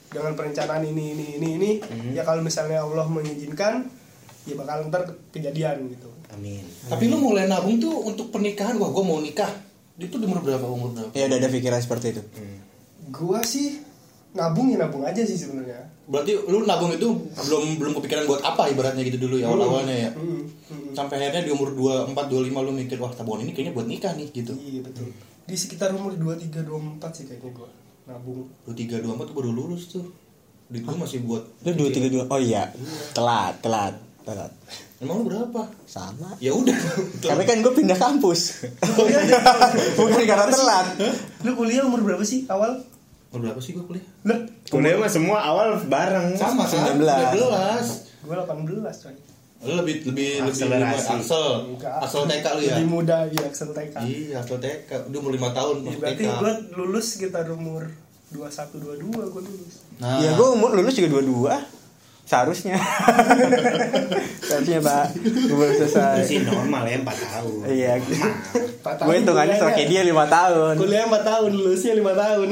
dengan 0.09 0.33
perencanaan 0.33 0.81
ini 0.89 1.13
ini 1.13 1.27
ini 1.37 1.49
ini 1.61 1.71
ya 2.17 2.25
kalau 2.25 2.41
misalnya 2.41 2.81
Allah 2.81 3.05
mengizinkan 3.05 3.85
ya 4.49 4.57
bakal 4.57 4.89
ntar 4.89 5.05
kejadian 5.29 5.93
gitu. 5.93 6.09
Amin. 6.29 6.61
tapi 6.89 7.09
lu 7.09 7.17
mulai 7.21 7.49
nabung 7.49 7.81
tuh 7.81 8.05
untuk 8.05 8.29
pernikahan 8.29 8.77
wah 8.81 8.89
gue 8.93 9.05
mau 9.05 9.21
nikah. 9.21 9.49
Itu 9.99 10.17
di 10.21 10.25
umur 10.29 10.45
berapa? 10.45 10.65
Umur 10.65 10.93
berapa? 10.95 11.13
Ya 11.13 11.29
udah 11.29 11.37
ada 11.41 11.49
pikiran 11.51 11.81
seperti 11.83 12.17
itu. 12.17 12.23
Gua 13.11 13.43
sih 13.43 13.83
nabung 14.37 14.71
ya 14.71 14.79
nabung 14.79 15.05
aja 15.05 15.21
sih 15.25 15.37
sebenarnya. 15.37 15.89
Berarti 16.09 16.33
lu 16.49 16.65
nabung 16.65 16.95
itu 16.95 17.09
belum 17.35 17.77
belum 17.77 17.93
kepikiran 18.01 18.25
buat 18.25 18.41
apa 18.45 18.71
ibaratnya 18.73 19.05
gitu 19.05 19.29
dulu 19.29 19.37
ya 19.41 19.51
awal 19.51 19.69
awalnya 19.69 19.97
ya? 20.09 20.11
Hmm, 20.15 20.47
hmm. 20.47 20.93
sampai 20.95 21.19
akhirnya 21.19 21.49
di 21.49 21.53
umur 21.53 21.75
24 21.75 22.15
25 22.15 22.67
lu 22.69 22.73
mikir 22.73 22.97
wah 23.03 23.13
tabungan 23.13 23.45
ini 23.49 23.53
kayaknya 23.53 23.75
buat 23.75 23.89
nikah 23.91 24.13
nih 24.17 24.29
gitu. 24.33 24.55
Iya 24.57 24.81
betul 24.87 25.13
di 25.49 25.57
sekitar 25.57 25.97
umur 25.97 26.13
23 26.13 26.61
24 26.61 27.01
sih 27.17 27.25
kayaknya 27.25 27.51
gua 27.57 27.69
nabung. 28.05 28.45
Lu 28.69 28.73
3 28.77 29.01
24 29.01 29.29
tuh 29.33 29.35
baru 29.35 29.51
lulus 29.57 29.89
tuh. 29.89 30.05
Di 30.69 30.85
gua 30.85 31.01
masih 31.01 31.25
buat 31.25 31.41
lu 31.65 31.73
dua 31.73 31.89
tiga 31.89 32.13
dua 32.13 32.25
oh 32.29 32.37
iya. 32.37 32.69
Telat 33.17 33.57
telat 33.65 33.97
telat. 34.29 34.53
Emang 35.01 35.25
lu 35.25 35.33
berapa? 35.33 35.65
Sama. 35.89 36.37
Ya 36.37 36.53
udah. 36.53 36.77
Tapi 37.25 37.43
kan 37.49 37.65
gue 37.65 37.73
pindah 37.73 37.97
kampus. 37.97 38.69
Bukan 39.97 40.23
karena 40.29 40.53
telat. 40.53 40.87
Lu 41.41 41.57
kuliah 41.57 41.89
umur 41.89 42.05
berapa 42.05 42.21
sih 42.21 42.45
awal? 42.53 42.85
Umur 43.33 43.49
berapa 43.49 43.61
sih 43.65 43.73
gua 43.73 43.89
kuliah? 43.89 44.05
Lah 44.29 44.45
Kuliah 44.69 45.01
mah 45.01 45.09
semua 45.09 45.41
awal 45.41 45.81
bareng. 45.89 46.37
sama 46.37 46.69
kan? 46.69 46.93
19. 46.93 47.01
19 47.01 48.09
gua 48.29 48.45
18 48.45 48.85
coy 48.85 49.17
lu 49.59 49.75
lebih 49.75 50.07
lebih 50.07 50.29
lebih 50.39 50.55
Akselerasi. 50.55 51.11
Axel 51.19 51.47
Enggak. 51.67 51.99
Axel 51.99 52.23
TK 52.25 52.47
lu 52.47 52.61
ya? 52.63 52.75
lebih 52.75 52.87
muda 52.89 53.17
iya 53.27 53.43
Axel 53.45 53.71
TK 53.71 53.95
iya 54.07 54.37
Axel 54.39 54.59
TK 54.59 54.91
udah 55.11 55.19
umur 55.19 55.33
5 55.35 55.51
tahun 55.53 55.77
Ya, 55.83 55.97
berarti 55.99 56.23
TK 56.23 56.31
gua 56.39 56.53
lulus 56.75 57.07
sekitar 57.11 57.45
umur 57.51 57.83
21 58.29 59.03
22 59.03 59.09
gua 59.09 59.41
lulus. 59.41 59.75
Nah. 59.99 60.21
Ya 60.21 60.31
gue 60.33 60.49
umur 60.49 60.71
lulus 60.73 60.95
juga 60.95 61.09
dua 61.11 61.23
dua. 61.25 61.55
Seharusnya. 62.23 62.77
Seharusnya 64.47 64.79
pak. 64.79 65.05
Gue 65.17 65.57
baru 65.57 65.75
selesai. 65.75 66.23
Sih 66.23 66.45
normal 66.45 66.85
ya 66.85 67.01
4 67.01 67.09
tahun. 67.09 67.53
iya. 67.69 67.93
Empat 67.99 68.95
gue 69.01 69.17
hitungannya 69.17 69.57
kayak 69.57 69.89
dia 69.89 70.03
lima 70.05 70.29
tahun. 70.29 70.77
Kuliah 70.77 71.09
4 71.09 71.19
tahun 71.25 71.51
lulusnya 71.51 71.93
5 71.97 72.05
tahun. 72.15 72.47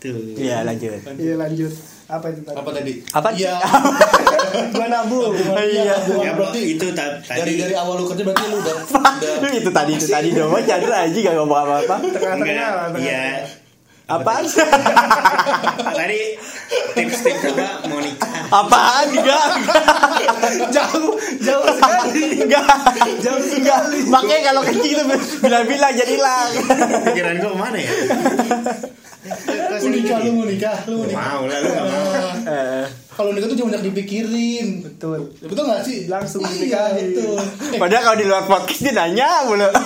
Tuh. 0.00 0.16
iya 0.38 0.62
lanjut. 0.62 0.96
Iya 1.12 1.34
lanjut. 1.36 1.72
Apa 2.06 2.26
itu 2.30 2.40
tadi? 2.40 2.56
Apa 2.56 2.70
tadi? 2.72 2.92
Apa? 3.12 3.28
iya 3.34 3.54
gua 4.70 4.86
nabung 4.86 5.32
iya. 5.60 5.94
Ya 5.98 6.32
berarti 6.34 6.60
itu 6.74 6.86
ta- 6.92 7.20
dari 7.22 7.38
tadi 7.40 7.52
dari 7.58 7.74
awal 7.74 8.00
lu 8.00 8.04
kerja 8.06 8.22
berarti 8.22 8.44
lu 8.48 8.56
udah 8.58 8.74
udah 9.40 9.50
itu 9.54 9.70
tadi 9.70 9.92
itu 9.94 10.06
tadi 10.06 10.28
dong. 10.30 10.52
Chandra 10.62 10.96
aja 11.06 11.18
gak 11.18 11.34
ngomong 11.34 11.58
apa 11.58 11.74
apa 11.82 11.96
tengah-tengah. 12.04 12.68
Iya. 12.98 13.24
apaan? 14.10 14.42
Tadi 16.02 16.20
tips-tips 16.98 17.46
apa? 17.54 17.86
Mau 17.86 18.02
nikah. 18.02 18.42
apaan? 18.50 19.06
Enggak. 19.06 19.46
Jauh 20.74 21.14
jauh 21.38 21.66
sekali. 21.78 22.42
Enggak. 22.42 22.66
Jauh 23.22 23.38
enggak 23.38 23.80
makanya 24.10 24.50
kalau 24.50 24.62
kecil 24.66 24.98
itu 24.98 25.16
bilang-bilang 25.38 25.94
jadi 25.94 26.12
hilang. 26.18 26.50
Pikiran 27.06 27.34
gua 27.38 27.50
ke 27.54 27.58
mana 27.58 27.78
ya? 27.78 27.92
lu 29.80 29.88
nikah 29.94 30.18
lu 30.26 30.30
mau 30.34 30.44
nikah 30.48 30.76
lu 30.90 30.94
mau 30.98 31.06
nikah. 31.06 31.22
Mau 31.22 31.42
lah 31.46 31.58
lu 31.62 31.68
gak 31.70 31.84
mau. 31.86 32.10
Kalau 33.20 33.36
nikah 33.36 33.46
tuh 33.46 33.56
jangan 33.56 33.70
banyak 33.70 33.84
dipikirin. 33.92 34.66
Betul. 34.80 35.20
Betul 35.36 35.64
gak 35.68 35.84
sih? 35.84 36.08
Langsung 36.08 36.40
iya, 36.56 36.88
Eh, 36.96 37.76
padahal 37.82 38.00
kalau 38.02 38.16
di 38.16 38.24
luar 38.24 38.48
podcast 38.48 38.80
dia 38.80 38.96
nanya 38.96 39.44
mulu. 39.44 39.68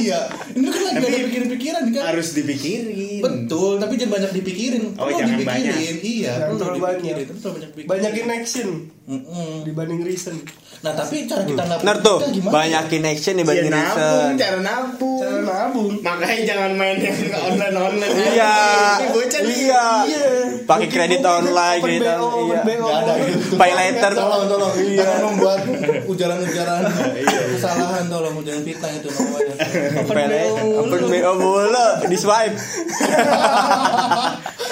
Iya. 0.00 0.20
Ini 0.54 0.64
kan 0.64 0.80
lagi 0.86 0.96
ada 0.96 1.26
pikiran-pikiran 1.28 1.82
kan? 1.92 2.02
Harus 2.08 2.28
dipikirin. 2.32 3.20
betul 3.20 3.76
tapi 3.76 3.96
jangan 3.96 4.12
banyak 4.16 4.32
dipikirin. 4.32 4.82
Oh, 4.96 5.04
Perlu 5.04 5.16
jangan 5.18 5.36
dipikirin. 5.36 5.76
banyak. 5.76 5.96
iya 6.02 6.32
Jangan 6.34 6.56
terlalu 6.56 6.78
banyak. 6.80 7.14
terlalu 7.26 7.52
banyak 7.52 7.68
dipikirin. 7.70 7.90
Banyakin 7.90 8.26
action 8.32 8.68
Mm-mm. 9.04 9.52
dibanding 9.64 10.00
reason. 10.00 10.36
Nah 10.80 10.92
tapi 10.92 11.24
cara 11.24 11.44
kita 11.44 11.62
nabung 11.62 11.80
bener 11.82 11.96
tuh. 12.00 12.18
banyakin 12.46 13.02
action 13.06 13.34
dibanding 13.36 13.68
nabung, 13.68 13.92
reason. 13.92 14.32
cara 14.36 14.58
nabung. 14.60 15.20
cara 15.20 15.40
nabung. 15.42 15.92
Makanya 16.00 16.36
jangan 16.42 16.70
main 16.74 16.96
yang 16.98 17.16
online 17.34 17.76
online. 17.76 18.12
iya 18.32 18.54
nih. 19.42 19.56
iya. 19.60 19.84
Pakai 20.64 20.88
kredit 20.88 21.20
online 21.20 21.80
on- 21.80 22.24
open 22.24 22.53
iya 22.56 22.76
Gak 22.76 22.96
ada 23.00 23.12
gitu. 23.20 23.54
Pay 23.60 23.72
later. 23.72 24.10
Tolong, 24.12 24.44
tolong. 24.46 24.72
Iya. 24.84 24.96
Jangan 25.00 25.20
membuat 25.26 25.60
ujaran-ujaran 26.06 26.82
kesalahan 27.52 28.04
tolong 28.06 28.34
jangan 28.40 28.62
fitnah 28.62 28.90
itu 28.92 29.08
namanya. 29.08 29.54
Open 29.96 30.14
Pele, 30.14 30.40
BO 30.40 30.54
mulu. 30.60 30.78
open 30.80 31.02
BO 31.06 31.32
mulu 31.36 31.86
di 32.04 32.16
swipe 32.16 32.56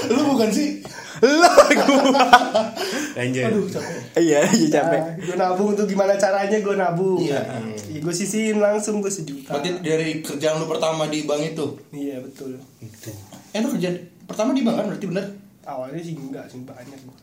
Lu 0.08 0.20
bukan 0.28 0.48
sih? 0.48 0.70
lo 1.22 1.46
gua 1.46 2.26
Lanjut. 3.14 3.46
Aduh, 3.46 3.66
capek. 3.70 3.94
iya 4.18 4.42
iya 4.42 4.66
capek 4.72 4.98
Nah, 4.98 5.14
gue 5.22 5.36
nabung 5.38 5.70
tuh 5.72 5.86
gimana 5.86 6.18
caranya 6.18 6.58
gue 6.58 6.74
nabung 6.74 7.22
Iya. 7.22 7.38
Iya, 7.86 8.02
gue 8.02 8.10
sisihin 8.10 8.58
langsung 8.58 8.98
gue 8.98 9.06
sejuta 9.06 9.54
Berarti 9.54 9.70
dari 9.80 10.18
kerjaan 10.18 10.58
lu 10.58 10.66
pertama 10.66 11.06
di 11.06 11.22
bank 11.22 11.54
itu. 11.54 11.78
iya 11.92 12.18
betul 12.18 12.58
Eh 13.54 13.58
lu 13.60 13.70
kerjaan 13.70 13.96
pertama 14.24 14.50
di 14.50 14.60
bank 14.60 14.76
kan 14.76 14.86
berarti 14.88 15.06
bener? 15.06 15.26
awalnya 15.62 16.02
sih 16.02 16.18
enggak 16.18 16.42
sih 16.48 16.58
banyak 16.58 16.98
gua. 17.00 17.14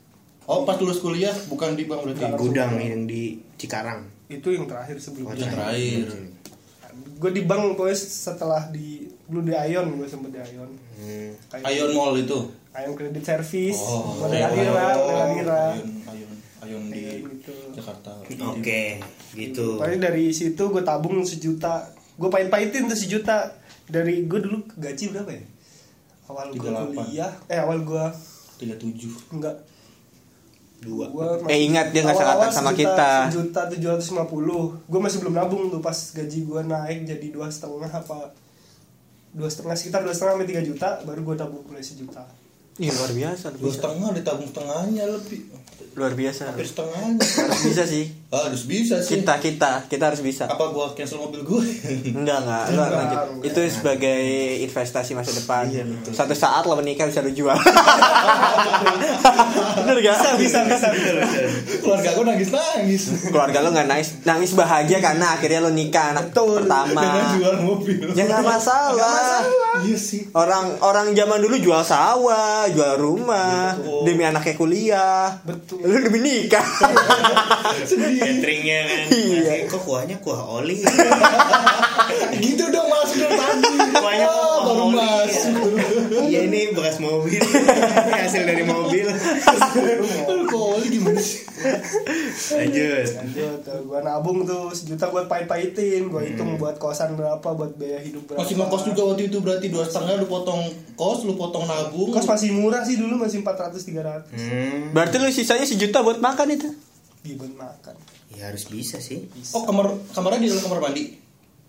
Oh, 0.50 0.66
pas 0.66 0.76
lulus 0.76 0.98
kuliah 0.98 1.32
bukan 1.46 1.78
di 1.78 1.86
bank 1.86 2.02
berarti. 2.04 2.26
Enggak. 2.26 2.40
Gudang 2.40 2.74
yang 2.76 3.06
di 3.06 3.38
Cikarang. 3.56 4.02
itu 4.28 4.46
yang 4.48 4.66
terakhir 4.66 4.98
sebelumnya 4.98 5.38
Yang 5.38 5.54
terakhir. 5.54 6.06
gue 7.16 7.32
di 7.32 7.44
bank 7.44 7.74
pokoknya 7.76 7.98
setelah 7.98 8.62
di 8.68 8.88
dulu 9.24 9.42
di 9.42 9.54
Ion 9.54 9.90
gue 9.92 10.06
sempet 10.06 10.30
di 10.32 10.40
Ion 10.50 10.70
Hmm. 10.96 11.32
Kayak 11.50 11.70
Ion 11.72 11.92
Mall 11.92 12.14
itu. 12.16 12.40
Ion 12.72 12.94
Credit 12.94 13.24
Service 13.24 13.80
Oh, 13.80 14.20
Model 14.20 14.42
Adira 14.42 14.86
Model 14.92 15.18
Adira 15.20 15.62
Ion, 15.74 15.90
Ion, 16.12 16.34
Ion 16.62 16.84
di 16.88 17.04
gitu 17.40 17.54
Jakarta. 17.72 18.12
Oke, 18.50 19.00
gitu. 19.34 19.78
Pokoknya 19.78 20.00
dari 20.04 20.30
situ 20.30 20.64
gue 20.66 20.84
tabung 20.84 21.22
sejuta 21.24 21.88
gue 22.16 22.28
pahit-pahitin 22.28 22.86
tuh 22.86 22.98
sejuta 22.98 23.54
dari 23.86 24.24
gue 24.24 24.40
dulu 24.40 24.62
gaji 24.76 25.06
berapa 25.10 25.32
ya 25.32 25.44
awal 26.28 26.52
gue 26.52 26.62
38. 26.62 26.94
kuliah 26.94 27.32
eh 27.48 27.58
awal 27.58 27.80
gue 27.82 28.06
37. 28.60 29.34
enggak 29.34 29.56
Dua. 30.80 31.06
Gua 31.08 31.26
Eh, 31.46 31.60
ingat, 31.62 31.90
dia 31.90 32.02
nggak 32.02 32.16
awal-awal 32.16 32.48
seangkatan 32.48 32.54
sama 32.54 32.72
sejuta- 32.72 32.80
kita. 32.96 33.12
sejuta 33.28 33.62
tujuh 33.70 33.88
ratus 33.90 34.08
lima 34.10 34.26
puluh 34.26 34.64
gue 34.82 34.98
masih 34.98 35.18
belum 35.20 35.34
nabung 35.36 35.64
tuh 35.68 35.80
pas 35.80 35.94
gaji 35.94 36.40
gue 36.42 36.62
naik 36.64 37.00
jadi 37.06 37.28
dua 37.30 37.48
setengah 37.48 37.90
apa 37.90 38.32
dua 39.30 39.46
setengah 39.46 39.76
sekitar 39.76 40.02
dua 40.02 40.12
setengah 40.12 40.34
sampai 40.34 40.48
tiga 40.48 40.64
juta 40.64 40.90
baru 41.04 41.22
gue 41.22 41.36
tabung 41.36 41.64
mulai 41.64 41.82
sejuta 41.82 42.24
Iya 42.76 42.92
luar 42.94 43.12
biasa 43.12 43.46
Dua 43.54 43.68
setengah 43.70 44.10
ditabung 44.14 44.48
setengahnya 44.48 45.04
lebih. 45.06 45.40
luar 45.92 46.14
biasa 46.14 46.42
Hampir 46.48 46.64
setengahnya. 46.66 47.20
harus 47.20 47.62
bisa 47.62 47.84
sih 47.84 48.06
Harus 48.30 48.62
bisa 48.64 49.02
sih. 49.02 49.20
Kita 49.20 49.42
kita 49.42 49.90
kita 49.90 50.04
harus 50.06 50.22
bisa. 50.22 50.46
Apa 50.46 50.70
gua 50.70 50.94
cancel 50.94 51.18
mobil 51.18 51.42
gue? 51.42 51.66
Enggak 52.14 52.46
enggak, 52.46 52.64
lu 52.70 52.78
Enggak, 52.78 52.90
lanjut. 52.94 53.18
enggak. 53.26 53.50
Itu 53.50 53.60
sebagai 53.74 54.22
investasi 54.62 55.18
masa 55.18 55.34
depan. 55.34 55.66
Iya, 55.66 55.82
betul. 55.82 56.14
Satu 56.14 56.38
saat 56.38 56.62
lo 56.64 56.78
menikah 56.78 57.10
bisa 57.10 57.26
lu 57.26 57.34
jual. 57.34 57.58
Bener 59.80 59.98
gak? 60.00 60.14
Bisa 60.14 60.30
bisa 60.38 60.60
bisa 60.62 60.88
betul 60.94 61.16
betul. 61.18 61.48
Keluarga 61.82 62.10
gue 62.14 62.26
nangis 62.28 62.50
nangis. 62.54 63.04
Keluarga 63.28 63.58
lo 63.60 63.70
nggak 63.72 63.88
nangis 63.88 64.10
nangis 64.22 64.52
bahagia 64.54 64.98
karena 65.00 65.34
akhirnya 65.34 65.60
lo 65.60 65.72
nikah 65.74 66.14
anak 66.14 66.30
Betul. 66.30 66.62
pertama. 66.62 67.02
Dengan 67.02 67.26
jual 67.34 67.56
mobil. 67.66 68.14
Ya 68.14 68.24
nggak 68.30 68.46
masalah. 68.46 69.42
Iya 69.82 69.98
sih. 69.98 70.30
Orang 70.38 70.78
orang 70.82 71.18
zaman 71.18 71.42
dulu 71.42 71.58
jual 71.58 71.82
sawah, 71.82 72.70
jual 72.70 72.94
rumah 72.94 73.74
Betul. 73.74 74.06
demi 74.06 74.22
anaknya 74.22 74.54
kuliah. 74.54 75.26
Betul. 75.42 75.82
Lu 75.82 75.98
demi 75.98 76.20
nikah. 76.22 76.62
Cateringnya 78.20 78.80
kan. 78.84 79.06
Iya. 79.10 79.40
Masih, 79.40 79.62
Kok 79.68 79.82
kuahnya 79.82 80.16
kuah 80.20 80.42
oli? 80.56 80.78
gitu 82.44 82.64
dong 82.68 82.88
masuk 82.88 83.18
dari 83.18 83.36
tadi. 83.36 83.68
Kuahnya 83.94 84.26
Oh, 84.26 84.36
kuah 84.36 84.64
baru 84.66 84.84
oli. 84.84 84.96
masuk. 84.96 85.56
Iya 86.26 86.40
ini 86.46 86.62
bekas 86.72 86.98
mobil. 86.98 87.40
Ini 87.40 88.12
hasil 88.20 88.44
dari 88.44 88.64
mobil. 88.64 89.06
Aduh, 90.26 90.46
Koli 90.46 90.88
gimana 90.90 91.18
sih? 91.18 91.46
Lanjut. 92.50 93.06
Lanjut, 93.12 93.58
tuh, 93.62 93.80
gua 93.86 94.00
nabung 94.02 94.44
tuh 94.44 94.72
sejuta 94.72 95.08
buat 95.08 95.26
pahit-pahitin, 95.26 96.08
gua 96.08 96.22
hitung 96.22 96.56
buat 96.56 96.78
kosan 96.78 97.14
berapa, 97.14 97.44
buat 97.46 97.76
biaya 97.76 98.00
hidup 98.00 98.26
berapa. 98.26 98.42
Masih 98.42 98.56
ngekos 98.56 98.84
juga 98.86 99.02
waktu 99.06 99.24
itu 99.28 99.38
berarti 99.40 99.68
dua 99.68 99.84
setengah 99.84 100.18
lu 100.18 100.28
potong 100.28 100.62
kos, 100.96 101.24
lu 101.24 101.36
potong 101.36 101.66
nabung. 101.66 102.10
Kos 102.10 102.26
masih 102.26 102.50
murah 102.52 102.82
sih 102.82 102.96
dulu 102.96 103.18
masih 103.18 103.42
400 103.42 103.76
300. 103.78 104.32
Hmm. 104.32 104.82
Berarti 104.92 105.16
lu 105.18 105.30
sisanya 105.30 105.64
sejuta 105.64 106.00
buat 106.00 106.18
makan 106.18 106.48
itu. 106.52 106.70
Gibon 107.30 107.54
makan. 107.54 107.94
Ya 108.32 108.50
harus 108.50 108.66
bisa 108.66 108.98
sih. 108.98 109.30
Oh 109.52 109.62
kamar 109.64 109.86
kamarnya 110.10 110.42
di 110.42 110.50
dalam 110.50 110.66
kamar 110.66 110.80
mandi. 110.84 111.04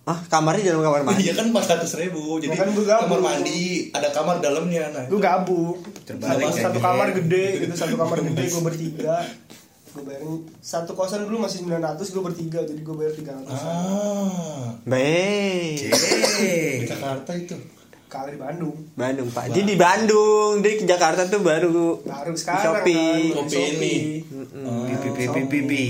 Ah, 0.03 0.17
kamarnya 0.25 0.63
di 0.63 0.69
dalam 0.69 0.83
kamar 0.83 1.01
mandi. 1.05 1.23
Iya 1.23 1.37
kan 1.37 1.47
400 1.49 1.85
ribu. 2.01 2.41
Jadi 2.41 2.57
gabung. 2.57 2.83
kamar 2.83 3.21
mandi 3.21 3.61
ada 3.91 4.09
kamar 4.09 4.41
dalamnya. 4.41 4.89
Nah, 4.91 5.05
Gue 5.07 5.21
gabung. 5.21 5.77
Terbalik 6.03 6.49
Satu, 6.49 6.57
ya. 6.57 6.63
satu 6.67 6.79
kamar 6.81 7.09
gede 7.13 7.45
gitu, 7.61 7.75
satu 7.77 7.95
kamar 7.95 8.19
gede 8.25 8.45
gue 8.47 8.63
bertiga. 8.63 9.17
Gue 9.91 10.03
bayarin 10.07 10.47
satu 10.59 10.95
kosan 10.95 11.27
dulu 11.27 11.43
masih 11.43 11.67
900 11.67 11.99
gue 12.01 12.23
bertiga 12.23 12.61
jadi 12.63 12.79
gue 12.79 12.95
bayar 12.95 13.13
300 13.13 13.51
Ah, 13.51 14.67
Baik. 14.87 15.77
di. 15.83 16.87
Jakarta 16.87 17.33
itu. 17.35 17.59
Kali 18.11 18.35
di 18.35 18.41
Bandung 18.43 18.75
Bandung 18.99 19.31
Pak. 19.31 19.55
Dia 19.55 19.63
di 19.63 19.79
Bandung, 19.79 20.59
dia 20.59 20.75
ke 20.75 20.83
Jakarta 20.83 21.31
tuh 21.31 21.47
baru 21.47 22.03
baru 22.03 22.35
sekarang 22.35 22.83
Shopee. 22.83 23.31
kan 23.31 23.47
Shopee 23.47 23.67
ini. 23.79 23.95
Shopee. 24.27 24.91
Pipi 24.91 25.09
pipi 25.15 25.41
pipi. 25.47 25.85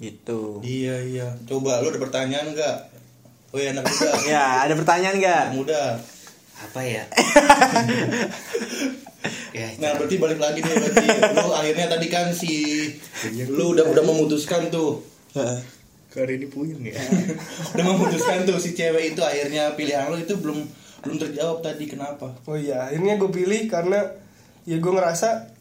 Gitu. 0.00 0.40
Iya 0.64 0.96
iya. 1.04 1.28
Coba 1.44 1.84
lu 1.84 1.92
ada 1.92 2.00
pertanyaan 2.00 2.56
nggak? 2.56 2.76
Oh 3.52 3.60
iya 3.60 3.76
anak 3.76 3.84
muda. 3.84 4.08
Ya, 4.32 4.44
ada 4.64 4.74
pertanyaan 4.74 5.16
nggak? 5.20 5.44
Muda. 5.52 5.82
Apa 6.64 6.80
ya? 6.80 7.04
ya, 9.60 9.68
Nah 9.84 9.90
berarti 10.00 10.16
balik 10.16 10.40
lagi 10.40 10.64
nih 10.64 10.72
berarti 10.72 11.06
lu 11.44 11.52
akhirnya 11.52 11.86
tadi 11.92 12.06
kan 12.08 12.32
si 12.32 12.52
lu 13.52 13.76
udah 13.76 13.92
udah 13.92 14.04
memutuskan 14.08 14.72
tuh 14.72 15.04
hari 16.14 16.38
ini 16.38 16.46
puyeng 16.46 16.80
ya. 16.86 16.94
udah 17.74 17.84
memutuskan 17.90 18.46
tuh 18.46 18.56
si 18.62 18.72
cewek 18.72 19.12
itu 19.12 19.20
akhirnya 19.20 19.74
pilihan 19.74 20.06
lu 20.06 20.22
itu 20.22 20.38
belum 20.38 20.62
belum 21.04 21.18
terjawab 21.20 21.58
tadi 21.60 21.84
kenapa? 21.86 22.26
oh 22.40 22.56
iya 22.56 22.86
akhirnya 22.86 23.14
gue 23.14 23.30
pilih 23.30 23.62
karena 23.66 24.00
ya 24.62 24.76
gue 24.76 24.90
ngerasa 24.90 25.52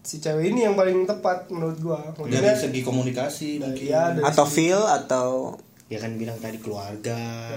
si 0.00 0.18
cewek 0.18 0.50
ini 0.50 0.64
yang 0.64 0.74
paling 0.74 1.04
tepat 1.04 1.48
menurut 1.48 1.78
gue 1.78 1.96
Dari 1.96 2.12
maksudnya 2.34 2.54
segi 2.54 2.80
komunikasi 2.80 3.48
mungkin. 3.58 3.80
iya 3.82 4.12
dari 4.12 4.20
Atau 4.22 4.44
segi- 4.44 4.54
feel 4.66 4.80
atau 4.82 5.28
Ya 5.84 6.00
kan 6.00 6.16
bilang 6.16 6.34
tadi 6.38 6.56
keluarga. 6.58 7.12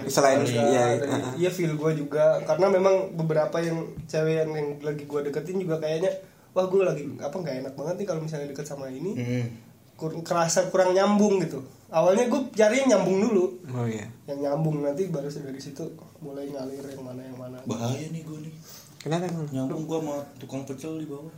selain 0.06 0.44
keluarga, 0.44 0.60
iya, 0.62 0.84
dari- 0.94 1.08
uh-uh. 1.10 1.34
iya 1.38 1.50
feel 1.50 1.74
gue 1.74 1.92
juga 1.98 2.40
karena 2.42 2.68
memang 2.70 2.96
beberapa 3.14 3.56
yang 3.58 3.80
cewek 4.04 4.36
yang, 4.38 4.52
yang 4.54 4.68
lagi 4.78 5.04
gue 5.04 5.20
deketin 5.26 5.58
juga 5.58 5.76
kayaknya 5.78 6.12
wah 6.52 6.66
gue 6.66 6.82
lagi 6.82 7.04
apa 7.18 7.32
nggak 7.34 7.56
enak 7.62 7.74
banget 7.74 7.96
nih 7.98 8.06
kalau 8.06 8.22
misalnya 8.22 8.48
deket 8.48 8.66
sama 8.66 8.88
ini 8.88 9.12
Hmm. 9.14 9.46
kur- 9.94 10.16
kerasa 10.22 10.68
kurang 10.68 10.92
nyambung 10.92 11.40
gitu 11.40 11.64
awalnya 11.88 12.28
gue 12.28 12.42
cari 12.52 12.80
yang 12.80 12.90
nyambung 12.94 13.18
dulu 13.22 13.46
Oh 13.70 13.88
iya. 13.88 14.06
yang 14.26 14.40
nyambung 14.42 14.82
nanti 14.82 15.08
baru 15.08 15.28
dari 15.28 15.58
situ 15.58 15.88
mulai 16.18 16.50
ngalir 16.50 16.82
yang 16.82 17.04
mana 17.06 17.22
yang 17.22 17.38
mana 17.38 17.58
Bahaya 17.66 18.08
nih 18.10 18.22
gue 18.26 18.38
nih. 18.48 18.54
Kenapa 18.98 19.24
emang? 19.30 19.48
Nyambung 19.54 19.86
gua 19.86 20.00
sama 20.02 20.16
tukang 20.42 20.64
pecel 20.66 21.00
di 21.00 21.08
bawah. 21.08 21.32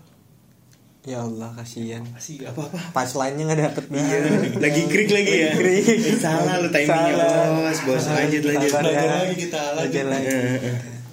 Ya 1.07 1.23
Allah, 1.23 1.47
kasihan. 1.55 2.03
masih 2.11 2.43
Apa 2.43 2.67
apa? 2.67 2.80
Punchline-nya 2.91 3.43
nggak 3.47 3.59
dapet 3.71 3.86
dia. 3.88 4.19
Lagi 4.59 4.82
krik 4.91 5.09
lagi 5.15 5.34
ya. 5.47 5.51
Krik. 5.55 5.86
Eh, 5.88 6.17
Salah 6.19 6.59
lu 6.59 6.67
timingnya 6.67 7.15
Salah. 7.15 7.47
bos. 7.55 7.80
Bos 7.88 8.05
lanjut 8.11 8.43
lanjut. 8.43 8.71
Belajar 8.73 9.07
ya. 9.07 9.15
lagi 9.23 9.36
kita. 9.39 9.61
Belajar 9.80 10.05
lagi. 10.11 10.36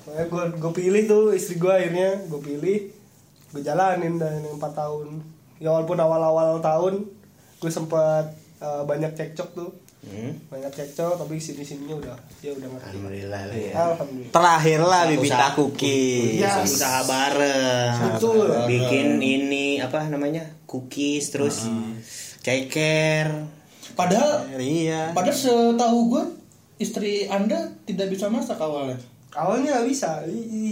Makanya 0.06 0.26
gue 0.26 0.44
gue 0.58 0.72
pilih 0.74 1.02
tuh 1.06 1.24
istri 1.38 1.54
gue 1.60 1.70
akhirnya 1.70 2.10
gue 2.26 2.40
pilih 2.42 2.78
gue 3.54 3.62
jalanin 3.62 4.18
dan 4.18 4.42
empat 4.42 4.74
tahun 4.74 5.22
ya 5.62 5.70
walaupun 5.70 5.96
awal-awal 5.96 6.58
tahun 6.58 7.06
gue 7.62 7.70
sempat 7.70 8.26
eh, 8.58 8.82
banyak 8.84 9.14
cekcok 9.14 9.48
tuh 9.54 9.70
Hmm. 10.06 10.32
banyak 10.46 10.70
cekcok 10.70 11.18
tapi 11.18 11.34
sini 11.36 11.60
sininya 11.60 11.98
udah 11.98 12.16
ya 12.38 12.50
udah 12.52 12.68
ngerti 12.68 12.86
Alhamdulillah 12.88 13.42
lah 13.42 13.56
ya. 13.58 13.72
alhamdulillah 13.74 14.32
Terakhir 14.32 14.80
lah 14.80 15.02
Bibita 15.04 15.26
Usaha- 15.34 15.54
Cookies. 15.54 16.38
Yes. 16.38 16.56
Usaha 16.64 17.00
bareng. 17.04 17.94
Betul. 18.08 18.46
Bikin 18.64 19.06
ini 19.18 19.66
apa 19.78 20.06
namanya? 20.06 20.46
Cookies 20.64 21.26
terus 21.28 21.66
ceker. 22.40 23.26
Padahal 23.92 24.46
Iya. 24.54 25.10
padahal 25.10 25.34
setahu 25.34 25.98
gue 26.08 26.24
istri 26.76 27.26
anda 27.26 27.56
tidak 27.82 28.06
bisa 28.08 28.28
masak 28.28 28.56
awalnya. 28.56 29.00
awalnya 29.32 29.74
nggak 29.74 29.86
bisa 29.86 30.24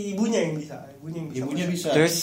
ibunya 0.08 0.40
yang 0.42 0.54
bisa 0.54 0.76
ibunya 0.94 1.18
yang 1.18 1.28
bisa 1.28 1.38
Ibunya 1.38 1.64
masak. 1.64 1.74
bisa. 1.74 1.88
Terus 1.92 2.16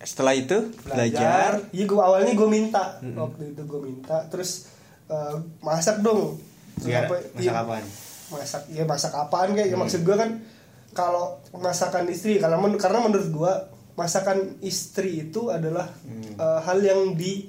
setelah 0.00 0.32
itu 0.32 0.56
belajar. 0.84 1.62
iya 1.70 1.84
gue 1.84 1.96
awalnya 1.96 2.32
gue 2.32 2.48
minta 2.48 2.96
waktu 3.00 3.42
itu 3.50 3.62
gue 3.62 3.80
minta 3.82 4.24
terus 4.26 4.66
eh, 5.06 5.34
masak 5.60 6.00
dong. 6.00 6.38
Terus 6.76 6.88
Ya, 6.88 7.04
apa- 7.04 7.20
masak 7.30 7.40
iya, 7.40 7.52
apaan? 7.56 7.84
masak 8.26 8.62
ya 8.68 8.84
masak 8.84 9.12
apaan 9.12 9.50
kayak 9.52 9.68
ya 9.68 9.76
maksud 9.76 10.00
gue 10.00 10.16
kan 10.16 10.30
kalau 10.90 11.24
masakan 11.52 12.08
istri 12.08 12.36
karena 12.36 12.56
men- 12.56 12.76
karena 12.76 12.98
menurut 13.00 13.28
gue 13.28 13.52
masakan 13.94 14.38
istri 14.60 15.22
itu 15.22 15.48
adalah 15.48 15.86
eh, 16.34 16.60
hal 16.60 16.78
yang 16.78 17.14
di 17.14 17.46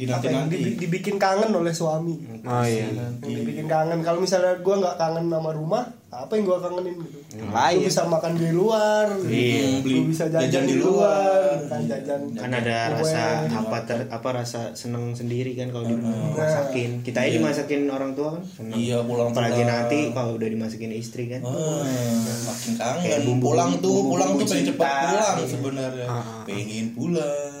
apa 0.00 0.16
ya, 0.16 0.16
Dinanti-nanti. 0.48 0.56
dibi- 0.56 0.76
dibikin 0.78 1.16
kangen 1.16 1.52
oleh 1.52 1.70
suami. 1.70 2.16
Oh 2.40 2.64
iya. 2.64 2.88
yang 2.88 3.20
dibikin 3.20 3.66
kangen. 3.66 4.00
Kalau 4.00 4.16
misalnya 4.18 4.56
gue 4.56 4.74
nggak 4.74 4.96
kangen 4.96 5.28
sama 5.28 5.50
rumah 5.52 5.84
apa 6.12 6.32
yang 6.32 6.42
gue 6.44 6.58
kangenin 6.58 6.94
gitu? 6.98 7.18
Ngapain? 7.38 7.74
gue 7.76 7.86
bisa 7.86 8.02
makan 8.04 8.32
di 8.34 8.50
luar 8.50 9.06
Iya, 9.22 9.78
gue 9.78 10.02
bisa 10.04 10.26
jajan, 10.26 10.62
di 10.64 10.76
luar 10.76 11.38
kan 11.64 11.86
jajan 11.86 12.20
Kan 12.34 12.50
ada 12.50 12.76
kue. 12.90 12.94
rasa 12.98 13.22
apa 13.46 13.78
ter, 13.84 13.98
apa 14.04 14.28
rasa 14.34 14.74
seneng 14.74 15.14
sendiri 15.14 15.54
kan 15.54 15.70
kalau 15.70 15.86
dimasakin. 15.86 16.90
Kita 17.00 17.14
aja 17.20 17.30
dimasakin 17.32 17.86
orang 17.86 18.12
tua 18.12 18.34
kan 18.34 18.42
seneng. 18.42 18.74
Iya, 18.74 18.98
pulang 19.00 19.30
Apalagi 19.30 19.54
pulang. 19.56 19.70
nanti 19.70 19.98
kalau 20.10 20.32
udah 20.34 20.48
dimasakin 20.48 20.90
istri 20.92 21.24
kan. 21.28 21.46
Makin 21.46 22.72
kangen. 22.74 23.20
Bumbu- 23.24 23.46
pulang 23.48 23.78
tuh 23.78 23.98
pulang 24.04 24.30
tuh 24.34 24.44
pengen 24.44 24.66
cepat 24.68 24.90
pulang 25.06 25.38
sebenarnya. 25.44 26.06
Pengen 26.42 26.86
pulang 26.90 27.54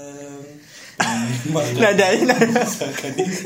pengen 1.00 1.50
makan 1.50 1.74
Nadain. 1.76 2.28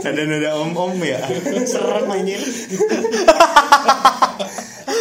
Ada 0.02 0.22
nada 0.24 0.50
om 0.56 0.72
om 0.72 0.94
ya. 0.98 1.20
Serem 1.64 2.06
anjir. 2.08 2.40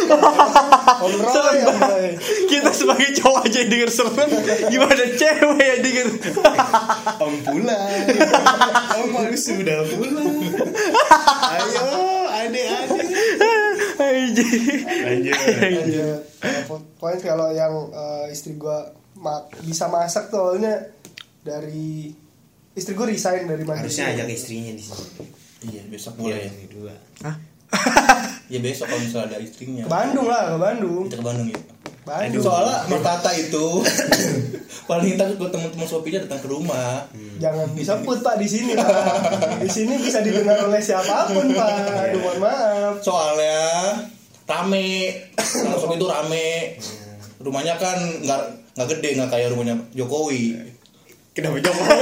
Om 0.04 1.12
Roy, 1.16 1.58
Om 1.62 1.78
Roy. 1.80 2.08
Kita 2.46 2.70
sebagai 2.70 3.12
cowok 3.14 3.44
aja 3.44 3.58
yang 3.58 3.70
denger 3.70 3.90
serem, 3.90 4.28
gimana 4.68 5.04
cewek 5.10 5.60
yang 5.60 5.80
denger? 5.80 6.06
Om 7.24 7.34
pulang. 7.42 8.04
Om 8.94 9.10
harus 9.14 9.42
sudah 9.42 9.80
pulang. 9.86 10.28
Ayo, 11.50 11.88
adik-adik. 12.28 13.08
Anjir. 13.98 15.34
Eh, 16.40 16.60
po- 16.64 16.84
Pokoknya 16.96 17.18
kalau 17.22 17.48
yang 17.50 17.74
eh, 17.90 18.26
istri 18.30 18.54
gua 18.54 18.88
ma- 19.14 19.44
bisa 19.60 19.86
masak 19.86 20.28
tuh 20.28 20.40
awalnya 20.42 20.88
dari 21.40 22.12
istri 22.74 22.92
gua 22.92 23.06
resign 23.06 23.44
dari 23.44 23.62
mandiri. 23.62 23.86
Harusnya 23.86 24.12
ajak 24.12 24.26
istrinya 24.28 24.72
di 24.72 24.82
sini. 24.82 25.24
iya 25.64 25.82
besok 25.86 26.12
Iya, 26.16 26.22
boleh 26.36 26.44
ini 26.46 26.66
dua. 26.68 26.94
ya 28.46 28.58
besok 28.60 28.86
kalau 28.86 29.00
misalnya 29.00 29.26
ada 29.26 29.38
istrinya 29.40 29.82
Ke 29.82 29.90
Bandung 29.90 30.26
lah, 30.26 30.42
ke 30.46 30.58
Bandung. 30.58 31.02
kita 31.04 31.16
ke 31.16 31.24
Bandung 31.24 31.48
ya 31.48 31.60
Bandung. 32.04 32.42
soalnya 32.42 32.76
Mas 32.84 33.00
Tata 33.00 33.30
itu 33.32 33.66
paling 34.90 35.16
takut 35.16 35.36
kalau 35.38 35.50
teman-teman 35.50 35.86
sopinya 35.86 36.20
datang 36.20 36.40
ke 36.42 36.48
rumah 36.48 37.08
Jangan 37.34 37.72
disebut 37.72 38.18
Pak 38.20 38.36
di 38.36 38.46
sini 38.46 38.76
Pak. 38.76 38.92
Di 39.58 39.68
sini 39.68 39.96
bisa 39.96 40.20
didengar 40.20 40.60
oleh 40.60 40.78
siapa 40.78 41.32
pun 41.32 41.48
Pak. 41.48 41.72
Aduh 42.04 42.20
mohon 42.20 42.38
maaf. 42.38 42.94
soalnya 43.00 43.56
rame 44.44 45.16
kalau 45.34 45.80
sopi 45.80 45.96
itu 45.96 46.04
rame 46.04 46.48
rumahnya 47.40 47.74
kan 47.74 47.96
nggak 48.20 48.40
nggak 48.76 48.88
gede 48.90 49.08
nggak 49.16 49.30
kayak 49.30 49.48
rumahnya 49.48 49.80
Jokowi 49.94 50.60
Kenapa 51.34 51.58
Jokowi? 51.64 51.98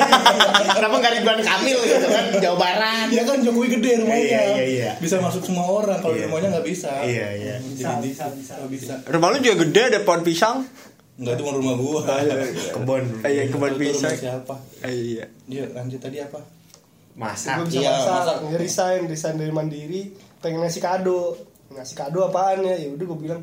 Kenapa 0.71 0.95
nggak 0.95 1.13
Ridwan 1.17 1.41
Kamil 1.41 1.79
gitu 1.81 2.07
kan 2.07 2.25
Jawa 2.37 2.57
Barat? 2.59 3.09
Ya 3.09 3.23
kan 3.25 3.41
Jokowi 3.41 3.67
gede 3.73 3.91
rumahnya. 3.99 4.21
Iya, 4.21 4.43
iya, 4.47 4.65
iya. 4.67 4.91
Bisa 4.97 5.17
masuk 5.19 5.41
semua 5.43 5.65
orang 5.67 5.99
kalau 5.99 6.13
di 6.13 6.21
Iya. 6.21 6.29
rumahnya 6.29 6.49
nggak 6.53 6.67
bisa. 6.67 6.91
Iya, 7.01 7.29
iya. 7.35 7.55
Jadi 7.59 8.13
Bisa, 8.13 8.29
bisa, 8.29 8.53
nggak 8.55 8.71
bisa. 8.71 8.95
Rumah 9.03 9.29
lu 9.29 9.37
juga 9.41 9.57
gede 9.63 9.83
ada 9.87 9.99
pohon 10.01 10.21
pisang. 10.21 10.69
Enggak 11.15 11.35
itu 11.35 11.43
rumah 11.45 11.75
gua. 11.75 12.01
Kebon. 12.77 13.05
Eh, 13.21 13.31
Iya, 13.31 13.43
kebun 13.47 13.69
Itu 13.71 13.75
rumah 13.75 13.81
pisang. 13.81 14.13
siapa? 14.15 14.55
Iya. 14.83 15.25
Dia 15.47 15.65
lanjut 15.71 15.97
tadi 15.99 16.19
apa? 16.19 16.41
Masak. 17.13 17.57
gue 17.59 17.67
bisa 17.69 17.81
Iya, 17.81 17.93
masak, 17.95 18.15
masak. 18.15 18.37
Resign 18.57 19.01
resign 19.07 19.37
dari 19.37 19.53
mandiri 19.53 20.03
pengen 20.41 20.61
ngasih 20.61 20.81
kado 20.81 21.37
ngasih 21.69 21.93
kado 21.95 22.25
apaan 22.27 22.61
ya 22.61 22.75
ya 22.75 22.89
udah 22.91 23.05
gue 23.07 23.19
bilang 23.21 23.41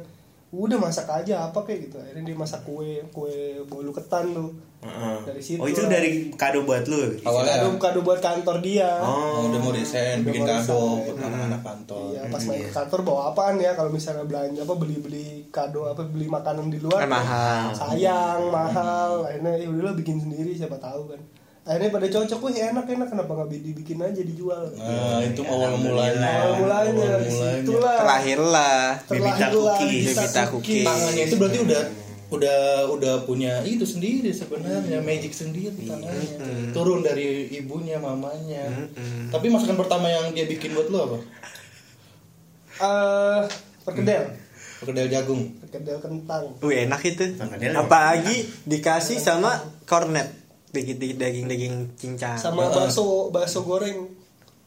udah 0.49 0.77
masak 0.77 1.05
aja 1.07 1.45
apa 1.45 1.61
kayak 1.61 1.85
gitu 1.85 1.95
akhirnya 1.95 2.23
dia 2.23 2.35
masak 2.35 2.61
kue 2.61 3.05
kue 3.09 3.29
bolu 3.63 3.89
ketan 3.89 4.33
tuh 4.33 4.49
Heeh. 4.79 5.15
Dari 5.21 5.41
situ 5.43 5.59
Oh 5.59 5.67
itu 5.67 5.81
lah. 5.81 5.91
dari 5.91 6.09
kado 6.33 6.63
buat 6.63 6.83
lu. 6.85 7.19
Awalnya 7.19 7.51
kado 7.57 7.67
kado 7.77 7.99
buat 7.99 8.19
kantor 8.19 8.57
dia 8.59 8.87
Oh, 8.97 9.45
udah 9.45 9.59
mau 9.59 9.71
Udah 9.71 10.23
bikin 10.23 10.41
kado 10.41 10.79
buat 11.01 11.17
anak-anak 11.19 11.61
kantor. 11.61 12.03
Iya, 12.09 12.21
pas 12.27 12.41
main 12.41 12.61
ke 12.61 12.71
kantor 12.71 12.99
bawa 13.01 13.21
apaan 13.29 13.55
ya 13.57 13.71
kalau 13.73 13.89
misalnya 13.89 14.23
belanja 14.23 14.61
apa 14.61 14.73
beli-beli 14.73 15.27
kado 15.49 15.83
apa 15.85 16.01
beli 16.05 16.27
makanan 16.27 16.67
di 16.67 16.79
luar 16.79 17.01
Kan 17.01 17.11
mahal. 17.11 17.63
sayang 17.73 18.47
mahal 18.47 19.25
akhirnya 19.25 19.51
ya 19.57 19.67
udahlah 19.67 19.93
bikin 19.93 20.15
sendiri 20.17 20.51
siapa 20.53 20.77
tahu 20.77 21.07
kan 21.07 21.19
akhirnya 21.61 21.91
pada 21.91 22.07
cocok 22.09 22.39
wih 22.41 22.55
enak 22.65 22.85
enak 22.87 23.07
kenapa 23.09 23.31
nggak 23.35 23.49
dibikin 23.53 23.99
aja 23.99 24.21
dijual 24.21 24.63
Nah, 24.71 25.21
itu 25.21 25.41
awal 25.43 25.75
mulanya. 25.75 26.23
awal 26.39 26.53
mulanya 26.57 26.89
Awal 26.89 27.19
di 27.19 27.29
mulanya. 27.29 27.59
situlah 27.59 27.95
Terlahirlah. 27.99 28.79
Bibita 29.03 29.19
terlahirlah 29.43 29.75
cookies. 29.75 30.05
Bibita 30.07 30.43
cookies. 30.47 30.85
Tangannya 30.87 31.23
itu 31.25 31.35
berarti 31.35 31.57
udah 31.61 31.81
udah 32.29 32.85
udah 32.93 33.25
punya 33.25 33.65
itu 33.65 33.81
sendiri 33.89 34.29
sebenarnya 34.29 35.01
magic 35.01 35.33
sendiri 35.33 35.73
tangannya 35.81 36.37
turun 36.69 37.01
dari 37.01 37.49
ibunya 37.57 37.97
mamanya. 37.97 38.69
Tapi 39.33 39.49
masakan 39.49 39.77
pertama 39.81 40.13
yang 40.13 40.29
dia 40.37 40.45
bikin 40.45 40.77
buat 40.77 40.93
lo 40.93 40.99
apa? 41.09 41.17
Eh 42.79 43.41
perkedel. 43.81 44.23
Perkedel 44.79 45.07
jagung. 45.09 45.57
Perkedel 45.57 45.97
kentang. 45.99 46.53
Wih 46.61 46.85
enak 46.85 47.01
itu. 47.01 47.33
Perkedel 47.33 47.73
Apalagi 47.73 48.45
dikasih 48.69 49.17
sama 49.17 49.57
cornet. 49.89 50.29
Dikit-dikit 50.69 51.17
daging-daging 51.17 51.97
cincang. 51.97 52.37
sama 52.37 52.69
bakso 52.69 53.33
bakso 53.33 53.65
goreng 53.65 54.18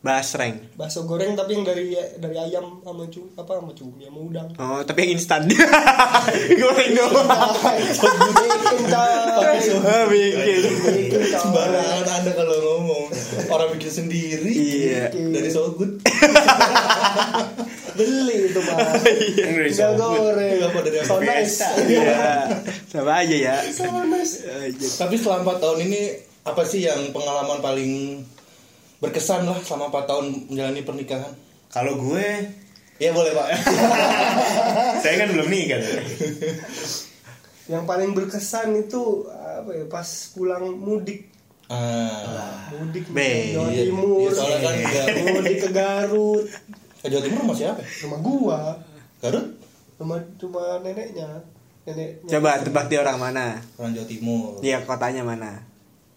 Basreng. 0.02 0.58
bakso 0.74 1.02
goreng 1.02 1.32
tapi 1.32 1.54
yang 1.54 1.62
dari 1.62 1.86
dari 2.18 2.34
ayam 2.36 2.82
sama 2.82 3.06
cu 3.06 3.22
apa 3.32 3.54
sama 3.54 3.70
cumi 3.70 4.02
sama 4.02 4.18
udang 4.20 4.48
Oh, 4.56 4.82
tapi 4.82 4.98
yang 5.04 5.14
instan. 5.14 5.46
Goreng 6.60 6.90
doang. 6.92 7.22
bikin 7.22 8.82
coy 8.84 9.12
bikin. 10.10 10.62
bikin 10.82 11.10
coy 11.12 11.30
sembarangan 11.32 12.06
anda 12.12 12.30
kalau 12.32 12.56
ngomong 12.58 13.04
orang 13.48 13.68
bikin 13.72 13.92
sendiri 13.92 14.50
Iya. 14.50 15.14
dari 15.14 15.46
so 15.48 15.70
good 15.72 16.02
beli 17.92 18.48
itu 18.48 18.60
mah 18.60 18.76
Dari 18.98 19.68
tinggal 19.68 19.92
Sogut. 19.94 20.18
goreng 20.18 20.58
Apa 20.64 20.78
dari 20.80 20.98
so 21.00 21.16
nice 21.18 21.56
Iya. 21.78 22.26
Sama 22.88 23.12
aja 23.20 23.36
ya. 23.36 23.54
so 23.64 23.86
nice 24.02 24.34
tapi 24.98 25.14
selama 25.14 25.54
4 25.54 25.62
tahun 25.62 25.78
ini 25.84 26.00
apa 26.42 26.62
sih 26.64 26.82
yang 26.82 27.14
pengalaman 27.14 27.62
paling 27.62 27.92
berkesan 29.02 29.42
lah 29.42 29.58
selama 29.66 29.90
4 29.90 30.06
tahun 30.06 30.26
menjalani 30.46 30.82
pernikahan. 30.86 31.32
Kalau 31.74 31.98
gue, 31.98 32.26
ya 33.02 33.10
boleh 33.10 33.34
pak. 33.34 33.46
Saya 35.02 35.26
kan 35.26 35.28
belum 35.34 35.48
nikah. 35.50 35.82
yang 37.70 37.82
paling 37.86 38.14
berkesan 38.14 38.74
itu 38.78 39.26
apa 39.32 39.70
ya 39.74 39.84
pas 39.90 40.06
pulang 40.38 40.78
mudik. 40.78 41.26
Ah. 41.66 42.70
Mudik 42.78 43.10
ke 43.10 43.56
Jawa 43.56 43.70
iya. 43.74 43.82
Timur. 43.90 44.28
Iya, 44.28 44.30
soalnya 44.36 44.58
kan 44.62 44.74
mudik 45.34 45.56
ke 45.58 45.68
Garut. 45.74 46.46
Ke 47.02 47.06
Jawa 47.10 47.22
Timur 47.26 47.38
rumah 47.42 47.56
siapa? 47.58 47.82
Rumah 48.06 48.18
gua. 48.22 48.60
Garut? 49.18 49.46
Rumah 49.98 50.18
cuma 50.38 50.62
neneknya. 50.84 51.42
Neneknya 51.88 52.28
Coba 52.38 52.60
tebak 52.62 52.86
dia 52.86 53.02
orang 53.02 53.18
mana? 53.18 53.46
orang 53.80 53.98
Jawa 53.98 54.06
Timur. 54.06 54.62
Dia 54.62 54.84
kotanya 54.86 55.26
mana? 55.26 55.71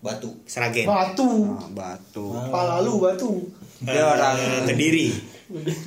Batu 0.05 0.29
Seragen. 0.45 0.85
Batu 0.85 1.25
Oh, 1.51 1.69
Batu. 1.71 2.25
Palalu 2.47 2.93
Batu 2.99 3.31
Dia 3.77 4.05
orang 4.05 4.37
Eh, 4.37 4.63
Kediri. 4.65 5.09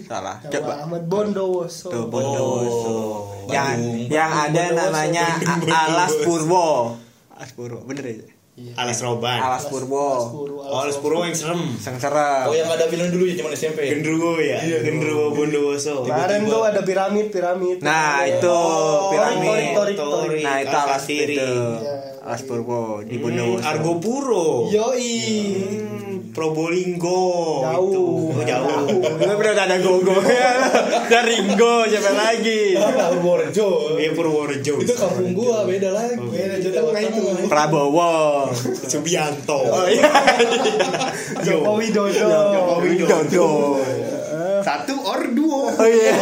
salah. 0.05 0.39
Jawa 0.41 0.53
Coba. 0.61 0.73
Ahmad 0.85 1.03
Bondowoso 1.05 1.89
Tuh 1.89 2.05
Bondowoso. 2.07 2.91
Oh, 2.91 3.49
yang 3.49 3.75
Bandung. 3.75 4.07
yang 4.09 4.31
ada 4.31 4.51
Bondowoso. 4.67 4.83
namanya 4.85 5.27
A- 5.41 5.63
Alas 5.87 6.13
Purwo. 6.21 6.69
Alas 7.33 7.51
Purwo, 7.53 7.81
bener 7.83 8.05
ya? 8.09 8.27
Alas 8.77 8.99
Roban. 9.01 9.39
Alas 9.39 9.67
Purwo. 9.67 10.19
Puru, 10.29 10.59
Oh, 10.61 10.83
Alas 10.83 10.99
Purwo 10.99 11.23
yang 11.23 11.31
serem. 11.33 11.63
Sengsara. 11.77 12.43
oh 12.45 12.53
yang 12.53 12.67
ada 12.67 12.87
film 12.87 13.07
dulu 13.09 13.23
ya 13.25 13.35
zaman 13.37 13.55
SMP 13.55 13.87
Gendruwo 13.89 14.35
ya. 14.37 14.59
Gendruwo 14.81 15.31
Bondowoso. 15.33 16.03
Kemarin 16.03 16.43
tuh 16.45 16.63
ada 16.63 16.83
piramid 16.83 17.27
piramid 17.29 17.79
Nah, 17.81 18.21
Ada- 18.21 18.35
itu 18.37 18.51
Oh, 18.51 19.09
piramid. 19.09 19.73
Torik, 19.73 19.97
torik. 19.97 20.43
Nah, 20.43 20.57
itu 20.59 20.75
Alas 20.77 20.87
Alas 20.93 21.07
itu. 21.09 21.39
Iya. 21.39 22.08
Alas 22.29 22.45
Purwo 22.45 23.01
di 23.01 23.17
Hmm, 23.17 23.25
Bondowoso. 23.25 23.65
Argopuro. 23.65 24.69
Yoi 24.69 25.09
Probolinggo. 26.29 27.25
Jauh. 27.65 27.89
Itu. 27.89 28.05
Oh, 28.37 28.45
jauh. 28.45 28.85
Lu 29.01 29.33
udah 29.33 29.57
ada 29.57 29.81
gogo 29.81 30.13
Dan 31.11 31.25
Ringo 31.25 31.89
siapa 31.89 32.13
lagi? 32.13 32.77
Purworejo 32.77 33.97
Iya 33.97 34.13
Purworejo. 34.13 34.77
itu 34.77 34.93
kampung 34.93 35.33
gua 35.33 35.65
beda 35.65 35.89
lagi 35.89 36.21
Beda, 36.21 36.61
Jawa 36.61 36.93
Tengah 36.93 37.03
itu. 37.09 37.23
Prabowo. 37.49 38.53
Subianto. 38.85 39.61
Oh 39.65 39.89
iya. 39.89 40.13
Joko 41.41 41.81
Widodo 41.81 42.13
Joko 42.13 42.75
Widodo. 42.79 43.49
Satu 44.69 44.95
or 45.01 45.33
duo. 45.33 45.65
Oh 45.67 45.89
iya. 45.89 46.13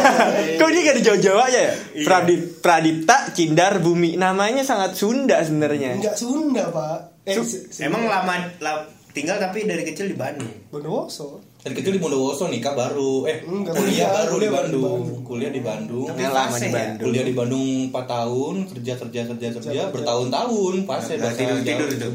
Kok 0.55 0.69
dia 0.69 0.81
gak 0.81 0.95
ada 0.95 1.03
Jawa-Jawa 1.03 1.41
aja 1.43 1.59
ya? 1.61 1.73
Iya. 1.91 2.05
Pradip, 2.05 2.41
Pradipta 2.57 3.17
Cindar 3.29 3.73
Bumi. 3.77 4.15
Namanya 4.15 4.63
sangat 4.63 4.93
Sunda 4.93 5.35
sebenarnya. 5.39 5.95
enggak 5.95 6.15
Sunda 6.15 6.63
pak 6.69 7.19
eh 7.21 7.35
Su- 7.35 7.67
Emang 7.77 8.03
lama 8.03 8.33
la- 8.57 8.87
tinggal 9.09 9.35
tapi 9.35 9.65
dari 9.65 9.83
kecil 9.83 10.07
di 10.07 10.15
Bandung. 10.15 10.47
Bondowoso 10.69 11.43
dari 11.57 11.73
kecil 11.73 11.91
di 11.91 11.99
Bondowoso 11.99 12.47
nikah 12.47 12.71
baru 12.71 13.25
eh 13.25 13.43
Enggak, 13.43 13.75
kuliah 13.75 14.07
kuliah, 14.07 14.09
baru 14.13 14.23
di 14.23 14.31
kuliah 14.31 14.47
baru 14.47 14.47
di 14.47 14.47
Bandung 14.47 14.83
Bandung. 14.87 15.23
kuliah 15.25 15.51
di 15.51 15.59
Bandung 15.59 16.07
Yang 16.07 16.31
lama 16.31 16.55
di 16.55 16.61
ya? 16.61 16.71
Bandung. 16.71 17.03
kuliah 17.03 17.25
di 17.25 17.33
Bandung 17.33 17.65
4 17.91 18.07
tahun 18.07 18.53
kerja 18.69 18.93
kerja 18.95 19.21
kerja 19.27 19.47
kerja 19.51 19.67
Kerja. 19.67 19.83
bertahun-tahun 19.91 20.73
pas 20.85 21.03
ya 21.03 21.17
tidur 21.29 21.59
tidur 21.59 21.89
itu. 21.89 22.09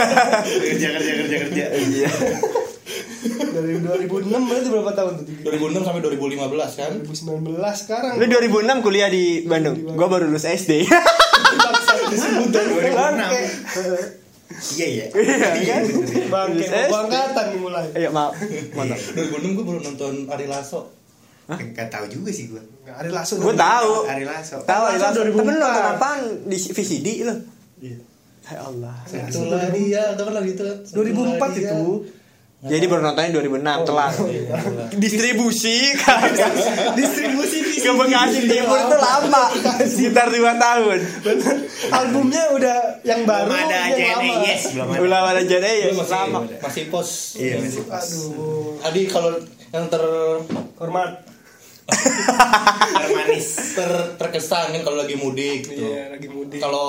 kerja 0.70 0.88
kerja 0.90 1.12
kerja 1.18 1.36
kerja. 1.42 1.64
Iya. 1.76 2.08
Dari 3.50 3.72
2006 3.78 4.30
berarti 4.30 4.68
berapa 4.68 4.92
tahun 4.92 5.12
tuh 5.16 5.24
2006 5.42 5.82
sampai 5.82 6.00
2015 6.02 6.40
kan 6.76 6.92
2019 7.02 7.82
sekarang 7.82 8.12
Lu 8.14 8.24
2006 8.26 8.80
kuliah 8.80 9.08
di 9.08 9.24
Bandung. 9.42 9.76
Gua 9.92 10.06
baru 10.06 10.24
lulus 10.26 10.44
SD. 10.44 10.84
Bangsa 10.84 11.92
disebut 12.12 12.48
dari 12.48 12.68
2006. 12.70 12.94
bangke 12.94 13.40
Iya 14.50 14.86
iya. 14.86 15.06
Iya 15.56 15.74
kan? 15.78 15.82
mau 16.28 16.46
SD. 16.50 16.74
angkatan 16.90 17.44
nih 17.48 17.58
mulai 17.58 17.86
Ayo 17.94 18.10
maaf. 18.10 18.34
Mantap. 18.74 18.98
2006 19.30 19.56
gue 19.56 19.64
baru 19.64 19.80
nonton 19.80 20.12
Ari 20.26 20.46
Lasso 20.46 20.90
Enggak 21.50 21.90
tahu 21.90 22.06
juga 22.06 22.30
sih 22.30 22.46
gua. 22.46 22.62
Nggak, 22.62 22.94
hari 22.94 23.10
langsung 23.10 23.42
Gua 23.42 23.50
tahu. 23.50 24.06
Ari 24.06 24.22
Lasso. 24.22 24.62
Tahu 24.62 24.82
Masa 24.86 25.10
Tapi 25.10 25.34
lu 25.34 25.34
2004? 25.34 25.58
nonton 25.58 25.84
apaan 25.90 26.20
di 26.46 26.56
VCD 26.56 27.08
lu? 27.26 27.34
Iya. 27.82 27.98
Ya 28.46 28.58
Allah. 28.62 28.94
Itulah 29.06 29.66
dia, 29.70 30.02
itu 30.10 30.22
kan 30.22 30.34
lagi 30.34 30.50
itu 30.54 30.62
kan. 30.62 30.76
2004 30.90 31.58
itu 31.58 31.80
Jadi 32.60 32.84
baru 32.86 33.00
nontonnya 33.00 33.32
2006 33.40 33.88
telat. 33.88 34.12
Distribusi 34.92 35.96
kan. 35.96 36.28
distribusi 36.98 37.58
Ke 37.80 37.88
Bekasi 37.96 38.44
Timur 38.44 38.76
itu 38.76 38.96
lama. 39.00 39.44
Sekitar 39.80 40.28
2 40.28 40.36
tahun. 40.60 40.98
albumnya 41.90 42.52
udah 42.52 42.78
yang 43.00 43.24
baru 43.24 43.48
Belum 43.48 43.64
ada 43.64 43.80
lama. 43.88 44.34
Yes, 44.44 44.62
belum 44.76 44.88
ada. 44.92 45.00
Ulah 45.00 45.20
ada 45.26 45.40
jadi 45.40 45.72
ya 45.80 45.86
Lu 45.88 46.04
masih 46.04 46.16
lama. 46.20 46.38
masih 46.60 46.84
pos. 46.92 47.40
Iya 47.40 47.64
masih 47.64 47.82
pas. 47.88 48.04
aduh 48.04 48.84
Adi 48.84 49.02
kalau 49.08 49.32
yang 49.72 49.88
ter 49.88 50.04
hormat 50.76 51.10
Manis. 53.10 53.48
ter 53.80 53.90
terkesan 54.14 54.70
kan 54.70 54.80
kalau 54.84 55.00
lagi 55.00 55.16
mudik 55.16 55.64
gitu. 55.66 55.80
iya 55.80 56.12
lagi 56.12 56.28
mudik 56.28 56.60
Kalau 56.60 56.88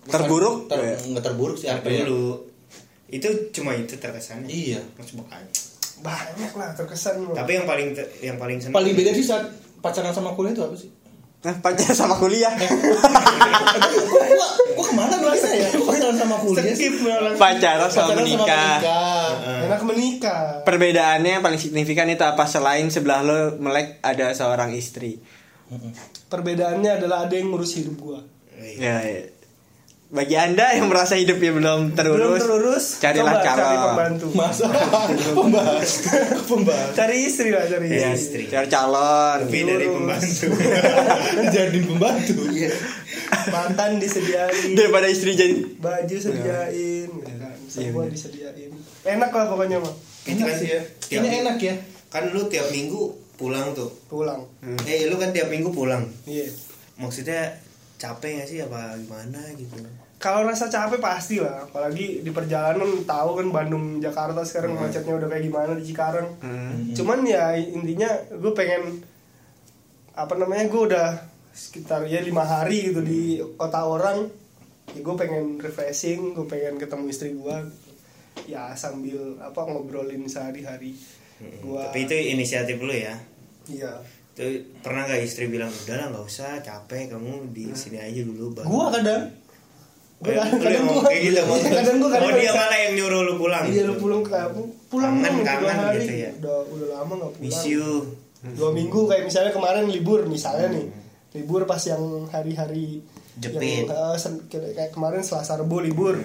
Terburuk? 0.00 0.66
ter, 0.66 0.80
nggak 0.96 1.22
terburuk 1.22 1.58
sih 1.58 1.68
apa 1.68 1.86
ya? 1.86 2.06
Dulu. 2.08 2.49
Itu 3.10 3.28
cuma 3.50 3.74
itu 3.74 3.94
terkesannya. 3.94 4.46
Iya. 4.48 4.80
Mas 4.96 5.10
bukan. 5.12 5.42
banyak 6.00 6.52
lah 6.56 6.72
terkesan 6.72 7.28
mah. 7.28 7.36
Tapi 7.36 7.60
yang 7.60 7.68
paling 7.68 7.92
ter- 7.92 8.08
yang 8.24 8.40
paling 8.40 8.56
seneng 8.56 8.72
Paling 8.72 8.96
beda 8.96 9.12
sih 9.12 9.20
saat 9.20 9.52
pacaran 9.84 10.16
sama 10.16 10.32
kuliah 10.32 10.56
itu 10.56 10.64
apa 10.64 10.72
sih? 10.72 10.88
Nah, 11.40 11.52
pacaran 11.60 11.92
sama 11.92 12.16
kuliah. 12.16 12.48
Gua, 12.56 14.48
gua 14.76 14.84
ke 14.88 14.94
mana 14.96 15.20
bahasa 15.20 15.52
ya? 15.52 15.68
Pacaran 15.76 16.16
sama 16.16 16.40
kuliah. 16.40 16.72
Pacaran 17.36 17.90
sama 17.92 18.16
menikah. 18.16 18.80
enak 19.60 19.80
menikah 19.84 20.64
Perbedaannya 20.64 21.30
yang 21.36 21.44
paling 21.44 21.60
signifikan 21.60 22.08
itu 22.08 22.24
apa 22.24 22.48
selain 22.48 22.88
sebelah 22.88 23.20
lo 23.20 23.38
melek 23.60 24.00
ada 24.00 24.32
seorang 24.32 24.72
istri. 24.72 25.20
perbedaannya 26.26 26.98
adalah 26.98 27.28
ada 27.28 27.34
yang 27.36 27.52
ngurus 27.52 27.78
hidup 27.78 27.94
gua 28.00 28.20
Iya. 28.60 28.76
Ya, 28.76 28.96
ya. 29.00 29.22
Bagi 30.10 30.34
anda 30.34 30.74
yang 30.74 30.90
merasa 30.90 31.14
hidupnya 31.14 31.54
belum 31.54 31.94
terurus, 31.94 32.18
belum 32.18 32.34
terurus 32.36 32.84
carilah 32.98 33.30
coba 33.30 33.46
cara 33.46 33.62
cari 33.62 33.76
pembantu. 33.80 34.26
Masa? 34.34 34.66
Pembahas 35.38 35.90
pembahas 36.44 36.90
cari 36.98 37.16
istri 37.22 37.48
lah 37.48 37.62
cari 37.64 37.86
Ya, 37.86 38.10
istri. 38.10 38.50
cari 38.50 38.66
calon 38.66 39.46
lebih 39.46 39.62
dari 39.64 39.86
pembantu. 39.86 40.46
Jadi 41.54 41.78
pembantu. 41.86 42.34
makan 43.30 43.90
disediain. 43.96 44.74
Daripada 44.74 45.06
istri 45.06 45.32
jadi 45.32 45.54
baju 45.78 46.16
sediain. 46.18 47.06
Gitu 47.08 47.34
kan. 47.38 47.54
semua 47.66 48.02
bener. 48.02 48.10
disediain. 48.10 48.70
Enak 49.06 49.30
lah 49.30 49.46
pokoknya 49.46 49.78
mah 49.78 49.94
Itu 50.26 50.42
kan 50.42 50.54
sih. 50.58 50.68
ya. 50.68 50.80
Ini 51.08 51.46
enak 51.46 51.58
ya. 51.58 51.74
kan 52.10 52.34
lu 52.34 52.50
tiap 52.50 52.66
minggu 52.68 52.98
pulang 53.38 53.70
tuh. 53.72 53.94
Pulang. 54.10 54.42
Eh 54.84 55.06
lu 55.06 55.14
kan 55.16 55.30
tiap 55.30 55.46
minggu 55.46 55.70
pulang? 55.70 56.02
Iya. 56.26 56.50
Maksudnya 56.98 57.62
capek 57.96 58.42
gak 58.42 58.48
sih? 58.48 58.58
Apa 58.58 58.98
gimana 58.98 59.38
gitu 59.54 59.78
kalau 60.20 60.44
rasa 60.44 60.68
capek 60.68 61.00
pasti 61.00 61.40
lah 61.40 61.64
apalagi 61.64 62.20
di 62.20 62.28
perjalanan 62.28 63.08
tahu 63.08 63.40
kan 63.40 63.48
Bandung 63.48 64.04
Jakarta 64.04 64.44
sekarang 64.44 64.76
macetnya 64.76 65.16
udah 65.16 65.28
kayak 65.32 65.44
gimana 65.48 65.72
di 65.72 65.84
Cikarang. 65.88 66.28
Cuman 66.92 67.24
ya 67.24 67.56
intinya 67.56 68.12
gue 68.28 68.52
pengen 68.52 69.00
apa 70.12 70.36
namanya 70.36 70.68
gue 70.68 70.82
udah 70.92 71.08
sekitar 71.56 72.04
ya 72.04 72.20
lima 72.20 72.44
hari 72.44 72.92
gitu 72.92 73.00
di 73.00 73.40
kota 73.56 73.80
orang 73.88 74.28
ya 74.92 75.00
gue 75.00 75.14
pengen 75.16 75.56
refreshing 75.56 76.36
gue 76.36 76.44
pengen 76.44 76.76
ketemu 76.76 77.04
istri 77.08 77.32
gue 77.32 77.56
ya 78.44 78.76
sambil 78.76 79.40
apa 79.40 79.60
ngobrolin 79.66 80.28
sehari-hari 80.28 80.94
gua. 81.64 81.88
tapi 81.88 82.04
itu 82.04 82.14
inisiatif 82.36 82.76
lu 82.76 82.92
ya? 82.92 83.16
Iya. 83.72 84.04
Itu 84.36 84.44
pernah 84.84 85.08
gak 85.08 85.24
istri 85.24 85.48
bilang 85.48 85.72
udah 85.72 85.96
lah 85.96 86.06
nggak 86.12 86.26
usah 86.28 86.60
capek 86.60 87.16
kamu 87.16 87.56
di 87.56 87.72
sini 87.72 87.98
aja 87.98 88.20
dulu 88.20 88.52
Bang." 88.52 88.68
Gua 88.68 88.92
kadang 88.92 89.32
Ya, 90.20 90.36
Kadang- 90.36 90.60
yang 90.60 90.84
kadang 90.84 90.84
kayak 91.00 91.20
gitu 91.24 91.40
kadang 91.40 91.96
gua 91.96 92.10
kadang 92.12 92.28
oh 92.28 92.32
dia 92.34 92.44
bisa- 92.44 92.58
malah 92.60 92.78
yang 92.78 92.92
nyuruh 92.92 93.20
lu 93.22 93.32
pulang. 93.36 93.64
Iya 93.64 93.82
lu 93.82 93.94
pulang 93.96 94.20
ke 94.20 94.36
pulang 94.86 95.12
Kangen, 95.16 95.32
dong, 95.32 95.46
kangen 95.48 95.72
hari. 95.72 95.98
gitu 95.98 96.14
ya. 96.14 96.30
udah 96.36 96.56
udah 96.66 96.88
lama 96.92 97.12
nggak 97.16 97.32
pulang. 97.32 97.48
Miss 97.48 97.60
you. 97.64 97.86
Dua 98.50 98.70
minggu 98.70 99.00
kayak 99.06 99.24
misalnya 99.24 99.48
kemarin 99.50 99.84
libur 99.86 100.20
misalnya 100.26 100.68
nih. 100.70 100.86
Libur 101.32 101.64
pas 101.64 101.80
yang 101.82 102.02
hari-hari 102.26 103.00
Jepit. 103.34 103.86
yang, 103.86 103.88
eh, 103.88 104.16
sen- 104.16 104.44
kayak 104.46 104.72
kayak 104.74 104.90
kemarin 104.90 105.22
selasa 105.22 105.56
rebu 105.56 105.80
libur. 105.80 106.20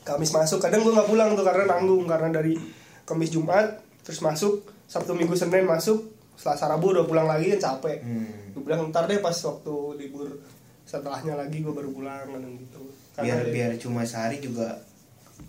Kamis 0.00 0.30
masuk 0.30 0.58
kadang 0.58 0.80
gue 0.80 0.92
nggak 0.92 1.04
pulang 1.06 1.32
tuh 1.32 1.42
karena 1.42 1.64
nanggung 1.66 2.04
karena 2.04 2.28
dari 2.30 2.56
kamis 3.02 3.28
jumat 3.30 3.80
terus 4.00 4.20
masuk 4.20 4.60
sabtu 4.86 5.12
minggu 5.12 5.32
senin 5.34 5.64
masuk 5.64 6.08
selasa 6.34 6.64
rabu 6.66 6.88
udah 6.90 7.04
pulang 7.04 7.24
lagi 7.26 7.52
kan 7.52 7.60
capek. 7.74 8.00
Hmm. 8.00 8.28
gue 8.52 8.62
bilang 8.62 8.88
ntar 8.88 9.04
deh 9.04 9.18
pas 9.18 9.34
waktu 9.34 9.74
libur 9.98 10.40
setelahnya 10.84 11.34
lagi 11.34 11.58
gue 11.58 11.68
baru 11.70 11.90
pulang 11.90 12.22
kadang 12.28 12.54
gitu 12.54 12.80
biar 13.16 13.40
biar 13.46 13.70
cuma 13.76 14.02
sehari 14.02 14.38
juga 14.38 14.82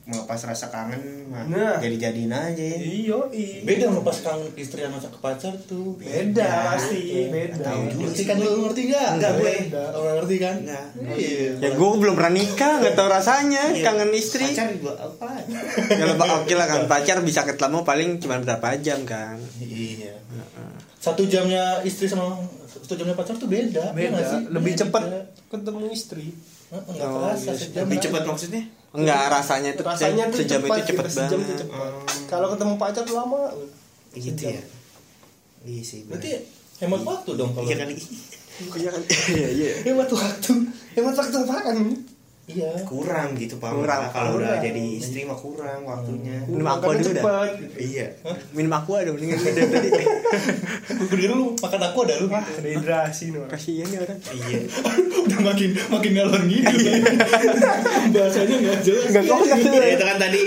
melepas 0.01 0.37
rasa 0.43 0.69
kangen 0.69 1.01
mah 1.27 1.45
Nah. 1.45 1.77
jadi 1.77 1.97
jadiin 1.99 2.29
aja 2.29 2.57
ya. 2.57 2.77
iyo 2.77 3.25
iya 3.31 3.61
beda 3.61 3.85
sama 3.87 4.01
pas 4.01 4.17
kangen 4.19 4.49
istri 4.55 4.81
sama 4.81 4.97
ke 4.97 5.17
pacar 5.19 5.53
tuh. 5.63 5.93
beda 5.95 6.45
pasti 6.71 7.25
beda 7.27 7.57
Tahu 7.59 7.81
juga 7.87 8.01
Ngerti 8.03 8.23
kan 8.23 8.37
lu 8.37 8.51
ngerti 8.63 8.81
gak? 8.87 9.09
Enggak, 9.15 9.31
gue. 9.35 9.53
Oh, 9.91 10.01
ngerti 10.15 10.35
kan? 10.39 10.55
Enggak. 10.59 10.85
Iya. 11.11 11.49
ya 11.59 11.69
gue 11.71 11.89
belum 11.95 12.13
pernah 12.13 12.33
nikah 12.33 12.73
nggak 12.79 12.93
tahu 12.93 13.07
rasanya 13.07 13.63
Iya. 13.71 13.81
kangen 13.83 14.11
istri 14.11 14.45
pacar 14.47 14.67
juga 14.71 14.93
apa 14.95 15.29
ya 15.89 16.05
lebih 16.07 16.29
oke 16.35 16.53
lah 16.55 16.67
kan 16.67 16.81
pacar 16.85 17.17
bisa 17.21 17.41
ketemu 17.43 17.77
paling 17.81 18.09
cuma 18.17 18.35
berapa 18.39 18.67
jam 18.79 19.01
kan 19.03 19.37
Iya. 19.57 20.17
Satu 20.97 21.25
jamnya 21.25 21.81
istri 21.81 22.05
sama 22.05 22.33
satu 22.67 22.93
jamnya 22.95 23.13
pacar 23.13 23.33
tuh 23.35 23.45
beda. 23.47 23.89
iya 23.91 24.09
beda 24.09 24.21
sih? 24.23 24.41
lebih 24.49 24.73
cepat 24.75 25.01
ketemu 25.47 25.89
istri 25.91 26.29
Heeh, 26.67 26.81
Nggak 26.87 27.07
Oh, 27.07 27.15
kerasa 27.21 27.45
iya. 27.45 27.53
sejam. 27.55 27.83
lebih 27.83 27.97
cepat 27.99 28.23
maksudnya? 28.25 28.63
Enggak 28.91 29.21
rasanya 29.29 29.69
itu 29.71 29.83
rasanya 29.83 30.23
tuh 30.25 30.37
sejam 30.39 30.59
cepat 30.61 30.77
itu 30.77 30.87
cepet 30.87 31.03
gitu, 31.03 31.13
sejam 31.13 31.29
banget. 31.35 31.47
tuh 31.47 31.57
cepat 31.61 31.91
kalau 32.25 32.47
ketemu 32.49 32.73
pacar 32.75 33.03
tuh 33.03 33.15
lama 33.15 33.39
gitu 34.13 34.31
Sejam. 34.33 34.51
ya. 34.51 34.63
Iya 35.65 35.81
sih 35.81 35.99
Berarti 36.05 36.29
hemat 36.77 37.01
waktu 37.01 37.31
dong 37.33 37.51
kalau. 37.51 37.65
iya 37.65 37.75
kali. 37.77 37.95
Iya 38.55 38.87
kan 38.87 39.01
iya 39.29 39.47
iya. 39.51 39.71
Hemat 39.83 40.07
waktu. 40.09 40.51
Hemat 40.93 41.11
waktu 41.13 41.35
apaan 41.37 41.77
Iya. 42.45 42.77
kurang 42.85 43.33
gitu 43.33 43.57
pak 43.57 43.73
Kurang, 43.73 44.05
kalau 44.09 44.37
udah 44.37 44.61
jadi 44.61 44.77
istri 44.95 45.25
mah 45.25 45.33
kurang 45.33 45.81
waktunya 45.81 46.45
Minum 46.45 46.61
aqua 46.63 46.77
Makannya 46.87 47.01
dulu 47.01 47.09
dah. 47.09 47.23
cepet 47.25 47.49
gitu. 47.57 47.75
iya 47.81 48.07
minum 48.53 48.69
aku 48.71 48.89
ada 48.93 49.09
mendingan 49.09 49.37
lu 49.41 49.49
dari 49.49 49.65
tadi 49.89 50.05
Gue 50.87 51.07
kira 51.11 51.33
lu 51.33 51.57
makan 51.57 51.81
aku 51.83 51.97
ada 52.01 52.13
lu. 52.15 52.27
wah 52.27 52.45
dehidrasi 52.55 53.23
nih 53.27 53.39
orang. 53.39 53.49
kasihan 53.49 53.87
nih 53.87 53.99
orang 53.99 54.17
iya 54.31 54.57
Udah 55.25 55.39
makin 55.43 55.69
makin 55.89 56.11
ngalor 56.13 56.41
gitu. 56.45 56.69
Bahasanya 58.13 58.55
nggak 58.55 58.79
jelas. 58.79 59.05
Nggak 59.09 59.23
kok 59.25 59.39
Ya, 59.75 59.87
itu 59.89 60.03
kan 60.03 60.17
tadi 60.19 60.41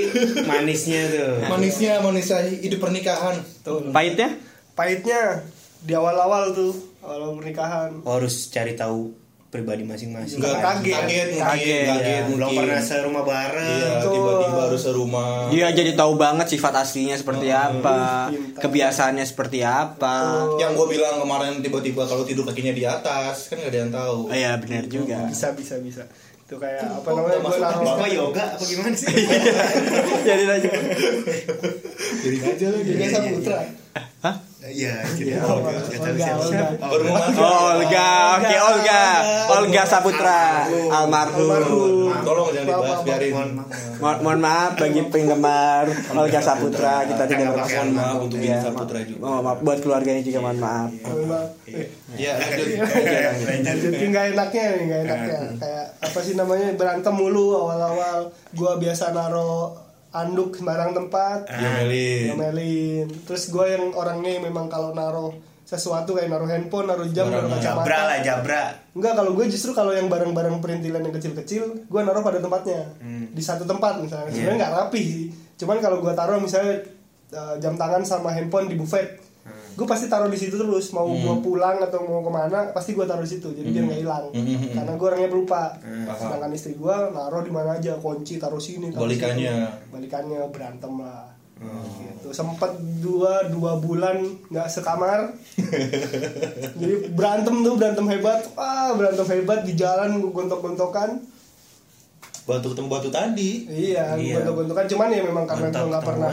manisnya 0.45 1.01
tuh 1.09 1.31
Manisnya 1.45 1.93
manisnya 1.99 2.39
hidup 2.47 2.79
pernikahan. 2.79 3.37
Tuh. 3.61 3.91
pahitnya 3.91 4.39
pahitnya 4.73 5.43
di 5.81 5.93
awal-awal 5.93 6.55
tuh 6.55 6.71
awal 7.01 7.35
pernikahan 7.35 7.91
Oh, 8.01 8.17
harus 8.17 8.47
cari 8.49 8.75
tahu 8.75 9.11
pribadi 9.49 9.81
masing-masing. 9.81 10.39
Nggak 10.39 10.61
kaget, 10.61 10.93
kaget. 10.93 11.01
kaget, 11.01 11.29
mungkin, 11.31 11.41
Kaget, 11.41 11.87
kaget, 11.89 12.23
belum 12.29 12.49
pernah 12.53 12.81
serumah 12.81 13.25
bareng. 13.25 13.65
Iya, 13.73 13.91
tiba-tiba 14.05 14.61
harus 14.63 14.81
serumah. 14.83 15.33
dia 15.49 15.67
jadi 15.71 15.93
tahu 15.95 16.13
banget 16.15 16.47
sifat 16.49 16.73
aslinya 16.79 17.17
seperti 17.17 17.49
apa. 17.49 18.29
pintar. 18.29 18.61
kebiasaannya 18.61 19.25
seperti 19.25 19.59
apa. 19.61 20.17
Yang 20.57 20.73
gue 20.75 20.87
bilang 20.93 21.17
kemarin 21.19 21.53
tiba-tiba 21.59 22.05
kalau 22.05 22.23
tidur 22.23 22.45
kakinya 22.45 22.71
di 22.71 22.85
atas 22.85 23.49
kan 23.49 23.57
gak 23.59 23.73
ada 23.73 23.79
yang 23.79 23.91
tahu. 23.91 24.29
oh 24.29 24.37
ya 24.37 24.53
benar 24.57 24.85
juga. 24.85 25.25
Bisa 25.25 25.57
bisa 25.57 25.81
bisa. 25.81 26.05
Itu 26.45 26.57
kayak 26.57 26.81
apa 26.81 27.05
Oh, 27.07 27.13
namanya? 27.15 27.41
nggak 27.41 27.49
gue 27.49 27.61
naruh 27.61 27.83
bapak 27.87 28.09
yoga 28.11 28.45
apa 28.53 28.65
gimana 28.65 28.93
sih? 28.95 29.09
Jadi 30.25 30.45
aja 30.47 30.71
Jadi 32.19 32.37
aja 32.39 32.67
lah 32.67 32.81
Yoga 32.81 33.07
Saputra. 33.11 33.61
Iya 34.69 35.01
gitu. 35.17 35.35
Olga, 35.41 35.75
Olga, 35.81 36.27
siapa. 36.45 36.85
Olga. 36.89 37.13
Oh, 37.41 37.61
Olga, 37.75 38.09
oke 38.39 38.57
Olga, 38.61 39.03
Olga. 39.59 39.83
Saputra, 39.89 40.69
almarhum. 40.93 41.49
Almarhum. 41.49 42.13
Tolong 42.23 42.49
jangan 42.53 42.67
dibahas, 42.69 43.01
biarin. 43.03 43.33
Mohon 43.33 43.51
maaf. 43.57 43.99
Mohon, 43.99 44.17
mohon 44.23 44.41
maaf 44.45 44.73
bagi 44.77 45.01
penggemar 45.09 45.85
Olga 46.13 46.41
Saputra, 46.45 46.95
kita 47.09 47.25
tidak 47.25 47.57
bermaksud 47.57 47.77
pakai 47.79 47.97
maaf 47.97 48.19
untuk 48.21 48.39
Iya, 48.39 48.57
Olga 48.61 48.67
Saputra 48.69 48.99
juga. 49.03 49.21
Oh, 49.25 49.41
maaf. 49.41 49.59
Buat 49.65 49.79
keluarganya 49.81 50.23
juga 50.23 50.39
mohon 50.45 50.59
maaf. 50.61 50.91
Iya, 52.19 52.33
lanjut. 52.37 53.91
Jadi 53.91 54.05
nggak 54.13 54.25
enaknya 54.37 54.65
nih, 54.77 54.83
nggak 54.85 55.01
enaknya. 55.09 55.39
Kayak 55.57 55.87
apa 56.05 56.19
sih 56.21 56.35
namanya 56.37 56.69
berantem 56.77 57.15
mulu 57.17 57.57
awal-awal. 57.57 58.31
Gua 58.53 58.77
biasa 58.77 59.17
naro 59.17 59.88
anduk 60.25 60.59
sembarang 60.59 60.91
tempat, 60.97 61.47
Diomelin. 61.47 62.35
ngomelin. 62.35 63.07
Terus 63.27 63.55
gue 63.55 63.67
yang 63.71 63.85
orangnya 63.95 64.43
memang 64.43 64.67
kalau 64.67 64.91
naro 64.97 65.39
sesuatu 65.69 66.17
kayak 66.17 66.33
naruh 66.33 66.49
handphone, 66.49 66.89
naruh 66.89 67.05
jam, 67.13 67.29
naruh 67.29 67.53
kacamata. 67.53 67.85
jabra 67.85 67.99
lah 68.09 68.19
jabra 68.25 68.63
Enggak, 68.97 69.15
kalau 69.21 69.37
gue 69.37 69.45
justru 69.53 69.77
kalau 69.77 69.93
yang 69.93 70.09
barang-barang 70.09 70.65
perintilan 70.65 71.05
yang 71.05 71.13
kecil-kecil, 71.13 71.85
gue 71.85 72.01
naruh 72.01 72.25
pada 72.25 72.41
tempatnya. 72.41 72.89
Di 73.31 73.43
satu 73.45 73.69
tempat 73.69 74.01
misalnya. 74.01 74.33
Sebenarnya 74.33 74.59
nggak 74.65 74.75
rapi 74.75 75.03
sih. 75.05 75.27
Cuman 75.61 75.79
kalau 75.85 76.01
gue 76.01 76.13
taruh 76.17 76.41
misalnya 76.41 76.83
uh, 77.37 77.55
jam 77.61 77.77
tangan 77.77 78.03
sama 78.03 78.33
handphone 78.33 78.73
di 78.73 78.81
buffet, 78.81 79.21
gue 79.79 79.87
pasti 79.87 80.11
taruh 80.11 80.27
di 80.27 80.35
situ 80.35 80.59
terus. 80.59 80.91
Mau 80.91 81.07
gue 81.07 81.35
pulang 81.39 81.79
atau 81.79 82.03
mau 82.03 82.19
ke 82.19 82.31
mana, 82.35 82.75
pasti 82.75 82.99
gue 82.99 83.07
taruh 83.07 83.23
di 83.23 83.31
situ. 83.31 83.55
Jadi 83.55 83.71
biar 83.71 83.85
nggak 83.87 84.01
hilang. 84.03 84.25
Hmm. 84.35 84.75
Karena 84.75 84.93
gue 84.99 85.07
orangnya 85.07 85.31
pelupa. 85.31 85.79
Paham. 85.79 86.19
Sedangkan 86.19 86.51
istri 86.51 86.75
gue 86.75 86.97
naruh 87.15 87.47
di 87.47 87.53
mana 87.55 87.79
aja, 87.79 87.95
kunci 88.03 88.43
taruh 88.43 88.59
sini. 88.59 88.91
Taruh 88.91 89.07
Balikannya. 89.07 89.55
Sini. 89.55 89.91
Balikannya 89.95 90.41
berantem 90.51 90.93
lah. 90.99 91.31
Gitu. 91.59 92.31
Sempet 92.35 92.71
dua 92.99 93.47
dua 93.47 93.79
bulan 93.79 94.19
nggak 94.51 94.67
sekamar. 94.67 95.31
Jadi 96.83 96.95
berantem 97.15 97.55
tuh 97.63 97.75
berantem 97.79 98.07
hebat, 98.11 98.51
ah 98.59 98.95
berantem 98.99 99.27
hebat 99.31 99.63
di 99.63 99.79
jalan 99.79 100.19
gue 100.19 100.31
gontok-gontokan. 100.35 101.23
Batu 102.47 102.73
ketemu 102.75 102.89
batu 102.91 103.11
tadi. 103.15 103.67
Iya, 103.67 104.19
Iya. 104.19 104.43
gontok-gontokan. 104.43 104.87
Cuman 104.91 105.09
ya 105.15 105.23
memang 105.23 105.45
karena 105.47 105.71
gue 105.71 105.87
nggak 105.87 106.05
pernah 106.07 106.31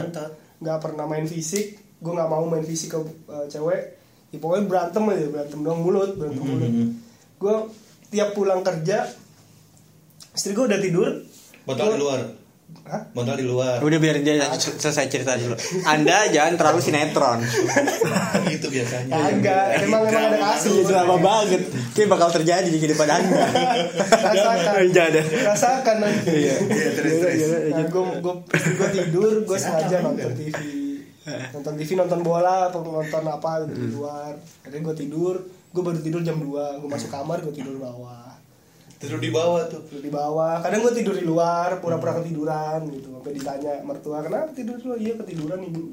nggak 0.56 0.78
pernah 0.80 1.04
main 1.04 1.28
fisik, 1.28 1.85
gue 1.96 2.12
nggak 2.12 2.28
mau 2.28 2.44
main 2.46 2.64
fisik 2.64 2.94
ke 2.94 2.98
uh, 3.30 3.46
cewek. 3.48 3.96
Ya 4.34 4.38
pokoknya 4.42 4.64
berantem 4.68 5.02
aja, 5.08 5.26
berantem 5.30 5.58
doang 5.62 5.80
mulut, 5.80 6.10
berantem 6.18 6.44
mulut. 6.44 6.72
Gue 7.36 7.54
tiap 8.10 8.32
pulang 8.32 8.60
kerja, 8.60 9.06
istri 10.34 10.52
gue 10.52 10.64
udah 10.66 10.80
tidur. 10.80 11.08
Bantal 11.66 11.94
di 11.94 12.00
luar. 12.00 12.20
Hah? 12.86 13.02
Bantal 13.14 13.38
di 13.38 13.46
luar. 13.46 13.78
Udah 13.78 13.98
biar 13.98 14.22
dia 14.22 14.42
selesai 14.58 15.06
cerita 15.10 15.38
dulu. 15.38 15.54
Anda 15.86 16.26
jangan 16.30 16.54
terlalu 16.58 16.78
sinetron. 16.82 17.38
gitu 18.50 18.66
biasanya. 18.70 19.10
Kagak, 19.14 19.86
emang 19.86 20.02
emang 20.06 20.24
ada 20.34 20.38
kasus. 20.54 20.86
Drama 20.86 21.18
banget. 21.18 21.62
Kayak 21.94 22.08
bakal 22.14 22.28
terjadi 22.34 22.66
di 22.66 22.78
kehidupan 22.78 23.06
Anda. 23.06 23.42
Rasakan, 24.26 24.86
Jangan. 24.90 25.24
rasakan 25.46 25.96
nanti. 26.02 26.30
Iya, 26.30 26.54
terus 26.94 27.14
terus. 27.22 27.38
Gue 27.90 28.02
gue 28.22 28.34
gue 28.50 28.88
tidur, 28.94 29.32
gue 29.46 29.58
sengaja 29.58 29.96
nonton 30.02 30.30
TV, 30.34 30.54
nonton 31.54 31.72
TV 31.74 31.90
nonton 31.94 32.20
bola, 32.22 32.70
apa 32.70 32.78
nonton 32.78 33.24
apa 33.26 33.50
gitu 33.66 33.74
di 33.74 33.88
luar. 33.92 34.32
Akhirnya 34.62 34.80
gue 34.86 34.94
tidur, 34.96 35.34
gue 35.46 35.82
baru 35.82 35.98
tidur 35.98 36.22
jam 36.22 36.38
2 36.38 36.80
gue 36.80 36.88
masuk 36.88 37.10
kamar, 37.10 37.42
gue 37.42 37.54
tidur 37.54 37.76
bawah. 37.76 38.38
Tidur 38.96 39.20
di 39.20 39.28
bawah 39.28 39.68
tuh. 39.68 39.84
tidur 39.92 40.08
di 40.08 40.12
bawah 40.12 40.56
kadang 40.64 40.80
gue 40.80 40.92
tidur 40.96 41.12
di 41.12 41.26
luar 41.28 41.84
pura-pura 41.84 42.16
ketiduran 42.16 42.80
gitu 42.88 43.12
sampai 43.12 43.32
ditanya 43.36 43.84
mertua 43.84 44.24
kenapa 44.24 44.56
tidur 44.56 44.80
luar 44.80 44.96
iya 44.96 45.12
ketiduran 45.20 45.60
ibu 45.68 45.92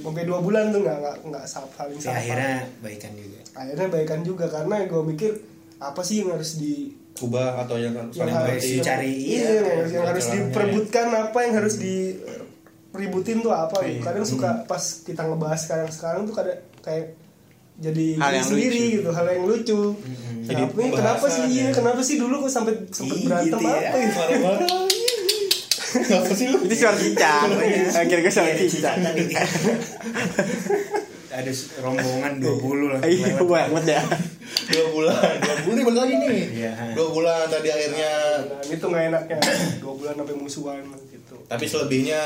sampai 0.00 0.24
dua 0.24 0.40
bulan 0.40 0.72
tuh 0.72 0.80
nggak 0.80 0.96
nggak 0.96 1.16
nggak 1.28 1.44
saling 1.46 2.00
sapa 2.00 2.18
akhirnya 2.18 2.66
baikan 2.80 3.12
juga. 3.14 3.38
akhirnya 3.52 3.86
baikan 3.92 4.20
juga 4.24 4.46
karena 4.48 4.74
gue 4.88 5.02
mikir 5.04 5.30
apa 5.76 6.00
sih 6.00 6.24
yang 6.24 6.34
harus 6.34 6.56
di 6.56 6.74
Kubah 7.12 7.60
atau 7.60 7.76
yang 7.76 7.92
yang 7.92 8.08
saling 8.08 8.32
harus 8.32 8.56
berarti. 8.56 8.72
dicari, 8.80 9.12
iya, 9.12 9.36
iya. 9.36 9.52
yang, 9.52 9.68
harus- 9.68 9.92
yang 9.92 10.04
harus 10.08 10.24
Jalannya. 10.24 10.48
diperebutkan 10.48 11.06
apa 11.12 11.38
yang 11.44 11.54
harus 11.60 11.74
di 11.76 11.94
ributin 12.92 13.38
tuh 13.38 13.50
apa 13.50 13.80
Iya. 13.80 14.00
kadang 14.02 14.22
suka 14.22 14.64
pas 14.64 14.80
kita 15.00 15.22
ngebahas 15.22 15.58
sekarang 15.58 15.88
sekarang 15.88 16.20
tuh 16.22 16.34
kadang 16.34 16.56
kayak 16.80 17.16
jadi 17.74 18.06
Hal 18.16 18.32
yang 18.32 18.46
sendiri 18.46 18.78
lucu. 18.78 18.94
gitu 18.94 19.10
hal 19.10 19.26
yang 19.26 19.44
lucu 19.44 19.80
Jadi 20.42 20.62
Kenapa, 20.64 20.76
ini 20.76 20.90
kenapa 20.92 21.26
sih 21.26 21.44
iya 21.48 21.64
ya. 21.64 21.72
kenapa 21.72 22.00
sih 22.00 22.16
dulu 22.16 22.34
kok 22.40 22.52
sampai 22.52 22.74
sempet 22.88 23.16
Ih, 23.16 23.24
berantem 23.24 23.48
gitu 23.54 23.64
ya. 23.64 23.78
apa 23.80 23.96
gitu 23.96 24.12
Marah-marah. 24.12 24.68
Apa 25.92 26.32
sih 26.32 26.46
lu? 26.48 26.56
Itu 26.58 26.74
suara 26.74 26.96
cincang. 26.96 27.48
Akhirnya 27.94 28.18
gue 28.18 28.32
suara 28.32 28.48
cincang. 28.56 28.96
Ada 31.28 31.52
rombongan 31.78 32.32
20 32.38 32.92
lah. 32.92 33.00
Iya 33.02 33.40
banget 33.40 33.84
ya. 33.90 34.02
Dua 34.62 34.86
bulan, 34.90 35.16
dua 35.38 35.56
bulan 35.58 35.74
nih 35.74 35.84
balik 35.86 35.98
lagi 35.98 36.14
nih. 36.18 36.44
Iya. 36.54 36.72
Dua 36.92 37.08
bulan 37.08 37.44
tadi 37.46 37.68
akhirnya. 37.68 38.12
nah, 38.42 38.60
itu 38.66 38.84
nggak 38.84 39.04
enaknya 39.06 39.36
dua 39.80 39.92
bulan 39.94 40.12
sampai 40.14 40.34
musuhan 40.34 40.80
gitu 41.08 41.34
Tapi 41.46 41.64
selebihnya 41.64 42.20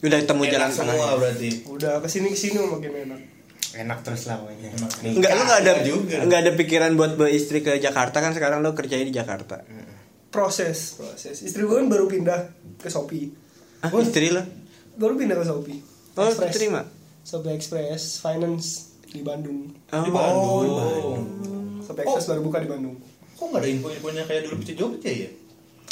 Udah 0.00 0.18
ketemu 0.18 0.42
enak 0.42 0.50
jalan 0.50 0.70
semua 0.70 0.94
tengah. 0.94 1.16
berarti. 1.18 1.48
udah 1.66 1.92
ke 1.98 2.08
sini 2.08 2.28
ke 2.28 2.38
sini 2.38 2.56
makin 2.58 2.92
enak 3.04 3.20
Enak 3.72 3.98
terus 4.00 4.26
lah 4.26 4.36
pokoknya. 4.36 4.68
Enggak 5.06 5.30
lu 5.30 5.42
enggak 5.42 5.60
ada 5.60 5.72
juga. 5.80 6.16
enggak 6.18 6.40
ada 6.40 6.52
pikiran 6.54 6.90
buat 6.92 7.14
bawa 7.14 7.30
istri 7.30 7.60
ke 7.60 7.76
Jakarta 7.76 8.18
kan 8.18 8.32
sekarang 8.32 8.58
lu 8.58 8.72
kerjanya 8.72 9.04
di 9.04 9.12
Jakarta. 9.12 9.62
proses 10.28 10.94
proses 10.94 11.36
istri 11.40 11.60
gue 11.60 11.74
kan 11.74 11.86
baru 11.86 12.06
pindah 12.06 12.40
ke 12.76 12.86
Shopee 12.86 13.34
Ah, 13.80 13.90
istri 13.96 14.30
lu? 14.30 14.38
baru 14.94 15.14
pindah 15.14 15.34
ke 15.34 15.44
Shopee 15.44 15.78
Oh, 16.12 16.22
Express. 16.24 16.52
terima. 16.52 16.82
Shopee 17.20 17.50
Express 17.52 18.18
Finance 18.18 18.66
di 19.04 19.20
Bandung 19.20 19.74
Oh. 19.88 20.00
Di 20.00 20.10
Bandung. 20.10 21.22
Shopee 21.80 22.02
Express 22.04 22.26
baru 22.26 22.40
buka 22.42 22.58
di 22.58 22.68
Bandung 22.68 22.94
Kok 23.32 23.46
nggak 23.48 23.58
ada 23.58 23.68
info-infonya 23.68 24.22
kayak 24.24 24.40
dulu 24.44 24.56
bisa 24.58 24.72
Jogja 24.74 25.10
ya? 25.10 25.30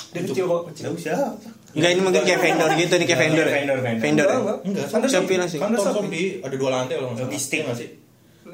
dia 0.08 0.20
kecil 0.22 0.44
kok 0.46 0.62
kecil 0.70 0.92
siapa? 0.94 1.50
Enggak 1.68 1.90
ini 1.92 2.00
mungkin 2.00 2.22
kayak 2.24 2.40
vendor 2.40 2.70
gitu 2.74 2.94
nih 2.96 3.06
kayak 3.06 3.20
vendor. 3.20 3.44
ya? 3.44 3.54
vendor, 3.60 3.78
vendor. 3.78 4.02
Vendor. 4.02 4.26
ya? 4.26 4.38
Enggak, 4.64 4.86
Shopee 5.06 5.36
langsung. 5.36 5.60
Kantor 5.60 5.80
Shopee 5.84 6.26
ada 6.40 6.56
dua 6.56 6.70
lantai 6.72 6.96
loh. 6.96 7.12
Logistik. 7.12 7.60
nggak 7.64 7.76
sih? 7.76 7.90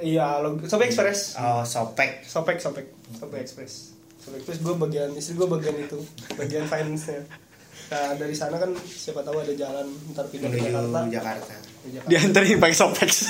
iya 0.02 0.42
lo 0.42 0.58
Shopee 0.58 0.90
Express 0.90 1.38
Oh, 1.38 1.62
sopek. 1.62 2.26
Shopee 2.26 2.58
Shopee 2.58 2.82
Shopee 3.14 3.40
Express 3.40 3.94
Shopee 4.18 4.42
Express 4.42 4.58
gue 4.58 4.74
bagian 4.74 5.10
istri 5.14 5.38
gue 5.38 5.46
bagian 5.46 5.76
itu 5.78 5.98
bagian 6.34 6.66
finance 6.66 7.06
nya 7.06 7.22
nah 7.84 8.16
dari 8.16 8.34
sana 8.34 8.56
kan 8.56 8.74
siapa 8.80 9.22
tahu 9.22 9.38
ada 9.38 9.54
jalan 9.54 9.86
ntar 10.10 10.26
pindah 10.26 10.48
ke 10.48 10.56
Jakarta 10.58 10.98
Menuju 10.98 11.14
Jakarta. 11.14 11.54
Dianterin 11.84 12.56
pakai 12.56 12.72
sopex. 12.72 13.28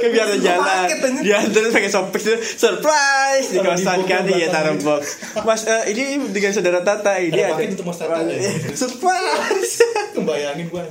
Kayak 0.00 0.10
biar 0.16 0.28
jalan. 0.40 0.88
Dianterin 1.20 1.68
pakai 1.68 1.90
sopex 1.92 2.22
surprise 2.56 3.52
di 3.52 3.60
box 3.60 3.84
kan 3.84 4.24
iya 4.24 4.48
taruh 4.48 4.80
box. 4.80 5.20
Mas 5.44 5.68
eh, 5.68 5.92
ini 5.92 6.16
dengan 6.32 6.56
saudara 6.56 6.80
Tata 6.80 7.20
ini 7.20 7.36
Ada 7.36 7.60
ada. 7.60 7.76
Tata, 7.76 8.32
ya? 8.32 8.52
Surprise. 8.80 9.84
Kebayangin 10.16 10.72
gua. 10.72 10.88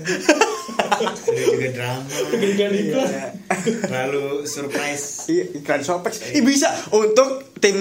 Ada 0.80 1.42
juga 1.46 1.70
drama. 1.72 2.08
Gede-gede 2.32 2.80
iklan. 2.86 3.10
Lalu 3.88 4.26
surprise. 4.44 5.28
Iya, 5.28 5.44
iklan 5.60 5.82
sopex. 5.82 6.14
Ih, 6.32 6.42
bisa 6.42 6.72
untuk 6.92 7.50
tim 7.60 7.76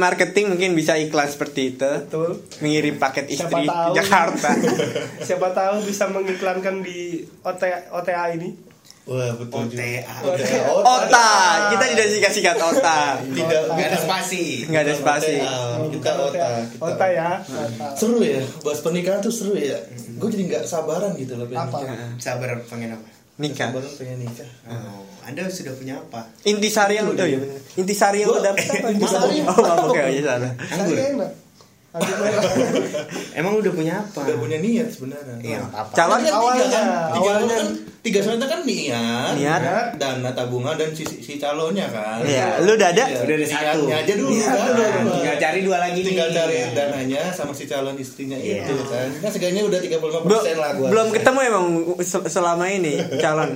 marketing 0.00 0.56
mungkin 0.56 0.72
bisa 0.72 0.96
iklan 0.96 1.28
seperti 1.28 1.76
itu. 1.76 1.90
betul 2.06 2.40
Mengirim 2.64 2.96
paket 2.96 3.28
Siapa 3.28 3.36
istri 3.52 3.62
tahu. 3.64 3.92
ke 3.92 3.96
Jakarta. 4.00 4.48
siapa 5.28 5.48
tahu 5.52 5.74
bisa 5.84 6.04
mengiklankan 6.08 6.80
di 6.80 7.20
OTA, 7.44 7.92
OTA 7.92 8.24
ini 8.34 8.69
Wah, 9.10 9.34
betul 9.34 9.66
juga. 9.66 9.82
OTA. 10.22 10.70
Ota, 10.86 11.30
kita 11.74 11.84
tidak 11.90 12.06
singkat-singkat 12.14 12.56
Ota. 12.62 13.18
Tidak, 13.18 13.60
Gak 13.74 13.86
ada 13.90 13.98
spasi. 13.98 14.44
Enggak 14.70 14.82
ada 14.86 14.94
spasi. 14.94 15.34
Kita 15.90 16.10
OTA 16.14 16.26
otak. 16.30 16.62
kita. 16.70 16.84
OTA 16.86 17.06
ya 17.10 17.28
OTA. 17.42 17.88
Seru 17.98 18.22
ya, 18.22 18.38
bahas 18.62 18.78
pernikahan 18.78 19.18
tuh 19.18 19.34
seru 19.34 19.58
ya. 19.58 19.82
Gue 20.14 20.30
jadi 20.30 20.42
nggak 20.46 20.62
sabaran 20.62 21.18
gitu 21.18 21.34
loh. 21.34 21.50
pengen 21.50 21.66
Apa? 21.66 21.78
nikah. 21.82 22.08
Sabar 22.22 22.48
pengen 22.70 22.90
apa? 22.94 23.08
Nikah. 23.42 23.68
Sabaran 23.74 23.92
pengen 23.98 24.18
nikah. 24.22 24.50
Oh, 24.70 25.02
Anda 25.26 25.42
sudah 25.50 25.74
punya 25.74 25.94
apa? 25.98 26.20
Intisari 26.46 26.94
yang 27.02 27.10
udah 27.10 27.26
ya. 27.26 27.38
Intisari 27.74 28.22
yang 28.22 28.30
udah 28.30 28.54
dapat 28.54 28.62
apa? 28.62 28.88
Intisari. 28.94 29.36
Oh, 29.42 29.58
maaf, 29.58 29.90
oke, 29.90 30.02
iya 30.06 30.22
salah. 30.22 30.52
Anggur. 30.70 30.96
Merah. 31.92 32.42
Emang 33.40 33.54
udah 33.56 33.72
punya 33.72 33.98
apa? 33.98 34.22
Udah 34.22 34.36
punya 34.36 34.58
niat 34.58 34.88
sebenarnya. 34.88 35.34
Iya, 35.38 35.58
nggak 35.60 35.70
apa-apa. 35.72 35.92
Calon 35.92 36.18
Kan 36.20 36.30
Awalnya, 36.30 36.62
tiga 36.62 36.70
kan, 36.70 36.86
tiga 37.10 37.18
awalnya. 37.26 37.48
kan, 37.52 37.66
tiga 38.00 38.18
sebenarnya 38.20 38.48
kan 38.48 38.60
niat, 38.62 39.32
Niat. 39.34 39.60
dana 39.96 40.30
tabungan 40.30 40.74
dan 40.74 40.90
si, 40.90 41.02
si 41.02 41.34
calonnya 41.36 41.86
kan. 41.86 42.22
Iya, 42.22 42.62
lu 42.62 42.72
udah 42.72 42.88
ada? 42.88 43.04
Iya, 43.04 43.18
Udah 43.20 43.34
ada 43.34 43.46
satu. 43.48 43.82
niatnya 43.82 43.96
aja 43.98 44.12
dulu. 44.14 44.30
Niat 44.30 44.46
kan. 44.46 44.62
dulu. 44.68 44.80
Nah, 44.80 45.02
Tinggal 45.10 45.36
cari 45.36 45.58
dua 45.60 45.76
lagi 45.78 45.96
nih. 45.96 46.06
Tinggal 46.06 46.28
cari 46.30 46.54
dananya 46.70 47.22
sama 47.30 47.50
si 47.50 47.64
calon 47.64 47.96
istrinya 47.96 48.38
Iya. 48.38 48.62
itu 48.62 48.74
kan. 48.84 49.08
Kan 49.18 49.30
seganya 49.30 49.60
udah 49.62 49.78
35% 49.78 50.22
Belum, 50.22 50.42
lah 50.54 50.70
gua. 50.72 50.88
belum 50.88 51.06
ketemu 51.10 51.38
emang 51.44 51.64
se- 52.00 52.28
selama 52.28 52.64
ini 52.66 52.94
calon. 53.18 53.50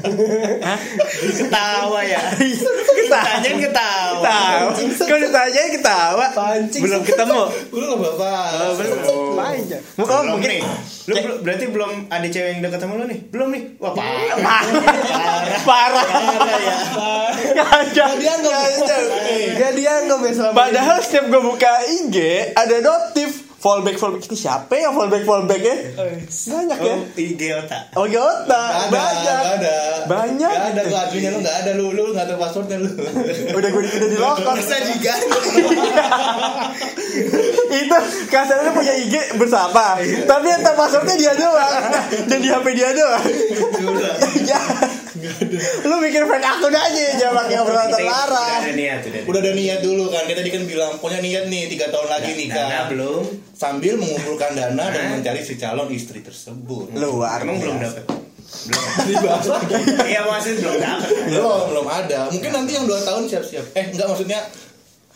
Hah? 0.66 0.78
Ketawa 1.12 2.00
ya. 2.02 2.20
Ketawa. 2.32 3.24
Tanyain 3.36 3.58
ketawa. 3.60 4.24
Tahu. 4.24 4.66
Kau 4.98 5.18
ditanya 5.18 5.62
ketawa. 5.70 6.24
Pancing. 6.32 6.82
Belum 6.82 7.00
ketemu. 7.02 7.40
Udah 7.72 7.86
lah 7.92 7.98
Bapak. 7.98 8.46
Oh, 8.52 8.72
belum. 8.76 8.98
Panjang. 9.36 9.82
Mau 9.96 10.04
kau 10.04 10.20
belum 10.20 10.32
mungkin 10.36 10.50
nih. 10.50 10.62
Lu 11.06 11.12
belum- 11.14 11.40
berarti 11.46 11.64
belum 11.70 11.92
ada 12.10 12.26
cewek 12.26 12.48
yang 12.52 12.60
deket 12.60 12.78
sama 12.82 12.92
lu 12.98 13.04
nih? 13.06 13.20
Belum 13.30 13.48
nih. 13.54 13.62
Wah, 13.78 13.92
parah. 13.94 14.36
parah. 14.42 14.60
Parah. 15.62 16.06
ya. 16.60 16.76
Gak 17.94 18.12
dianggap. 18.18 18.52
Gak. 18.82 19.00
Gak 19.56 19.72
dianggap 19.74 20.18
ya 20.20 20.32
selama 20.34 20.54
Padahal 20.54 20.96
setiap 21.00 21.24
gue 21.30 21.42
buka 21.42 21.72
IG 21.86 22.16
ada 22.52 22.76
notif 22.82 23.45
fallback 23.56 23.96
fallback 23.96 24.24
ini 24.28 24.36
siapa 24.36 24.72
ya 24.76 24.92
fallback 24.92 25.24
fallback 25.24 25.62
ya? 25.62 25.76
Banyak 26.28 26.78
ya. 26.78 26.96
Oh, 26.96 27.18
IG 27.18 27.40
otak. 27.56 27.82
Oh 27.96 28.06
ada, 28.06 28.88
banyak. 28.92 29.24
gak 29.24 29.56
ada. 29.60 29.76
Banyak. 30.06 30.52
Gak 30.52 30.70
ada, 30.76 30.82
gak 30.86 31.02
adminnya 31.08 31.30
lu 31.32 31.40
gak 31.40 31.56
ada 31.64 31.70
lu, 31.74 31.86
lu 31.96 32.04
gak 32.12 32.26
tahu 32.28 32.38
passwordnya 32.38 32.78
lu. 32.78 32.90
Udah 33.56 33.68
gue 33.72 33.82
udah 33.82 34.08
di 34.12 34.18
lock 34.20 34.38
Bisa 34.44 34.76
diganti. 34.84 35.62
itu 37.66 37.98
kasarnya 38.28 38.70
punya 38.72 38.92
IG 38.96 39.14
bersama 39.40 39.96
tapi 40.00 40.46
yang 40.48 40.62
tahu 40.62 40.76
passwordnya 40.76 41.16
dia 41.16 41.32
doang 41.36 41.72
dan 42.28 42.38
di 42.40 42.48
HP 42.48 42.66
dia 42.76 42.90
doang 42.92 43.24
ya 44.50 44.60
lu 45.86 45.96
mikir 46.00 46.22
fan 46.24 46.42
akun 46.42 46.74
aja 46.74 47.04
jangan 47.18 47.34
pakai 47.44 47.56
obrolan 47.60 47.86
Udah 47.86 47.98
terlarang 47.98 48.60
ada 48.66 48.72
niat, 48.74 49.00
udah. 49.06 49.22
Udah 49.26 49.40
ada 49.42 49.52
niat 49.54 49.80
dulu 49.82 50.04
kan, 50.10 50.22
dia 50.26 50.36
tadi 50.36 50.50
kan 50.50 50.62
bilang 50.66 50.92
punya 50.98 51.18
niat 51.22 51.44
nih 51.46 51.70
tiga 51.70 51.86
tahun 51.90 52.08
lagi 52.10 52.30
nikah. 52.34 52.66
Dana 52.66 52.80
belum. 52.90 53.22
Sambil 53.56 53.94
mengumpulkan 53.96 54.52
dana 54.52 54.84
dan 54.90 55.04
mencari 55.16 55.40
si 55.42 55.54
calon 55.56 55.88
istri 55.90 56.20
tersebut. 56.20 56.92
luar 56.96 57.42
Emang 57.42 57.58
belum 57.62 57.76
dapet. 57.80 58.04
Belum. 58.06 58.84
Dibahas 59.10 59.46
lagi. 59.46 59.74
Iya, 60.06 60.20
maksudnya 60.26 60.56
belum 60.62 60.76
dapet. 60.78 61.10
belum, 61.30 61.60
belum 61.74 61.86
ada. 61.86 62.20
Mungkin 62.30 62.50
nanti 62.54 62.72
yang 62.74 62.86
dua 62.86 63.00
tahun 63.02 63.22
siap-siap. 63.26 63.64
Eh, 63.74 63.84
enggak 63.94 64.06
maksudnya 64.06 64.40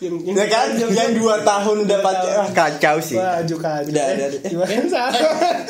yang, 0.01 0.17
ya 0.33 0.45
kan 0.49 0.67
yang 0.73 1.13
dua 1.13 1.45
tahun 1.45 1.85
udah 1.85 1.99
pacar 2.01 2.33
ah, 2.41 2.49
kacau 2.49 2.97
sih 2.97 3.21
Wah, 3.21 3.37
ajukan. 3.45 3.85
Udah 3.85 4.03
ada. 4.09 4.25
Gimana 4.33 4.85
salah? 4.89 5.13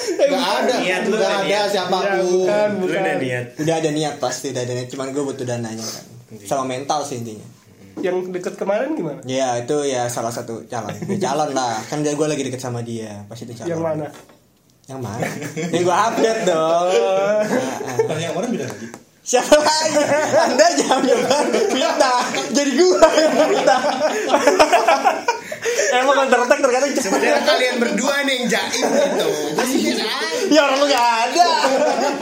enggak 0.07 0.47
ada. 0.55 0.73
Niat 0.79 1.03
lu 1.03 1.15
Enggak 1.19 1.33
ada. 1.35 1.51
Ya, 1.51 1.83
bukan. 1.91 2.69
Lu 2.79 2.85
udah 2.87 3.15
niat. 3.19 3.45
udah 3.59 3.75
ada 3.75 3.89
niat 3.91 4.15
pasti 4.23 4.55
udah 4.55 4.63
ada 4.63 4.71
niat 4.71 4.87
cuman 4.87 5.11
gue 5.11 5.23
butuh 5.27 5.43
dananya 5.43 5.83
kan 5.83 6.05
sama 6.47 6.63
mental 6.63 7.03
sih 7.03 7.19
intinya 7.19 7.43
Yang 7.99 8.31
deket 8.31 8.55
kemarin 8.55 8.95
gimana? 8.95 9.19
ya 9.27 9.59
itu 9.59 9.83
ya 9.83 10.07
salah 10.07 10.31
satu 10.31 10.63
calon 10.63 10.95
ya, 11.11 11.17
calon 11.27 11.51
lah 11.51 11.75
kan 11.91 11.99
dia 11.99 12.15
gue 12.15 12.23
lagi 12.23 12.47
deket 12.47 12.63
sama 12.63 12.79
dia 12.79 13.27
pasti 13.27 13.43
itu 13.51 13.59
calon 13.59 13.67
Yang 13.67 13.81
mana? 13.83 14.07
yang 14.87 14.99
mana 15.03 15.27
yang 15.75 15.83
gue 15.83 15.97
update 16.07 16.41
dong 16.47 16.87
Nah, 17.51 17.91
ah. 17.91 17.95
Tanya 18.07 18.23
yang 18.31 18.35
orang 18.39 18.49
bilang 18.55 18.71
lagi. 18.71 18.87
Siapa 19.21 19.53
lagi? 19.53 20.01
Anda 20.33 20.65
jangan 20.73 21.05
jangan 21.05 21.45
fitnah. 21.69 22.19
Jadi 22.51 22.71
gua 22.73 23.05
yang 23.13 23.33
fitnah. 23.47 23.81
Emang 25.93 26.15
counter 26.17 26.39
attack 26.41 26.59
terkadang 26.59 26.89
cepat. 26.89 27.03
Sebenarnya 27.05 27.37
kalian 27.43 27.75
berdua 27.77 28.15
nih 28.23 28.33
yang 28.33 28.45
jaim 28.49 28.81
gitu. 28.81 29.27
Ya 30.49 30.61
orang 30.65 30.77
lu 30.79 30.87
gak 30.87 31.07
ada. 31.27 31.47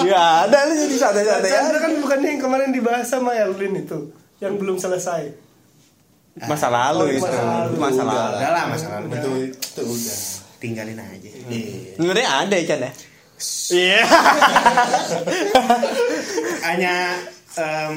Gak 0.02 0.28
ada 0.44 0.58
lu 0.68 0.74
jadi 0.78 0.96
santai-santai 0.98 1.50
Chandra 1.50 1.72
aja. 1.72 1.80
kan 1.80 1.92
bukan 1.98 2.20
yang 2.20 2.38
kemarin 2.38 2.70
dibahas 2.70 3.08
sama 3.08 3.32
Erlin 3.34 3.80
itu 3.80 4.12
yang 4.38 4.60
belum 4.60 4.76
selesai. 4.76 5.32
Masa 6.46 6.68
lalu 6.68 7.04
Oh, 7.04 7.08
itu. 7.10 7.24
masa 7.80 8.04
lalu. 8.04 8.36
Udah 8.38 8.52
lah 8.52 8.64
masa 8.68 8.86
lalu. 8.92 9.08
Itu 9.56 9.82
udah. 9.82 10.18
Tinggalin 10.60 11.00
aja. 11.00 11.30
Sebenarnya 11.96 12.28
ada 12.44 12.54
ya 12.54 12.64
Chan 12.68 12.80
ya? 12.82 12.92
Iya. 13.72 14.04
Hanya 16.68 16.96
em, 17.56 17.94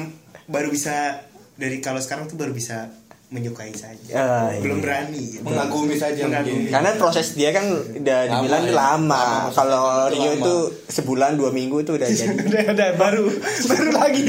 baru 0.47 0.71
bisa 0.71 1.27
dari 1.59 1.83
kalau 1.83 1.99
sekarang 2.01 2.31
tuh 2.31 2.39
baru 2.39 2.55
bisa 2.55 2.89
menyukai 3.33 3.73
saja. 3.73 3.97
Iya. 4.05 4.61
Belum 4.61 4.77
berani 4.77 5.17
gitu. 5.27 5.41
Mengagumi 5.41 5.95
saja 5.95 6.21
Mengagumi. 6.23 6.53
mungkin. 6.59 6.71
Karena 6.71 6.89
proses 6.95 7.33
dia 7.33 7.49
kan 7.49 7.65
udah 7.65 8.19
Lama 8.21 8.31
dibilang 8.31 8.63
ya. 8.63 8.71
lama. 8.71 9.23
Lama, 9.43 9.49
Kalau 9.51 9.83
Rio 10.07 10.31
itu 10.35 10.55
sebulan 10.87 11.31
dua 11.33 11.49
minggu 11.49 11.81
itu 11.81 11.91
udah 11.91 12.05
jadi. 12.05 12.35
udah 12.47 12.63
udah 12.71 12.89
baru 12.93 13.25
baru 13.65 13.89
lagi 13.91 14.21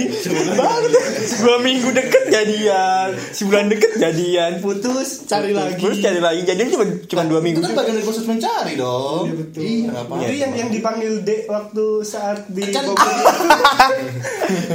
Baru 0.55 0.87
tuh 0.89 1.05
dua 1.39 1.57
minggu 1.59 1.89
deket 1.91 2.25
jadian, 2.27 3.09
sebulan 3.31 3.65
deket 3.69 3.93
jadian. 3.95 4.53
putus 4.59 5.23
cari 5.25 5.53
lagi 5.53 5.77
Terus 5.77 6.01
cari 6.01 6.19
lagi 6.19 6.41
jadian 6.43 6.69
cuma 6.71 6.85
cuma 7.05 7.23
dua 7.25 7.41
minggu. 7.41 7.61
Itu 7.61 7.67
kan 7.67 7.77
bagian 7.77 7.95
dari 7.95 8.05
proses 8.05 8.25
mencari 8.25 8.73
dong. 8.75 9.25
Iya, 9.27 9.35
betul. 9.37 9.61
Iya, 9.63 9.89
apa-apa. 9.93 10.23
itu 10.23 10.35
yang 10.35 10.53
yang 10.55 10.71
dipanggil 10.71 11.13
dek 11.21 11.45
waktu 11.47 11.85
saat 12.03 12.49
di 12.49 12.63
Kan- 12.67 12.89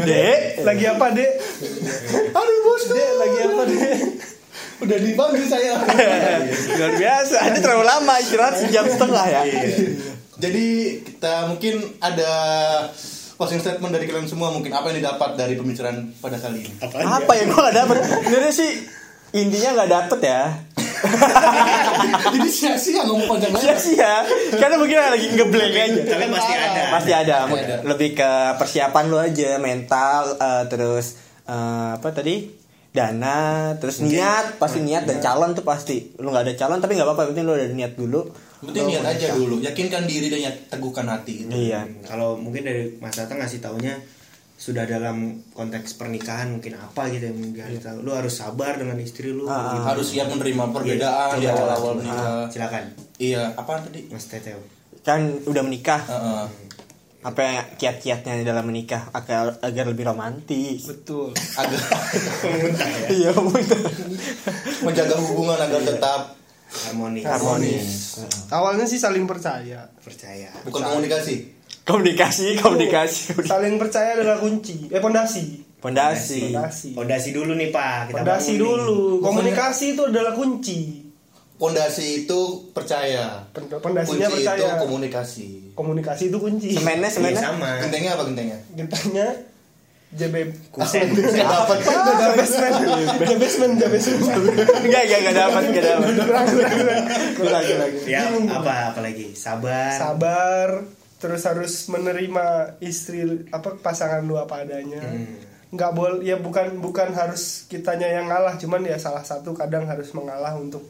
Dek, 0.02 0.40
lagi 0.62 0.86
apa 0.86 1.06
dek 1.10 1.32
Aduh 2.32 2.58
bosku. 2.64 2.92
dek 2.92 3.10
lagi 3.16 3.38
apa 3.44 3.62
dek 3.66 3.90
Udah 4.80 4.98
dipanggil 5.00 5.46
saya. 5.46 5.76
luar 6.80 6.94
biasa. 6.96 7.38
Ini 7.52 7.60
terlalu 7.60 7.84
lama 7.84 8.14
istirahat 8.24 8.56
sejam 8.64 8.86
setengah 8.88 9.26
ya. 9.28 9.42
Jadi 10.40 10.68
kita 11.04 11.52
mungkin 11.52 11.84
ada 12.00 12.32
closing 13.36 13.60
statement 13.60 13.92
dari 13.92 14.08
kalian 14.08 14.28
semua 14.28 14.52
mungkin 14.52 14.72
apa 14.72 14.92
yang 14.92 15.04
didapat 15.04 15.36
dari 15.36 15.60
pembicaraan 15.60 16.16
pada 16.20 16.40
kali 16.40 16.64
ini. 16.64 16.72
Apa 16.84 17.32
yang 17.36 17.52
gua 17.52 17.72
gak 17.72 17.76
dapet? 17.76 17.96
Sebenarnya 18.24 18.54
sih 18.56 18.72
intinya 19.36 19.70
nggak 19.80 19.92
dapet 19.92 20.20
ya. 20.26 20.44
Jadi 22.36 22.50
sia-sia 22.52 23.08
ngomong 23.08 23.28
panjang 23.32 23.52
lebar. 23.56 23.64
Sia-sia. 23.64 24.28
Karena 24.60 24.76
mungkin 24.76 25.00
lagi 25.00 25.28
ngeblank 25.32 25.76
aja. 25.76 26.02
Tapi 26.04 26.26
pasti 26.28 26.54
ada. 26.56 26.82
Pasti 26.92 27.12
ada. 27.16 27.38
Pasti 27.48 27.64
ada. 27.72 27.76
Lebih 27.88 28.10
ke 28.20 28.32
persiapan 28.60 29.04
lu 29.08 29.18
aja, 29.20 29.56
mental, 29.64 30.36
eh, 30.36 30.64
terus 30.68 31.16
eh, 31.48 31.90
apa 31.96 32.10
tadi? 32.12 32.59
Dana, 32.90 33.38
terus 33.78 34.02
niat, 34.02 34.58
pasti 34.58 34.82
niat 34.82 35.06
dan 35.06 35.18
calon 35.20 35.54
tuh 35.54 35.62
pasti. 35.62 36.10
Lu 36.18 36.28
nggak 36.28 36.44
ada 36.44 36.54
calon 36.56 36.78
tapi 36.78 36.94
nggak 36.94 37.06
apa-apa, 37.06 37.30
penting 37.30 37.46
lu 37.46 37.54
ada 37.54 37.70
niat 37.70 37.94
dulu. 37.94 38.26
Penting 38.60 38.86
niat 38.88 39.06
aja 39.06 39.28
dulu, 39.32 39.62
yakinkan 39.62 40.04
diri 40.04 40.28
dan 40.28 40.42
ya- 40.42 40.60
teguhkan 40.68 41.06
hati. 41.06 41.46
gitu. 41.46 41.54
Iya. 41.54 41.86
Kalau 42.04 42.34
mungkin 42.36 42.66
dari 42.66 42.98
Mas 42.98 43.14
Tata 43.14 43.32
ngasih 43.32 43.60
taunya 43.60 43.94
sudah 44.60 44.84
dalam 44.84 45.40
konteks 45.50 45.96
pernikahan 45.96 46.52
mungkin 46.52 46.76
apa 46.76 47.08
gitu 47.08 47.30
yang 47.30 47.38
nggak 47.40 47.80
tahu. 47.80 47.98
Lu 48.02 48.12
harus 48.12 48.34
sabar 48.34 48.76
dengan 48.76 48.98
istri 48.98 49.32
lu. 49.32 49.46
Ah, 49.46 49.72
gitu. 49.72 49.86
Harus 49.86 50.08
siap 50.10 50.28
menerima 50.28 50.64
perbedaan 50.70 51.38
di 51.38 51.46
Iya, 51.46 51.52
awal-awal 51.54 51.94
coba. 51.94 52.02
menikah. 52.02 52.26
Silakan, 52.50 52.84
Iya, 53.16 53.42
apaan 53.54 53.82
tadi? 53.82 54.10
Mas 54.10 54.26
Teteo. 54.26 54.60
Kan 55.00 55.40
udah 55.46 55.62
menikah, 55.62 56.02
Heeh. 56.02 56.44
Apa 57.20 57.40
ya 57.42 57.60
kiat-kiatnya 57.76 58.42
dalam 58.42 58.64
menikah 58.64 59.12
agar 59.12 59.60
agar 59.60 59.86
lebih 59.86 60.08
romantis. 60.08 60.88
betul 60.88 61.36
Agak 61.54 61.84
Iya, 63.12 63.36
betul. 63.36 63.84
menjaga 64.82 65.20
hubungan 65.20 65.58
agar 65.58 65.84
tetap 65.84 66.22
Harmonis. 66.70 67.26
Harmonis. 67.26 67.90
awalnya 68.48 68.86
sih 68.86 68.96
saling 68.96 69.26
percaya 69.26 69.90
Percaya. 70.00 70.48
bukan 70.64 70.80
komunikasi. 70.80 71.58
Komunikasi, 71.82 72.56
komunikasi. 72.56 73.34
saling 73.44 73.76
percaya 73.76 74.14
adalah 74.14 74.38
kunci 74.38 74.88
eh 74.88 75.02
pondasi 75.02 75.66
Pondasi. 75.80 76.52
pondasi 76.92 77.32
dulu 77.32 77.56
nih 77.56 77.72
Pak. 77.72 78.12
Kita 78.12 78.16
pondasi 78.16 78.52
nih. 78.52 78.60
dulu 78.60 79.20
komunikasi 79.20 79.86
itu 79.92 80.02
adalah 80.06 80.32
kunci 80.32 81.09
Pondasi 81.60 82.24
itu 82.24 82.40
percaya. 82.72 83.44
Pond- 83.52 83.68
pondasinya 83.78 84.08
Kunci 84.26 84.40
itu 84.40 84.48
percaya 84.48 84.72
komunikasi. 84.80 85.48
komunikasi 85.76 86.24
itu 86.28 86.38
kunci 86.40 86.72
Semennya, 86.72 87.06
Iya, 87.06 87.14
semennya. 87.14 87.42
sama. 87.44 87.70
Gentengnya 87.80 88.12
apa 88.16 88.24
gentengnya? 88.26 88.58
gentanya 88.74 89.28
JB 90.10 90.36
Kusen. 90.72 91.06
Nggak 91.12 91.46
dapat 91.46 91.78
Jabesmen 91.84 92.74
Jabesmen 93.22 93.72
Jabesmen 93.76 94.18
Enggak, 94.82 95.02
enggak, 95.06 95.20
enggak 95.22 95.36
dapat, 95.38 95.62
enggak 95.68 95.84
dapat. 95.86 96.12
Kurang, 97.36 97.62
kurang. 97.62 97.92
Ya, 98.08 98.22
apa 98.50 98.74
apa 98.90 99.00
lagi? 99.00 99.36
Sabar. 99.36 99.94
sabar 99.94 100.70
terus 101.20 101.44
harus 101.44 101.74
menerima 101.86 102.46
istri 102.80 103.22
apa 103.52 103.76
pasangan 103.76 104.24
lu 104.24 104.40
apa 104.40 104.64
adanya 104.64 105.04
nggak 105.70 105.92
boleh 105.92 106.24
ya 106.24 106.40
bukan 106.40 106.80
bukan 106.80 107.12
harus 107.12 107.68
kitanya 107.68 108.08
yang 108.10 108.26
ngalah 108.26 108.56
cuman 108.56 108.82
ya 108.82 108.96
salah 108.96 109.22
satu 109.22 109.52
kadang 109.52 109.84
harus 109.84 110.16
mengalah 110.16 110.56
untuk 110.56 110.88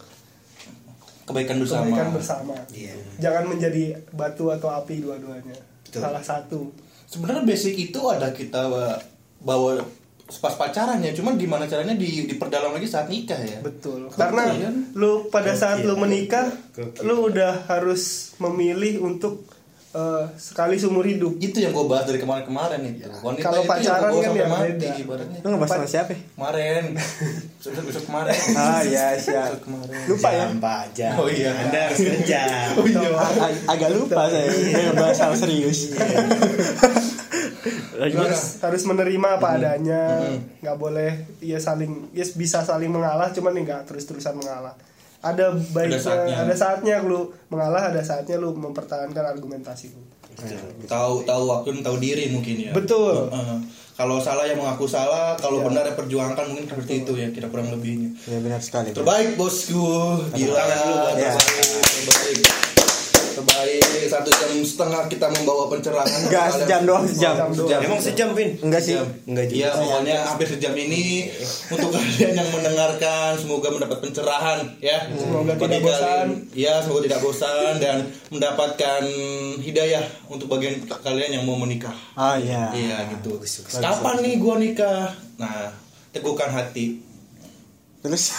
Kebaikan 1.29 1.61
bersama. 1.61 1.85
kebaikan 1.85 2.09
bersama 2.11 2.55
Iya. 2.73 2.93
jangan 3.21 3.43
menjadi 3.45 3.83
batu 4.11 4.49
atau 4.49 4.73
api 4.73 5.05
dua-duanya 5.05 5.53
salah 5.93 6.25
satu 6.25 6.73
Sebenarnya 7.09 7.41
basic 7.41 7.89
itu 7.89 8.01
ada 8.05 8.29
kita 8.29 8.69
bawa 9.41 9.81
pas 10.37 10.53
pacarannya, 10.53 11.09
cuman 11.17 11.41
gimana 11.41 11.65
caranya 11.65 11.97
di, 11.97 12.29
diperdalam 12.29 12.77
lagi 12.77 12.85
saat 12.85 13.09
nikah 13.09 13.41
ya. 13.41 13.65
betul 13.65 14.05
karena 14.13 14.45
ya? 14.53 14.69
lu 14.93 15.25
pada 15.33 15.57
saat 15.57 15.81
lu 15.81 15.97
menikah 15.97 16.53
lu 17.01 17.33
udah 17.33 17.65
harus 17.65 18.33
memilih 18.37 19.01
untuk 19.01 19.41
eh, 19.91 20.25
sekali 20.35 20.75
seumur 20.75 21.01
hidup 21.01 21.33
Itu 21.35 21.57
yang 21.57 21.71
gue 21.71 21.81
bahas 21.83 22.05
dari 22.05 22.17
kemarin-kemarin 22.17 22.77
itu. 22.87 23.09
Wanita 23.19 23.41
Kalau 23.41 23.61
itu 23.61 23.69
pacaran 23.69 24.11
yang 24.13 24.21
kan 24.23 24.33
ya 24.35 24.45
mati 24.47 24.69
beda. 24.71 24.89
ibaratnya. 24.95 25.39
Lu 25.39 25.47
ngebahas 25.49 25.71
sama 25.71 25.85
siapa? 25.85 26.11
ya? 26.11 26.19
Kemarin. 26.29 26.83
Besok 27.59 27.83
besok 27.83 28.03
kemarin. 28.05 28.33
Ah, 28.53 28.81
iya, 28.81 29.05
siap. 29.15 29.49
Besok 29.49 29.61
kemarin. 29.65 29.97
Lupa 30.05 30.29
ya? 30.29 30.45
Pak, 30.55 30.83
jam. 30.93 31.13
Oh, 31.15 31.27
iya. 31.27 31.51
Anda 31.61 31.79
harus 31.85 31.99
kerja. 32.09 32.41
Ag- 32.71 33.63
agak 33.67 33.89
lupa 33.91 34.23
saya 34.25 34.47
Dia 34.47 34.81
ngebahas 34.87 35.19
hal 35.19 35.33
serius 35.35 35.79
Lu 37.99 38.17
harus 38.17 38.63
harus 38.63 38.83
menerima 38.83 39.27
apa 39.35 39.47
adanya 39.53 40.23
nggak 40.59 40.77
boleh 40.77 41.11
ya 41.39 41.59
saling 41.59 42.07
ya 42.09 42.23
bisa 42.31 42.63
saling 42.63 42.87
mengalah 42.87 43.29
cuman 43.29 43.51
ya 43.51 43.61
nggak 43.65 43.81
terus 43.85 44.07
terusan 44.07 44.39
mengalah 44.39 44.71
ada 45.19 45.51
baiknya 45.75 45.99
saatnya. 45.99 46.35
ada 46.47 46.55
saatnya, 46.55 46.95
lu 47.03 47.31
mengalah 47.51 47.91
ada 47.91 47.99
saatnya 47.99 48.39
lu 48.39 48.55
mempertahankan 48.55 49.25
argumentasi 49.35 49.91
lu 49.91 50.03
tahu 50.87 51.27
tahu 51.27 51.43
waktu 51.47 51.83
tahu 51.83 51.97
diri 51.99 52.31
mungkin 52.31 52.55
ya. 52.55 52.71
Betul. 52.71 53.27
Heeh. 53.27 53.59
kalau 53.99 54.15
salah 54.15 54.47
ya 54.47 54.55
mengaku 54.55 54.87
salah, 54.87 55.35
kalau 55.35 55.59
benar 55.59 55.83
ya 55.83 55.91
perjuangkan 55.91 56.47
mungkin 56.47 56.71
seperti 56.71 57.03
itu 57.03 57.19
ya 57.19 57.27
kira 57.35 57.51
kurang 57.51 57.67
lebihnya. 57.67 58.15
Ya 58.31 58.39
benar 58.39 58.63
sekali 58.63 58.95
Terbaik 58.95 59.35
bosku, 59.35 60.23
gila. 60.31 60.63
Ya. 61.19 61.35
terbaik, 61.35 61.83
terbaik. 61.83 62.68
Terbaik 63.39 63.81
satu 64.05 64.29
jam 64.29 64.51
setengah 64.59 65.01
kita 65.07 65.25
membawa 65.31 65.65
pencerahan. 65.67 66.07
Enggak, 66.21 66.45
sejam 66.53 66.79
doang, 66.83 67.03
sejam. 67.07 67.33
Emang 67.79 67.97
sejam, 67.97 68.27
Vin? 68.31 68.55
Enggak 68.59 68.81
sih 68.81 68.93
Enggak 69.23 69.45
juga. 69.47 69.55
Iya 69.55 69.67
pokoknya 69.73 70.15
hampir 70.25 70.45
sejam 70.49 70.73
ini 70.73 71.29
untuk 71.69 71.89
kalian 71.93 72.31
yang 72.35 72.49
mendengarkan 72.51 73.29
semoga 73.33 73.67
mendapat 73.71 73.97
pencerahan 74.01 74.57
ya. 74.79 74.97
Semoga 75.09 75.53
Bagi 75.53 75.61
tidak 75.71 75.81
bosan. 75.81 76.03
kalian- 76.03 76.33
Ya 76.51 76.73
semoga 76.79 76.99
tidak 77.01 77.19
bosan 77.21 77.71
dan 77.77 77.95
mendapatkan 78.27 79.01
hidayah 79.57 80.03
untuk 80.27 80.45
bagian 80.49 80.75
kalian 80.99 81.29
yang 81.33 81.43
mau 81.43 81.55
menikah. 81.55 81.93
Oh 82.13 82.35
iya 82.35 82.69
Iya 82.71 82.97
gitu. 83.15 83.37
Kapan 83.73 84.15
nih 84.19 84.33
gua 84.35 84.55
nikah? 84.57 85.13
Nah 85.37 85.69
teguhkan 86.11 86.49
hati. 86.49 86.99
Terus 87.99 88.31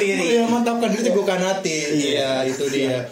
diri. 0.00 0.38
Iya 0.38 0.44
mantapkan 0.48 0.88
diri 0.90 1.02
teguhkan 1.06 1.40
hati. 1.40 1.78
Iya 2.14 2.46
itu 2.46 2.64
dia. 2.70 3.06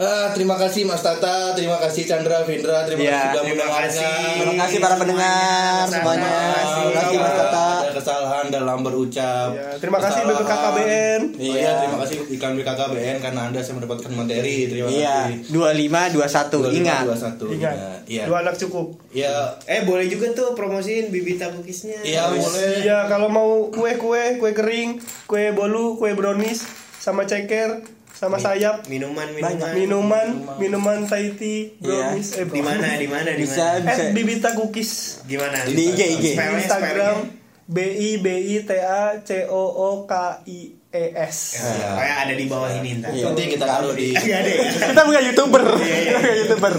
Ah, 0.00 0.32
terima 0.32 0.56
kasih 0.56 0.88
Mas 0.88 1.04
Tata, 1.04 1.52
terima 1.52 1.76
kasih 1.76 2.08
Chandra, 2.08 2.40
Vindra, 2.40 2.88
terima 2.88 3.04
Iya, 3.04 3.12
kasih 3.12 3.28
sudah 3.28 3.42
mendengarkan. 3.44 3.84
kasih. 3.84 4.16
Terima 4.32 4.54
kasih 4.58 4.78
para 4.80 4.96
pendengar 4.96 5.84
semuanya 5.84 6.32
Terima 6.56 6.94
kasih 6.96 7.16
Mas 7.20 7.34
Tata 7.36 7.66
Ada 7.76 7.92
kesalahan 7.92 8.46
dalam 8.48 8.78
berucap. 8.80 9.48
Ya, 9.52 9.76
terima 9.76 9.98
kasih 10.00 10.24
Kesalahan. 10.24 10.40
BPKKBN. 10.40 11.20
Oh 11.28 11.36
iya, 11.38 11.52
Iya. 11.52 11.70
terima 11.76 11.96
kasih 12.00 12.16
iklan 12.32 12.52
BKKBN 12.56 13.16
karena 13.20 13.40
Anda 13.44 13.60
saya 13.60 13.74
mendapatkan 13.76 14.10
materi. 14.10 14.56
Terima 14.66 14.88
Iya 14.88 15.16
kasih. 15.20 15.36
2521 15.52 16.72
Ingat 16.72 17.02
21. 17.04 17.46
ingat 17.52 17.74
Iya. 18.08 18.24
dua 18.24 18.38
anak 18.40 18.56
cukup 18.56 18.86
Iya. 19.12 19.34
Eh, 19.66 19.84
boleh 19.84 20.08
juga 20.08 20.32
tuh 20.32 20.56
promosiin 20.56 21.12
bibita 21.12 21.52
cookiesnya. 21.52 22.00
Iya, 22.00 22.32
boleh. 22.32 22.80
Iya, 22.80 23.04
kalau 23.04 23.28
mau 23.28 23.68
kue-kue, 23.68 24.40
kue 24.40 24.50
kering, 24.50 24.96
kue 25.26 25.52
bolu, 25.52 26.00
kue 26.00 26.16
brownies, 26.16 26.64
sama 26.96 27.24
ceker, 27.24 27.84
sama 28.20 28.36
sayap, 28.36 28.84
Minuman, 28.84 29.32
minuman. 29.32 29.72
minuman, 29.72 30.28
minuman 30.60 30.98
Thai 31.08 31.32
tea, 31.40 31.72
brownies, 31.80 32.36
eh, 32.36 32.44
Di 32.44 32.60
mana? 32.60 33.00
Di 33.00 33.08
mana? 33.08 33.32
Di 33.32 33.48
Bisa 33.48 33.80
mana? 33.80 33.96
At 33.96 34.12
Bibita 34.12 34.52
Cookies 34.52 35.24
Gimana? 35.24 35.64
Di 35.64 35.72
IG, 35.88 36.00
IG. 36.20 36.24
Instagram. 36.36 37.40
B 37.64 37.78
I 37.80 38.10
B 38.20 38.26
I 38.28 38.56
T 38.66 38.70
A 38.76 39.22
C 39.24 39.46
O 39.48 39.62
O 39.62 40.04
K 40.04 40.42
I 40.44 40.79
ES. 40.90 41.36
Iya. 41.56 41.88
Kayak 41.94 42.16
ada 42.20 42.34
di 42.34 42.44
bawah 42.44 42.70
ini 42.72 42.98
ntar. 42.98 43.14
Nanti 43.14 43.42
kita 43.46 43.62
taruh 43.62 43.94
di 43.94 44.10
Enggak 44.10 44.38
ada 44.38 44.50
ya? 44.50 44.62
Kita 44.90 45.02
bukan 45.04 45.22
youtuber. 45.24 45.62
Kita 45.78 46.18
bukan 46.18 46.34
youtuber. 46.36 46.72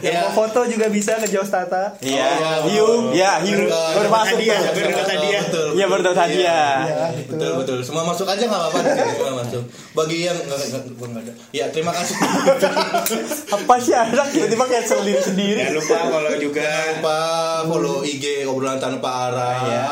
Yang 0.00 0.10
Ya. 0.10 0.20
mau 0.24 0.32
foto 0.34 0.60
juga 0.64 0.86
bisa 0.88 1.14
ke 1.14 1.28
Jaws 1.28 1.46
Tata. 1.46 1.94
Iya. 2.00 2.26
Oh, 2.26 2.66
Hiu. 2.66 2.86
Ya, 3.12 3.38
hiu. 3.38 3.70
Baru- 3.70 4.10
masuk 4.10 4.34
tuh. 4.34 4.50
baru 4.50 4.88
dapat 4.90 5.08
hadiah. 5.12 5.42
Iya, 5.70 5.84
baru 5.86 6.00
dapat 6.02 6.18
hadiah. 6.20 6.74
Iya, 6.80 6.98
betul 7.28 7.50
betul 7.56 7.78
semua 7.80 8.02
masuk 8.02 8.26
aja 8.26 8.42
nggak 8.42 8.60
apa-apa 8.66 8.78
semua 8.98 9.32
masuk 9.40 9.62
bagi 9.92 10.18
yang 10.24 10.36
nggak 10.36 10.58
ada 11.16 11.32
ya 11.50 11.64
terima 11.68 11.92
kasih 11.92 12.16
Apa 13.54 13.74
sih 13.76 13.92
anak 13.92 14.26
tiba-tiba 14.30 14.64
kayak 14.64 14.84
sendiri 14.84 15.20
sendiri. 15.20 15.60
Jangan 15.60 15.76
lupa 15.76 15.96
kalau 16.08 16.32
juga 16.36 16.66
lupa 16.90 17.18
follow 17.64 17.96
IG 18.02 18.24
obrolan 18.44 18.78
tanpa 18.78 19.08
arah 19.28 19.58
Iya. 19.62 19.84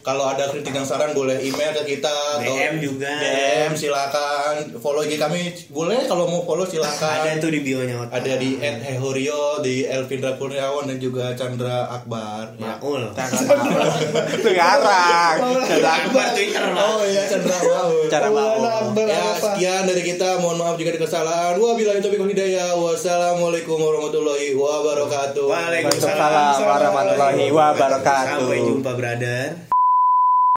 Kalau 0.00 0.24
ada 0.26 0.48
kritik 0.48 0.72
dan 0.72 0.82
saran 0.82 1.12
boleh 1.12 1.36
email 1.38 1.72
ke 1.74 1.96
kita 1.96 2.12
atau 2.38 2.54
DM 2.58 2.74
juga. 2.80 3.12
DM 3.14 3.72
silakan 3.72 4.54
follow 4.76 5.00
IG 5.00 5.14
kami 5.16 5.40
boleh 5.68 6.02
kalau 6.04 6.26
mau 6.26 6.42
follow 6.42 6.64
silakan 6.64 7.22
Ada 7.24 7.38
tuh 7.38 7.48
di 7.48 7.60
bio-nya 7.60 8.02
ada 8.08 8.32
di 8.34 8.58
@hehorio 8.58 9.60
di 9.60 9.84
Elvindra 9.84 10.34
Kurniawan 10.34 10.84
dan 10.84 10.98
juga 10.98 11.30
Chandra 11.32 11.86
Akbar 11.88 12.54
ya. 12.54 12.76
Maul. 12.76 13.06
Itu 13.08 14.50
ngarang. 14.58 15.36
Ada 15.62 15.90
Akbar 16.02 16.26
Twitter. 16.32 16.64
Oh 16.70 17.00
iya 17.02 17.22
Chandra 17.24 17.56
mau. 17.56 17.90
Cara 18.06 18.28
mau. 18.28 18.58
Ya 18.98 19.24
sekian 19.34 19.82
dari 19.84 20.02
kita 20.02 20.38
mohon 20.38 20.58
maaf 20.58 20.74
jika 20.74 20.90
ada 20.90 21.00
kesalahan. 21.00 21.54
Wabillahi 21.54 21.98
taufiq 21.98 22.18
wal 22.18 22.28
hidayah. 22.28 22.74
Wassalamualaikum 22.74 23.78
warahmatullahi 23.78 24.52
wabarakatuh. 24.52 25.44
Waalaikumsalam 25.46 26.58
warahmatullahi 26.58 27.46
wabarakatuh. 27.48 28.36
Sampai 28.38 28.60
jumpa, 28.60 28.90
brother. 28.92 29.77